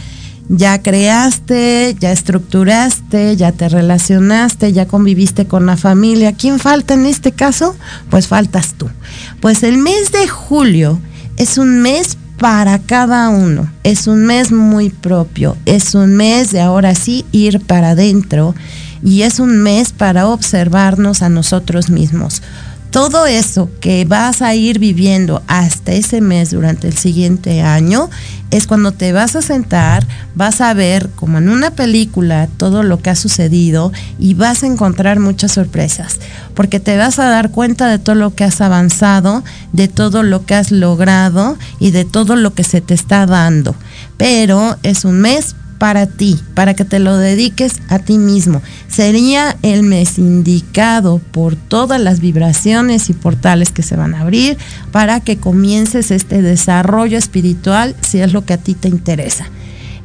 ya 0.49 0.83
creaste, 0.83 1.97
ya 1.99 2.13
estructuraste, 2.13 3.37
ya 3.37 3.53
te 3.53 3.69
relacionaste, 3.69 4.73
ya 4.73 4.87
conviviste 4.87 5.47
con 5.47 5.67
la 5.67 5.77
familia. 5.77 6.33
¿Quién 6.33 6.59
falta 6.59 6.95
en 6.95 7.07
este 7.07 7.33
caso? 7.33 7.77
Pues 8.11 8.29
faltas 8.29 8.75
tú. 8.75 8.89
Pues 9.41 9.63
el 9.63 9.79
mes 9.79 10.13
de 10.13 10.29
julio 10.29 11.01
es 11.37 11.59
un 11.59 11.81
mes 11.81 12.19
para 12.39 12.79
cada 12.79 13.31
uno. 13.31 13.71
Es 13.85 14.07
un 14.07 14.27
mes 14.27 14.53
muy 14.53 14.91
propio. 14.91 15.57
Es 15.67 15.95
un 15.95 16.15
mes 16.17 16.51
de 16.51 16.61
ahora 16.61 16.95
sí 16.95 17.25
ir 17.33 17.61
para 17.61 17.91
adentro. 17.91 18.55
Y 19.03 19.23
es 19.23 19.39
un 19.39 19.63
mes 19.63 19.93
para 19.93 20.29
observarnos 20.29 21.23
a 21.23 21.29
nosotros 21.29 21.91
mismos 21.91 22.43
todo 22.95 23.27
eso 23.27 23.69
que 23.81 24.05
vas 24.05 24.41
a 24.41 24.55
ir 24.55 24.79
viviendo 24.79 25.43
hasta 25.49 25.91
ese 25.91 26.21
mes 26.21 26.53
durante 26.53 26.87
el 26.87 26.97
siguiente 26.97 27.61
año 27.61 28.09
es 28.53 28.69
cuando 28.69 28.93
te 28.93 29.13
vas 29.13 29.35
a 29.35 29.43
sentar, 29.43 30.07
vas 30.37 30.61
a 30.61 30.73
ver 30.75 31.11
como 31.17 31.39
en 31.39 31.49
una 31.49 31.73
película 31.73 32.49
todo 32.57 32.85
lo 32.85 33.03
que 33.03 33.11
ha 33.11 33.17
sucedido 33.17 33.91
y 34.21 34.35
vas 34.35 34.63
a 34.63 34.69
encontrar 34.69 35.19
muchas 35.19 35.51
sorpresas, 35.51 36.21
porque 36.55 36.79
te 36.79 36.97
vas 36.97 37.19
a 37.19 37.25
dar 37.25 37.51
cuenta 37.51 37.89
de 37.89 37.99
todo 37.99 38.15
lo 38.15 38.33
que 38.37 38.45
has 38.45 38.61
avanzado, 38.61 39.43
de 39.73 39.89
todo 39.89 40.23
lo 40.23 40.47
que 40.47 40.55
has 40.55 40.71
logrado 40.71 41.59
y 41.81 41.91
de 41.91 42.05
todo 42.05 42.37
lo 42.37 42.55
que 42.55 42.63
se 42.63 42.81
te 42.81 42.95
está 42.95 43.27
dando. 43.27 43.75
Pero 44.19 44.77
es 44.85 45.05
un 45.05 45.21
mes 45.21 45.57
para 45.85 46.07
ti, 46.07 46.41
para 46.55 46.73
que 46.73 46.87
te 46.87 46.99
lo 46.99 47.19
dediques 47.19 47.83
a 47.91 47.99
ti 47.99 48.17
mismo. 48.17 48.63
Sería 48.89 49.55
el 49.61 49.83
mes 49.83 50.17
indicado 50.17 51.19
por 51.31 51.57
todas 51.57 52.01
las 52.01 52.21
vibraciones 52.21 53.11
y 53.11 53.13
portales 53.13 53.71
que 53.71 53.83
se 53.83 53.95
van 53.95 54.15
a 54.15 54.23
abrir 54.23 54.57
para 54.93 55.21
que 55.21 55.37
comiences 55.37 56.11
este 56.11 56.41
desarrollo 56.41 57.19
espiritual 57.19 57.95
si 58.01 58.21
es 58.21 58.33
lo 58.33 58.47
que 58.47 58.55
a 58.55 58.57
ti 58.57 58.73
te 58.73 58.89
interesa 58.89 59.51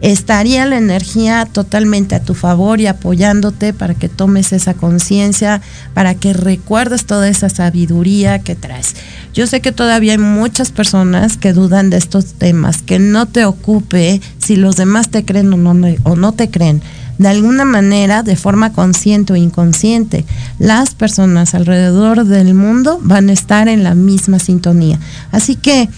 estaría 0.01 0.65
la 0.65 0.77
energía 0.77 1.45
totalmente 1.45 2.15
a 2.15 2.21
tu 2.21 2.33
favor 2.33 2.79
y 2.79 2.87
apoyándote 2.87 3.73
para 3.73 3.93
que 3.93 4.09
tomes 4.09 4.53
esa 4.53 4.73
conciencia, 4.73 5.61
para 5.93 6.15
que 6.15 6.33
recuerdes 6.33 7.05
toda 7.05 7.27
esa 7.27 7.49
sabiduría 7.49 8.39
que 8.39 8.55
traes. 8.55 8.95
Yo 9.33 9.47
sé 9.47 9.61
que 9.61 9.71
todavía 9.71 10.13
hay 10.13 10.17
muchas 10.17 10.71
personas 10.71 11.37
que 11.37 11.53
dudan 11.53 11.89
de 11.89 11.97
estos 11.97 12.33
temas, 12.33 12.81
que 12.81 12.99
no 12.99 13.25
te 13.25 13.45
ocupe 13.45 14.21
si 14.37 14.55
los 14.55 14.75
demás 14.75 15.09
te 15.09 15.25
creen 15.25 15.53
o 15.53 15.57
no, 15.57 15.87
o 16.03 16.15
no 16.15 16.31
te 16.31 16.49
creen. 16.49 16.81
De 17.17 17.27
alguna 17.27 17.65
manera, 17.65 18.23
de 18.23 18.37
forma 18.37 18.71
consciente 18.71 19.33
o 19.33 19.35
inconsciente, 19.35 20.23
las 20.57 20.95
personas 20.95 21.53
alrededor 21.53 22.23
del 22.23 22.53
mundo 22.53 22.97
van 23.03 23.27
a 23.27 23.33
estar 23.33 23.67
en 23.67 23.83
la 23.83 23.93
misma 23.93 24.39
sintonía. 24.39 24.97
Así 25.31 25.57
que 25.57 25.89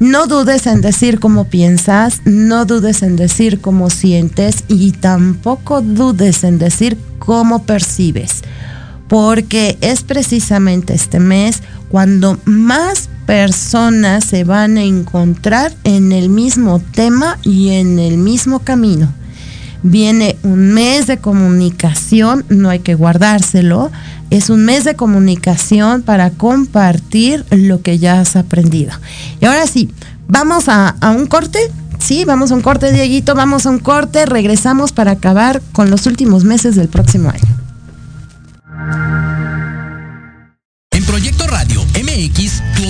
no 0.00 0.26
dudes 0.26 0.66
en 0.66 0.80
decir 0.80 1.20
cómo 1.20 1.44
piensas, 1.44 2.22
no 2.24 2.64
dudes 2.64 3.02
en 3.02 3.16
decir 3.16 3.60
cómo 3.60 3.90
sientes 3.90 4.64
y 4.66 4.92
tampoco 4.92 5.82
dudes 5.82 6.42
en 6.42 6.58
decir 6.58 6.96
cómo 7.18 7.64
percibes, 7.64 8.42
porque 9.08 9.76
es 9.82 10.02
precisamente 10.02 10.94
este 10.94 11.20
mes 11.20 11.62
cuando 11.90 12.38
más 12.46 13.10
personas 13.26 14.24
se 14.24 14.44
van 14.44 14.78
a 14.78 14.82
encontrar 14.82 15.72
en 15.84 16.12
el 16.12 16.30
mismo 16.30 16.80
tema 16.80 17.38
y 17.42 17.72
en 17.72 17.98
el 17.98 18.16
mismo 18.16 18.60
camino. 18.60 19.12
Viene 19.82 20.36
un 20.42 20.72
mes 20.72 21.06
de 21.06 21.18
comunicación, 21.18 22.44
no 22.48 22.68
hay 22.68 22.80
que 22.80 22.94
guardárselo, 22.94 23.90
es 24.30 24.50
un 24.50 24.64
mes 24.64 24.84
de 24.84 24.94
comunicación 24.94 26.02
para 26.02 26.30
compartir 26.30 27.44
lo 27.50 27.82
que 27.82 27.98
ya 27.98 28.20
has 28.20 28.36
aprendido. 28.36 28.92
Y 29.40 29.46
ahora 29.46 29.66
sí, 29.66 29.90
vamos 30.28 30.68
a, 30.68 30.96
un 31.16 31.26
corte. 31.26 31.58
Sí, 31.98 32.24
vamos 32.24 32.50
a 32.50 32.54
un 32.54 32.62
corte, 32.62 32.92
Dieguito, 32.92 33.34
vamos 33.34 33.66
a 33.66 33.70
un 33.70 33.78
corte, 33.78 34.24
regresamos 34.24 34.92
para 34.92 35.12
acabar 35.12 35.60
con 35.72 35.90
los 35.90 36.06
últimos 36.06 36.44
meses 36.44 36.74
del 36.74 36.88
próximo 36.88 37.28
año. 37.28 39.29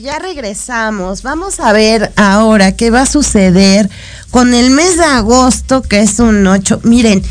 Ya 0.00 0.18
regresamos. 0.18 1.22
Vamos 1.22 1.60
a 1.60 1.72
ver 1.72 2.12
ahora 2.16 2.72
qué 2.72 2.90
va 2.90 3.02
a 3.02 3.06
suceder 3.06 3.90
con 4.30 4.54
el 4.54 4.70
mes 4.70 4.96
de 4.96 5.04
agosto, 5.04 5.82
que 5.82 6.00
es 6.00 6.18
un 6.20 6.46
8. 6.46 6.80
Miren, 6.84 7.22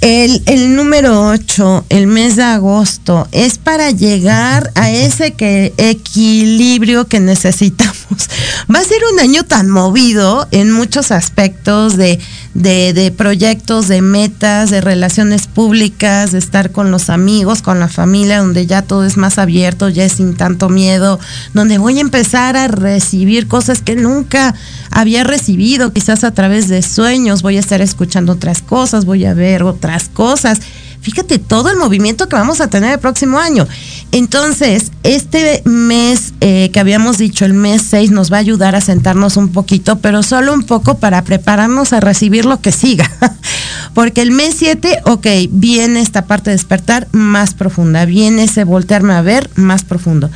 el, 0.00 0.42
el 0.46 0.76
número 0.76 1.28
8, 1.28 1.86
el 1.88 2.06
mes 2.06 2.36
de 2.36 2.42
agosto, 2.42 3.26
es 3.32 3.58
para 3.58 3.90
llegar 3.90 4.70
a 4.74 4.90
ese 4.90 5.32
que, 5.32 5.74
equilibrio 5.78 7.06
que 7.06 7.20
necesitamos. 7.20 7.96
Va 8.74 8.78
a 8.78 8.84
ser 8.84 9.02
un 9.12 9.20
año 9.20 9.44
tan 9.44 9.68
movido 9.68 10.46
en 10.50 10.70
muchos 10.70 11.10
aspectos 11.10 11.96
de, 11.96 12.18
de, 12.56 12.94
de 12.94 13.10
proyectos, 13.10 13.86
de 13.86 14.00
metas, 14.00 14.70
de 14.70 14.80
relaciones 14.80 15.46
públicas, 15.46 16.32
de 16.32 16.38
estar 16.38 16.72
con 16.72 16.90
los 16.90 17.10
amigos, 17.10 17.60
con 17.60 17.78
la 17.78 17.88
familia, 17.88 18.38
donde 18.38 18.66
ya 18.66 18.80
todo 18.82 19.04
es 19.04 19.18
más 19.18 19.38
abierto, 19.38 19.90
ya 19.90 20.04
es 20.04 20.12
sin 20.12 20.34
tanto 20.34 20.70
miedo, 20.70 21.20
donde 21.52 21.76
voy 21.76 21.98
a 21.98 22.00
empezar 22.00 22.56
a 22.56 22.68
recibir 22.68 23.46
cosas 23.46 23.82
que 23.82 23.94
nunca 23.94 24.54
había 24.90 25.22
recibido, 25.22 25.92
quizás 25.92 26.24
a 26.24 26.30
través 26.30 26.68
de 26.68 26.80
sueños, 26.80 27.42
voy 27.42 27.58
a 27.58 27.60
estar 27.60 27.82
escuchando 27.82 28.32
otras 28.32 28.62
cosas, 28.62 29.04
voy 29.04 29.26
a 29.26 29.34
ver 29.34 29.62
otras 29.62 30.08
cosas. 30.08 30.60
Fíjate 31.06 31.38
todo 31.38 31.70
el 31.70 31.76
movimiento 31.76 32.28
que 32.28 32.34
vamos 32.34 32.60
a 32.60 32.66
tener 32.66 32.94
el 32.94 32.98
próximo 32.98 33.38
año. 33.38 33.68
Entonces, 34.10 34.90
este 35.04 35.62
mes 35.64 36.34
eh, 36.40 36.70
que 36.72 36.80
habíamos 36.80 37.16
dicho, 37.16 37.44
el 37.44 37.54
mes 37.54 37.82
6, 37.88 38.10
nos 38.10 38.32
va 38.32 38.38
a 38.38 38.40
ayudar 38.40 38.74
a 38.74 38.80
sentarnos 38.80 39.36
un 39.36 39.50
poquito, 39.50 40.00
pero 40.00 40.24
solo 40.24 40.52
un 40.52 40.64
poco 40.64 40.98
para 40.98 41.22
prepararnos 41.22 41.92
a 41.92 42.00
recibir 42.00 42.44
lo 42.44 42.60
que 42.60 42.72
siga. 42.72 43.08
Porque 43.94 44.20
el 44.20 44.32
mes 44.32 44.56
7, 44.58 45.02
ok, 45.04 45.28
viene 45.48 46.00
esta 46.00 46.26
parte 46.26 46.50
de 46.50 46.56
despertar 46.56 47.06
más 47.12 47.54
profunda, 47.54 48.04
viene 48.04 48.42
ese 48.42 48.64
voltearme 48.64 49.14
a 49.14 49.22
ver 49.22 49.48
más 49.54 49.84
profundo. 49.84 50.28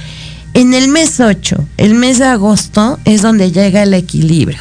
En 0.55 0.73
el 0.73 0.87
mes 0.87 1.19
8, 1.19 1.67
el 1.79 1.95
mes 1.95 2.21
de 2.21 2.27
agosto, 2.27 3.01
es 3.05 3.23
donde 3.23 3.51
llega 3.51 3.83
el 3.83 3.93
equilibrio 3.95 4.61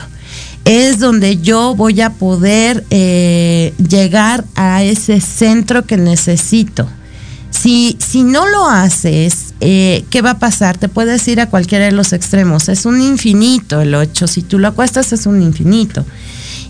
es 0.65 0.99
donde 0.99 1.37
yo 1.37 1.75
voy 1.75 2.01
a 2.01 2.11
poder 2.11 2.83
eh, 2.89 3.73
llegar 3.77 4.45
a 4.55 4.83
ese 4.83 5.21
centro 5.21 5.85
que 5.85 5.97
necesito. 5.97 6.87
Si, 7.49 7.97
si 7.99 8.23
no 8.23 8.47
lo 8.47 8.67
haces, 8.67 9.53
eh, 9.59 10.05
¿qué 10.09 10.21
va 10.21 10.31
a 10.31 10.39
pasar? 10.39 10.77
Te 10.77 10.87
puedes 10.87 11.27
ir 11.27 11.41
a 11.41 11.49
cualquiera 11.49 11.85
de 11.85 11.91
los 11.91 12.13
extremos. 12.13 12.69
Es 12.69 12.85
un 12.85 13.01
infinito 13.01 13.81
el 13.81 13.95
8. 13.95 14.27
Si 14.27 14.43
tú 14.43 14.59
lo 14.59 14.67
acuestas, 14.67 15.11
es 15.11 15.25
un 15.25 15.41
infinito. 15.41 16.05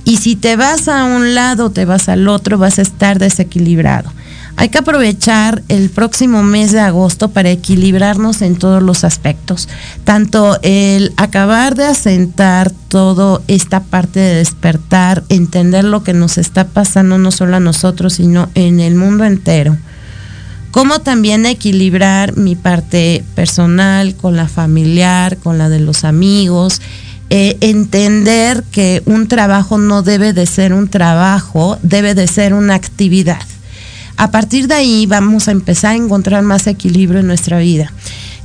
Y 0.06 0.18
si 0.18 0.36
te 0.36 0.56
vas 0.56 0.88
a 0.88 1.04
un 1.04 1.36
lado, 1.36 1.70
te 1.70 1.86
vas 1.86 2.10
al 2.10 2.28
otro, 2.28 2.58
vas 2.58 2.80
a 2.80 2.82
estar 2.82 3.20
desequilibrado. 3.20 4.12
Hay 4.60 4.68
que 4.68 4.80
aprovechar 4.80 5.64
el 5.70 5.90
próximo 5.90 6.44
mes 6.44 6.74
de 6.74 6.82
agosto 6.82 7.30
para 7.30 7.50
equilibrarnos 7.50 8.42
en 8.42 8.58
todos 8.58 8.84
los 8.84 9.06
aspectos. 9.06 9.70
Tanto 10.04 10.60
el 10.64 11.14
acabar 11.16 11.76
de 11.76 11.86
asentar 11.86 12.70
toda 12.90 13.40
esta 13.48 13.80
parte 13.80 14.20
de 14.20 14.36
despertar, 14.36 15.24
entender 15.30 15.86
lo 15.86 16.04
que 16.04 16.14
nos 16.14 16.38
está 16.38 16.68
pasando 16.68 17.18
no 17.18 17.32
solo 17.32 17.56
a 17.56 17.62
nosotros, 17.62 18.16
sino 18.16 18.50
en 18.54 18.82
el 18.82 18.96
mundo 18.96 19.24
entero. 19.24 19.78
Como 20.72 21.00
también 21.00 21.46
equilibrar 21.46 22.36
mi 22.36 22.58
parte 22.58 23.24
personal 23.36 24.14
con 24.16 24.36
la 24.36 24.50
familiar, 24.50 25.38
con 25.38 25.58
la 25.58 25.70
de 25.70 25.80
los 25.80 26.04
amigos. 26.04 26.82
Eh, 27.30 27.56
entender 27.62 28.66
que 28.74 29.04
un 29.06 29.30
trabajo 29.30 29.78
no 29.78 30.02
debe 30.02 30.34
de 30.34 30.46
ser 30.48 30.74
un 30.74 30.90
trabajo, 30.90 31.78
debe 31.82 32.14
de 32.14 32.28
ser 32.28 32.54
una 32.54 32.74
actividad 32.74 33.40
a 34.20 34.32
partir 34.32 34.68
de 34.68 34.76
ahí 34.76 35.06
vamos 35.06 35.48
a 35.48 35.52
empezar 35.52 35.94
a 35.94 35.96
encontrar 35.96 36.44
más 36.44 36.68
equilibrio 36.68 37.22
en 37.22 37.28
nuestra 37.28 37.58
vida. 37.60 37.90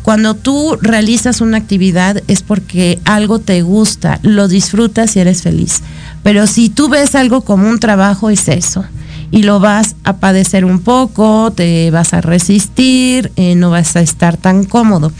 Cuando 0.04 0.34
tú 0.34 0.78
realizas 0.80 1.40
una 1.40 1.56
actividad 1.56 2.22
es 2.28 2.42
porque 2.42 3.00
algo 3.04 3.40
te 3.40 3.60
gusta, 3.62 4.20
lo 4.22 4.46
disfrutas 4.46 5.16
y 5.16 5.18
eres 5.18 5.42
feliz. 5.42 5.80
Pero 6.22 6.46
si 6.46 6.68
tú 6.68 6.88
ves 6.88 7.16
algo 7.16 7.40
como 7.40 7.68
un 7.68 7.80
trabajo, 7.80 8.30
es 8.30 8.46
eso. 8.46 8.84
Y 9.32 9.42
lo 9.42 9.58
vas 9.58 9.96
a 10.04 10.18
padecer 10.18 10.64
un 10.64 10.78
poco, 10.78 11.52
te 11.52 11.90
vas 11.90 12.14
a 12.14 12.20
resistir, 12.20 13.32
eh, 13.34 13.56
no 13.56 13.70
vas 13.70 13.96
a 13.96 14.00
estar 14.00 14.36
tan 14.36 14.62
cómodo. 14.62 15.10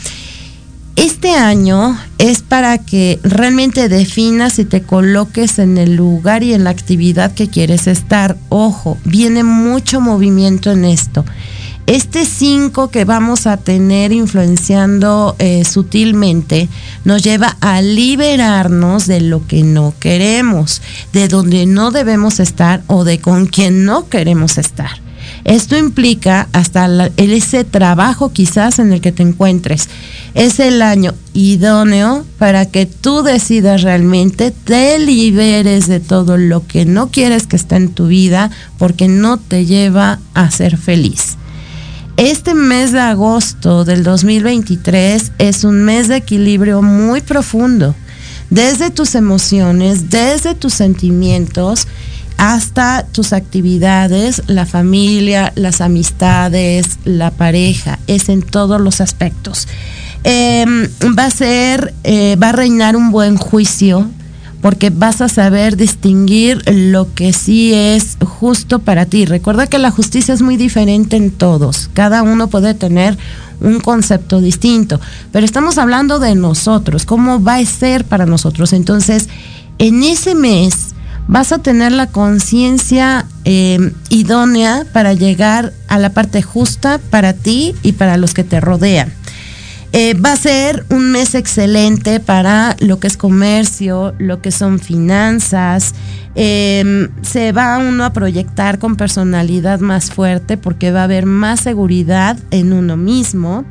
Este 1.04 1.32
año 1.32 1.98
es 2.16 2.40
para 2.40 2.78
que 2.78 3.20
realmente 3.22 3.90
definas 3.90 4.58
y 4.58 4.64
te 4.64 4.80
coloques 4.80 5.58
en 5.58 5.76
el 5.76 5.96
lugar 5.96 6.42
y 6.42 6.54
en 6.54 6.64
la 6.64 6.70
actividad 6.70 7.34
que 7.34 7.50
quieres 7.50 7.86
estar. 7.88 8.38
Ojo, 8.48 8.96
viene 9.04 9.44
mucho 9.44 10.00
movimiento 10.00 10.72
en 10.72 10.86
esto. 10.86 11.26
Este 11.84 12.24
5 12.24 12.88
que 12.88 13.04
vamos 13.04 13.46
a 13.46 13.58
tener 13.58 14.12
influenciando 14.12 15.36
eh, 15.38 15.66
sutilmente 15.66 16.70
nos 17.04 17.22
lleva 17.22 17.58
a 17.60 17.82
liberarnos 17.82 19.06
de 19.06 19.20
lo 19.20 19.46
que 19.46 19.62
no 19.62 19.92
queremos, 20.00 20.80
de 21.12 21.28
donde 21.28 21.66
no 21.66 21.90
debemos 21.90 22.40
estar 22.40 22.82
o 22.86 23.04
de 23.04 23.18
con 23.18 23.44
quien 23.44 23.84
no 23.84 24.08
queremos 24.08 24.56
estar. 24.56 25.03
Esto 25.44 25.76
implica 25.76 26.48
hasta 26.52 26.88
ese 27.18 27.64
trabajo 27.64 28.32
quizás 28.32 28.78
en 28.78 28.94
el 28.94 29.02
que 29.02 29.12
te 29.12 29.22
encuentres. 29.22 29.90
Es 30.32 30.58
el 30.58 30.80
año 30.80 31.14
idóneo 31.34 32.24
para 32.38 32.64
que 32.66 32.86
tú 32.86 33.22
decidas 33.22 33.82
realmente, 33.82 34.50
te 34.50 34.98
liberes 34.98 35.86
de 35.86 36.00
todo 36.00 36.38
lo 36.38 36.66
que 36.66 36.86
no 36.86 37.10
quieres 37.10 37.46
que 37.46 37.56
esté 37.56 37.76
en 37.76 37.92
tu 37.92 38.06
vida 38.06 38.50
porque 38.78 39.06
no 39.06 39.36
te 39.36 39.66
lleva 39.66 40.18
a 40.32 40.50
ser 40.50 40.78
feliz. 40.78 41.36
Este 42.16 42.54
mes 42.54 42.92
de 42.92 43.00
agosto 43.00 43.84
del 43.84 44.02
2023 44.02 45.32
es 45.38 45.64
un 45.64 45.82
mes 45.82 46.08
de 46.08 46.16
equilibrio 46.16 46.80
muy 46.80 47.20
profundo, 47.20 47.94
desde 48.50 48.90
tus 48.90 49.14
emociones, 49.14 50.10
desde 50.10 50.54
tus 50.54 50.74
sentimientos 50.74 51.88
hasta 52.52 53.06
tus 53.10 53.32
actividades, 53.32 54.42
la 54.48 54.66
familia, 54.66 55.50
las 55.56 55.80
amistades, 55.80 56.98
la 57.04 57.30
pareja, 57.30 57.98
es 58.06 58.28
en 58.28 58.42
todos 58.42 58.82
los 58.82 59.00
aspectos. 59.00 59.66
Em, 60.24 60.88
va 61.18 61.24
a 61.24 61.30
ser, 61.30 61.94
eh, 62.04 62.36
va 62.36 62.50
a 62.50 62.52
reinar 62.52 62.96
un 62.96 63.10
buen 63.10 63.38
juicio, 63.38 64.06
porque 64.60 64.90
vas 64.90 65.22
a 65.22 65.30
saber 65.30 65.78
distinguir 65.78 66.62
lo 66.70 67.14
que 67.14 67.32
sí 67.32 67.72
es 67.72 68.18
justo 68.22 68.78
para 68.78 69.06
ti. 69.06 69.24
Recuerda 69.24 69.66
que 69.66 69.78
la 69.78 69.90
justicia 69.90 70.34
es 70.34 70.42
muy 70.42 70.58
diferente 70.58 71.16
en 71.16 71.30
todos, 71.30 71.88
cada 71.94 72.22
uno 72.22 72.48
puede 72.48 72.74
tener 72.74 73.16
un 73.60 73.80
concepto 73.80 74.42
distinto, 74.42 75.00
pero 75.32 75.46
estamos 75.46 75.78
hablando 75.78 76.18
de 76.18 76.34
nosotros, 76.34 77.06
cómo 77.06 77.42
va 77.42 77.54
a 77.56 77.64
ser 77.64 78.04
para 78.04 78.26
nosotros. 78.26 78.74
Entonces, 78.74 79.30
en 79.78 80.02
ese 80.02 80.34
mes, 80.34 80.93
vas 81.26 81.52
a 81.52 81.58
tener 81.58 81.92
la 81.92 82.06
conciencia 82.08 83.26
eh, 83.44 83.92
idónea 84.10 84.84
para 84.92 85.12
llegar 85.14 85.72
a 85.88 85.98
la 85.98 86.10
parte 86.10 86.42
justa 86.42 87.00
para 87.10 87.32
ti 87.32 87.74
y 87.82 87.92
para 87.92 88.16
los 88.16 88.34
que 88.34 88.44
te 88.44 88.60
rodean. 88.60 89.12
Eh, 89.96 90.14
va 90.14 90.32
a 90.32 90.36
ser 90.36 90.84
un 90.90 91.12
mes 91.12 91.36
excelente 91.36 92.18
para 92.18 92.74
lo 92.80 92.98
que 92.98 93.06
es 93.06 93.16
comercio, 93.16 94.12
lo 94.18 94.42
que 94.42 94.50
son 94.50 94.80
finanzas. 94.80 95.94
Em, 96.34 97.10
se 97.22 97.52
va 97.52 97.78
uno 97.78 98.04
a 98.04 98.12
proyectar 98.12 98.80
con 98.80 98.96
personalidad 98.96 99.78
más 99.78 100.10
fuerte 100.10 100.56
porque 100.56 100.90
va 100.90 101.02
a 101.02 101.04
haber 101.04 101.26
más 101.26 101.60
seguridad 101.60 102.36
en 102.50 102.72
uno 102.72 102.96
mismo 102.96 103.64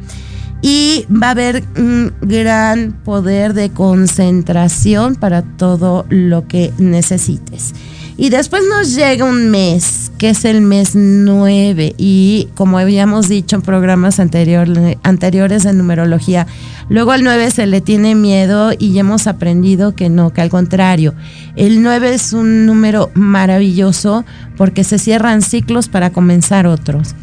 y 0.63 1.05
va 1.11 1.27
a 1.27 1.31
haber 1.31 1.61
un 1.77 2.13
gran 2.21 2.93
poder 3.03 3.53
de 3.53 3.69
concentración 3.69 5.15
para 5.15 5.41
todo 5.41 6.05
lo 6.07 6.47
que 6.47 6.71
necesites. 6.77 7.73
Y 8.15 8.29
después 8.29 8.63
nos 8.69 8.95
llega 8.95 9.25
un 9.25 9.49
mes, 9.49 10.11
que 10.17 10.29
es 10.29 10.45
el 10.45 10.61
mes 10.61 10.91
9, 10.95 11.95
y 11.97 12.47
como 12.55 12.77
habíamos 12.77 13.27
dicho 13.27 13.57
en 13.57 13.61
programas 13.61 14.21
anteriores 14.21 15.63
de 15.63 15.73
numerología, 15.73 16.47
luego 16.87 17.11
al 17.11 17.25
9 17.25 17.51
se 17.51 17.67
le 17.67 17.81
tiene 17.81 18.15
miedo 18.15 18.71
y 18.77 18.97
hemos 18.97 19.27
aprendido 19.27 19.95
que 19.95 20.09
no, 20.09 20.31
que 20.31 20.41
al 20.41 20.49
contrario, 20.49 21.13
el 21.57 21.81
9 21.83 22.13
es 22.13 22.31
un 22.31 22.65
número 22.65 23.11
maravilloso 23.15 24.23
porque 24.55 24.85
se 24.85 24.97
cierran 24.97 25.41
ciclos 25.41 25.89
para 25.89 26.11
comenzar 26.11 26.67
otros. 26.67 27.15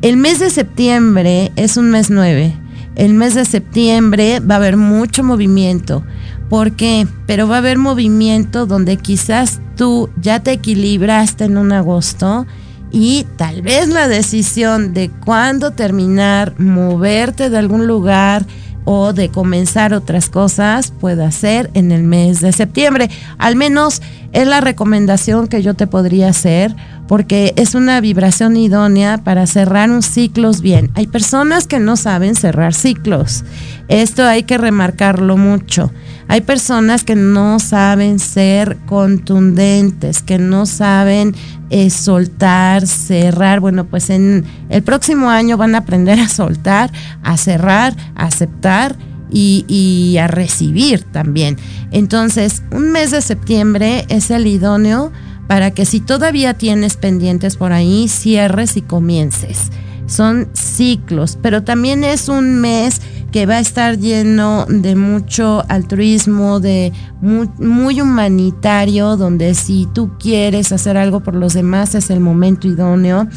El 0.00 0.16
mes 0.16 0.38
de 0.38 0.48
septiembre 0.48 1.52
es 1.56 1.76
un 1.76 1.90
mes 1.90 2.08
9 2.08 2.67
el 2.98 3.14
mes 3.14 3.34
de 3.34 3.44
septiembre 3.44 4.40
va 4.40 4.56
a 4.56 4.58
haber 4.58 4.76
mucho 4.76 5.22
movimiento. 5.22 6.04
¿Por 6.50 6.72
qué? 6.72 7.06
Pero 7.26 7.46
va 7.46 7.56
a 7.56 7.58
haber 7.58 7.78
movimiento 7.78 8.66
donde 8.66 8.96
quizás 8.96 9.60
tú 9.76 10.10
ya 10.20 10.40
te 10.40 10.52
equilibraste 10.52 11.44
en 11.44 11.58
un 11.58 11.72
agosto 11.72 12.46
y 12.90 13.24
tal 13.36 13.62
vez 13.62 13.88
la 13.88 14.08
decisión 14.08 14.94
de 14.94 15.10
cuándo 15.24 15.70
terminar, 15.70 16.58
moverte 16.58 17.50
de 17.50 17.58
algún 17.58 17.86
lugar 17.86 18.44
o 18.84 19.12
de 19.12 19.28
comenzar 19.28 19.94
otras 19.94 20.28
cosas 20.28 20.92
pueda 20.98 21.30
ser 21.30 21.70
en 21.74 21.92
el 21.92 22.02
mes 22.02 22.40
de 22.40 22.52
septiembre. 22.52 23.10
Al 23.36 23.54
menos 23.54 24.02
es 24.32 24.46
la 24.46 24.60
recomendación 24.60 25.48
que 25.48 25.62
yo 25.62 25.74
te 25.74 25.86
podría 25.86 26.28
hacer 26.28 26.74
porque 27.06 27.54
es 27.56 27.74
una 27.74 28.00
vibración 28.00 28.56
idónea 28.56 29.18
para 29.18 29.46
cerrar 29.46 29.90
un 29.90 30.02
ciclos 30.02 30.60
bien. 30.60 30.90
Hay 30.94 31.06
personas 31.06 31.66
que 31.66 31.80
no 31.80 31.96
saben 31.96 32.34
cerrar 32.34 32.74
ciclos. 32.74 33.44
Esto 33.88 34.24
hay 34.24 34.42
que 34.42 34.58
remarcarlo 34.58 35.38
mucho. 35.38 35.90
Hay 36.28 36.42
personas 36.42 37.04
que 37.04 37.14
no 37.14 37.58
saben 37.58 38.18
ser 38.18 38.76
contundentes, 38.84 40.22
que 40.22 40.38
no 40.38 40.66
saben 40.66 41.34
eh, 41.70 41.88
soltar, 41.88 42.86
cerrar. 42.86 43.60
Bueno, 43.60 43.86
pues 43.86 44.10
en 44.10 44.44
el 44.68 44.82
próximo 44.82 45.30
año 45.30 45.56
van 45.56 45.74
a 45.74 45.78
aprender 45.78 46.20
a 46.20 46.28
soltar, 46.28 46.92
a 47.22 47.38
cerrar, 47.38 47.96
a 48.14 48.26
aceptar 48.26 48.96
y, 49.30 50.16
a 50.18 50.26
recibir 50.26 51.04
también. 51.04 51.56
Entonces, 51.90 52.62
un 52.70 52.92
mes 52.92 53.10
de 53.10 53.22
septiembre 53.22 54.06
es 54.08 54.30
el 54.30 54.46
idóneo 54.46 55.12
para 55.46 55.70
que 55.70 55.86
si 55.86 56.00
todavía 56.00 56.54
tienes 56.54 56.96
pendientes 56.96 57.56
por 57.56 57.72
ahí, 57.72 58.08
cierres 58.08 58.76
y 58.76 58.82
comiences. 58.82 59.70
Son 60.06 60.48
ciclos, 60.54 61.38
pero 61.40 61.64
también 61.64 62.04
es 62.04 62.28
un 62.28 62.60
mes 62.60 63.00
que 63.32 63.44
va 63.44 63.56
a 63.56 63.60
estar 63.60 63.98
lleno 63.98 64.64
de 64.68 64.96
mucho 64.96 65.64
altruismo, 65.68 66.60
de 66.60 66.92
muy, 67.20 68.00
humanitario, 68.00 69.16
donde 69.16 69.54
si 69.54 69.86
tú 69.92 70.12
quieres 70.18 70.72
hacer 70.72 70.96
algo 70.96 71.20
por 71.20 71.34
los 71.34 71.52
demás 71.52 71.94
es 71.94 72.10
el 72.10 72.20
momento 72.20 72.68
idóneo. 72.68 73.28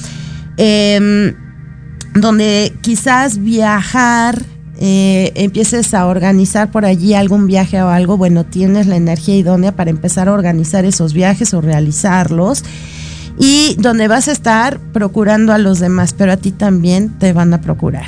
Em, 0.58 1.34
donde 2.14 2.74
quizás 2.82 3.38
viajar, 3.38 4.42
eh, 4.84 5.32
empieces 5.36 5.94
a 5.94 6.08
organizar 6.08 6.72
por 6.72 6.86
allí 6.86 7.14
algún 7.14 7.46
viaje 7.46 7.80
o 7.84 7.90
algo, 7.90 8.18
bueno, 8.18 8.46
tienes 8.46 8.88
la 8.88 8.96
energía 8.96 9.38
idónea 9.38 9.76
para 9.76 9.92
empezar 9.92 10.28
a 10.28 10.34
organizar 10.34 10.86
esos 10.86 11.14
viajes 11.14 11.54
o 11.54 11.62
realizarlos. 11.62 12.64
Y 13.38 13.76
donde 13.78 14.08
vas 14.08 14.28
a 14.28 14.32
estar 14.32 14.80
procurando 14.92 15.54
a 15.54 15.60
los 15.60 15.80
demás, 15.80 16.16
pero 16.18 16.32
a 16.32 16.38
ti 16.38 16.52
también 16.52 17.10
te 17.20 17.32
van 17.32 17.54
a 17.54 17.62
procurar. 17.62 18.08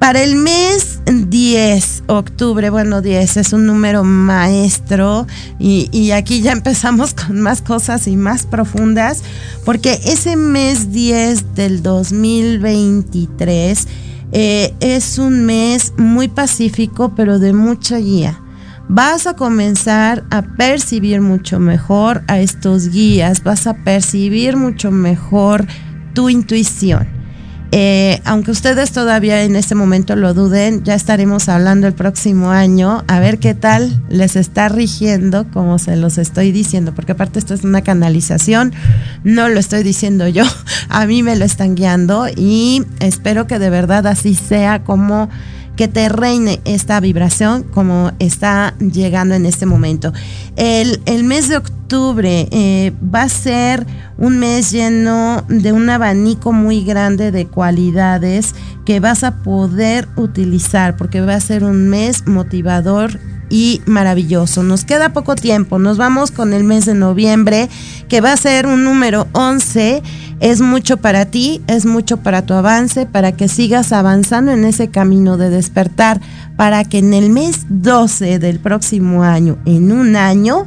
Para 0.00 0.20
el 0.24 0.34
mes 0.34 0.98
10, 1.06 2.02
octubre, 2.08 2.70
bueno, 2.70 3.02
10 3.02 3.36
es 3.36 3.52
un 3.52 3.66
número 3.66 4.02
maestro 4.02 5.28
y, 5.60 6.10
aquí 6.10 6.40
ya 6.40 6.50
empezamos 6.52 7.14
con 7.14 7.40
más 7.40 7.62
cosas 7.62 8.08
y 8.08 8.16
más 8.16 8.46
profundas, 8.46 9.22
porque 9.64 10.00
ese 10.04 10.34
mes 10.34 10.90
10 10.90 11.54
del 11.54 11.84
2023 11.84 13.86
eh, 14.32 14.74
es 14.80 15.18
un 15.18 15.44
mes 15.44 15.92
muy 15.96 16.28
pacífico, 16.28 17.12
pero 17.14 17.38
de 17.38 17.52
mucha 17.52 17.98
guía. 17.98 18.40
Vas 18.88 19.26
a 19.26 19.34
comenzar 19.34 20.24
a 20.30 20.42
percibir 20.42 21.20
mucho 21.20 21.60
mejor 21.60 22.22
a 22.26 22.40
estos 22.40 22.88
guías, 22.88 23.44
vas 23.44 23.66
a 23.66 23.74
percibir 23.84 24.56
mucho 24.56 24.90
mejor 24.90 25.66
tu 26.12 26.28
intuición 26.28 27.19
eh, 27.72 28.20
aunque 28.24 28.50
ustedes 28.50 28.90
todavía 28.90 29.42
en 29.44 29.54
este 29.54 29.74
momento 29.74 30.16
lo 30.16 30.34
duden, 30.34 30.82
ya 30.82 30.94
estaremos 30.94 31.48
hablando 31.48 31.86
el 31.86 31.94
próximo 31.94 32.50
año 32.50 33.04
a 33.06 33.20
ver 33.20 33.38
qué 33.38 33.54
tal 33.54 34.02
les 34.08 34.34
está 34.34 34.68
rigiendo, 34.68 35.46
como 35.52 35.78
se 35.78 35.96
los 35.96 36.18
estoy 36.18 36.50
diciendo, 36.50 36.92
porque 36.94 37.12
aparte 37.12 37.38
esto 37.38 37.54
es 37.54 37.62
una 37.62 37.82
canalización, 37.82 38.72
no 39.22 39.48
lo 39.48 39.60
estoy 39.60 39.84
diciendo 39.84 40.26
yo, 40.26 40.44
a 40.88 41.06
mí 41.06 41.22
me 41.22 41.36
lo 41.36 41.44
están 41.44 41.76
guiando 41.76 42.26
y 42.34 42.84
espero 42.98 43.46
que 43.46 43.58
de 43.60 43.70
verdad 43.70 44.06
así 44.08 44.34
sea 44.34 44.82
como 44.82 45.28
que 45.80 45.88
te 45.88 46.10
reine 46.10 46.60
esta 46.66 47.00
vibración 47.00 47.62
como 47.62 48.12
está 48.18 48.74
llegando 48.80 49.34
en 49.34 49.46
este 49.46 49.64
momento. 49.64 50.12
El, 50.56 51.24
mes 51.24 51.48
de 51.48 51.56
octubre 51.56 52.48
eh, 52.50 52.92
va 53.02 53.22
a 53.22 53.28
ser 53.30 53.86
un 54.18 54.38
mes 54.40 54.72
lleno 54.72 55.42
de 55.48 55.72
un 55.72 55.88
abanico 55.88 56.52
muy 56.52 56.84
grande 56.84 57.32
de 57.32 57.46
cualidades 57.46 58.54
que 58.84 59.00
vas 59.00 59.24
a 59.24 59.42
poder 59.42 60.06
utilizar 60.16 60.98
porque 60.98 61.22
va 61.22 61.36
a 61.36 61.40
ser 61.40 61.64
un 61.64 61.88
mes 61.88 62.26
motivador 62.26 63.18
y 63.48 63.80
maravilloso. 63.86 64.62
Nos 64.62 64.84
queda 64.84 65.14
poco 65.14 65.34
tiempo, 65.34 65.78
nos 65.78 65.96
vamos 65.96 66.30
con 66.30 66.52
el 66.52 66.62
mes 66.62 66.84
de 66.84 66.94
noviembre, 66.94 67.70
que 68.10 68.20
va 68.20 68.34
a 68.34 68.36
ser 68.36 68.66
un 68.66 68.84
número 68.84 69.28
11. 69.32 70.02
Es 70.40 70.60
mucho 70.60 70.96
para 70.96 71.26
ti, 71.26 71.60
es 71.66 71.84
mucho 71.84 72.16
para 72.16 72.42
tu 72.42 72.54
avance, 72.54 73.06
para 73.06 73.32
que 73.32 73.46
sigas 73.46 73.92
avanzando 73.92 74.52
en 74.52 74.64
ese 74.64 74.88
camino 74.88 75.36
de 75.36 75.50
despertar, 75.50 76.20
para 76.56 76.84
que 76.84 76.98
en 76.98 77.12
el 77.14 77.30
mes 77.30 77.66
12 77.68 78.38
del 78.38 78.58
próximo 78.58 79.22
año, 79.22 79.58
en 79.66 79.92
un 79.92 80.16
año, 80.16 80.66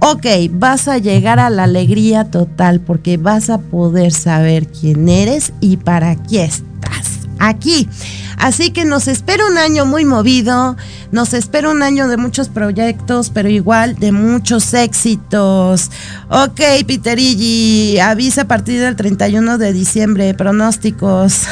ok, 0.00 0.26
vas 0.50 0.88
a 0.88 0.98
llegar 0.98 1.38
a 1.38 1.48
la 1.48 1.64
alegría 1.64 2.24
total 2.24 2.80
porque 2.80 3.16
vas 3.16 3.50
a 3.50 3.58
poder 3.58 4.12
saber 4.12 4.66
quién 4.66 5.08
eres 5.08 5.52
y 5.60 5.76
para 5.76 6.16
qué 6.16 6.44
estás 6.44 7.13
aquí. 7.48 7.88
Así 8.36 8.70
que 8.70 8.84
nos 8.84 9.08
espera 9.08 9.46
un 9.46 9.58
año 9.58 9.86
muy 9.86 10.04
movido, 10.04 10.76
nos 11.12 11.34
espera 11.34 11.70
un 11.70 11.82
año 11.82 12.08
de 12.08 12.16
muchos 12.16 12.48
proyectos, 12.48 13.30
pero 13.30 13.48
igual 13.48 13.94
de 13.96 14.12
muchos 14.12 14.74
éxitos. 14.74 15.90
Ok, 16.28 16.60
Piterilli, 16.86 18.00
avisa 18.00 18.42
a 18.42 18.48
partir 18.48 18.80
del 18.80 18.96
31 18.96 19.58
de 19.58 19.72
diciembre, 19.72 20.34
pronósticos. 20.34 21.42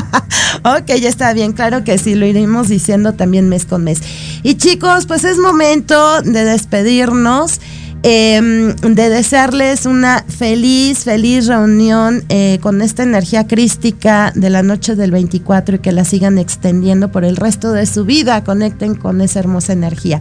ok, 0.64 0.86
ya 1.00 1.08
está 1.08 1.32
bien, 1.32 1.52
claro 1.52 1.84
que 1.84 1.96
sí, 1.98 2.14
lo 2.14 2.26
iremos 2.26 2.68
diciendo 2.68 3.14
también 3.14 3.48
mes 3.48 3.64
con 3.64 3.84
mes. 3.84 4.00
Y 4.42 4.54
chicos, 4.56 5.06
pues 5.06 5.24
es 5.24 5.38
momento 5.38 6.22
de 6.22 6.44
despedirnos. 6.44 7.60
Em, 8.08 8.76
de 8.76 9.08
desearles 9.10 9.84
una 9.84 10.24
feliz, 10.28 11.02
feliz 11.02 11.48
reunión 11.48 12.22
eh, 12.28 12.60
con 12.62 12.80
esta 12.80 13.02
energía 13.02 13.48
crística 13.48 14.30
de 14.32 14.48
la 14.48 14.62
noche 14.62 14.94
del 14.94 15.10
24 15.10 15.74
y 15.74 15.78
que 15.80 15.90
la 15.90 16.04
sigan 16.04 16.38
extendiendo 16.38 17.10
por 17.10 17.24
el 17.24 17.34
resto 17.34 17.72
de 17.72 17.84
su 17.84 18.04
vida. 18.04 18.44
Conecten 18.44 18.94
con 18.94 19.20
esa 19.20 19.40
hermosa 19.40 19.72
energía. 19.72 20.20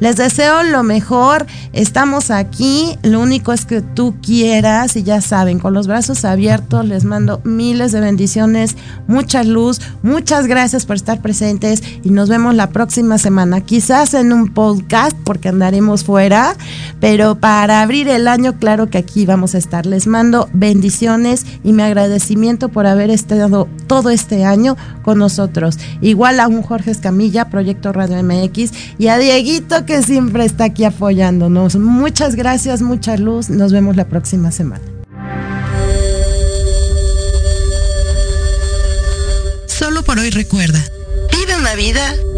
Les 0.00 0.16
deseo 0.16 0.62
lo 0.62 0.82
mejor. 0.82 1.44
Estamos 1.74 2.30
aquí. 2.30 2.96
Lo 3.02 3.20
único 3.20 3.52
es 3.52 3.66
que 3.66 3.82
tú 3.82 4.14
quieras 4.22 4.96
y 4.96 5.02
ya 5.02 5.20
saben, 5.20 5.58
con 5.58 5.74
los 5.74 5.86
brazos 5.86 6.24
abiertos 6.24 6.86
les 6.86 7.04
mando 7.04 7.42
miles 7.44 7.92
de 7.92 8.00
bendiciones, 8.00 8.76
mucha 9.08 9.44
luz. 9.44 9.82
Muchas 10.02 10.46
gracias 10.46 10.86
por 10.86 10.96
estar 10.96 11.20
presentes 11.20 11.82
y 12.02 12.08
nos 12.08 12.30
vemos 12.30 12.54
la 12.54 12.70
próxima 12.70 13.18
semana. 13.18 13.60
Quizás 13.60 14.14
en 14.14 14.32
un 14.32 14.54
podcast 14.54 15.14
porque 15.22 15.50
andaremos 15.50 16.02
fuera, 16.02 16.56
para 17.34 17.82
abrir 17.82 18.08
el 18.08 18.28
año, 18.28 18.58
claro 18.58 18.88
que 18.88 18.98
aquí 18.98 19.26
vamos 19.26 19.54
a 19.54 19.58
estar. 19.58 19.84
Les 19.84 20.06
mando 20.06 20.48
bendiciones 20.52 21.44
y 21.64 21.72
mi 21.72 21.82
agradecimiento 21.82 22.68
por 22.68 22.86
haber 22.86 23.10
estado 23.10 23.68
todo 23.86 24.10
este 24.10 24.44
año 24.44 24.76
con 25.02 25.18
nosotros. 25.18 25.78
Igual 26.00 26.40
a 26.40 26.46
un 26.46 26.62
Jorge 26.62 26.92
Escamilla, 26.92 27.50
Proyecto 27.50 27.92
Radio 27.92 28.22
MX, 28.22 28.70
y 28.98 29.08
a 29.08 29.18
Dieguito 29.18 29.84
que 29.84 30.02
siempre 30.02 30.44
está 30.44 30.64
aquí 30.64 30.84
apoyándonos. 30.84 31.76
Muchas 31.76 32.36
gracias, 32.36 32.80
mucha 32.80 33.16
luz. 33.16 33.50
Nos 33.50 33.72
vemos 33.72 33.96
la 33.96 34.06
próxima 34.06 34.52
semana. 34.52 34.84
Solo 39.66 40.02
por 40.02 40.18
hoy 40.18 40.30
recuerda. 40.30 40.82
Vive 41.32 41.56
una 41.58 41.74
vida 41.74 42.14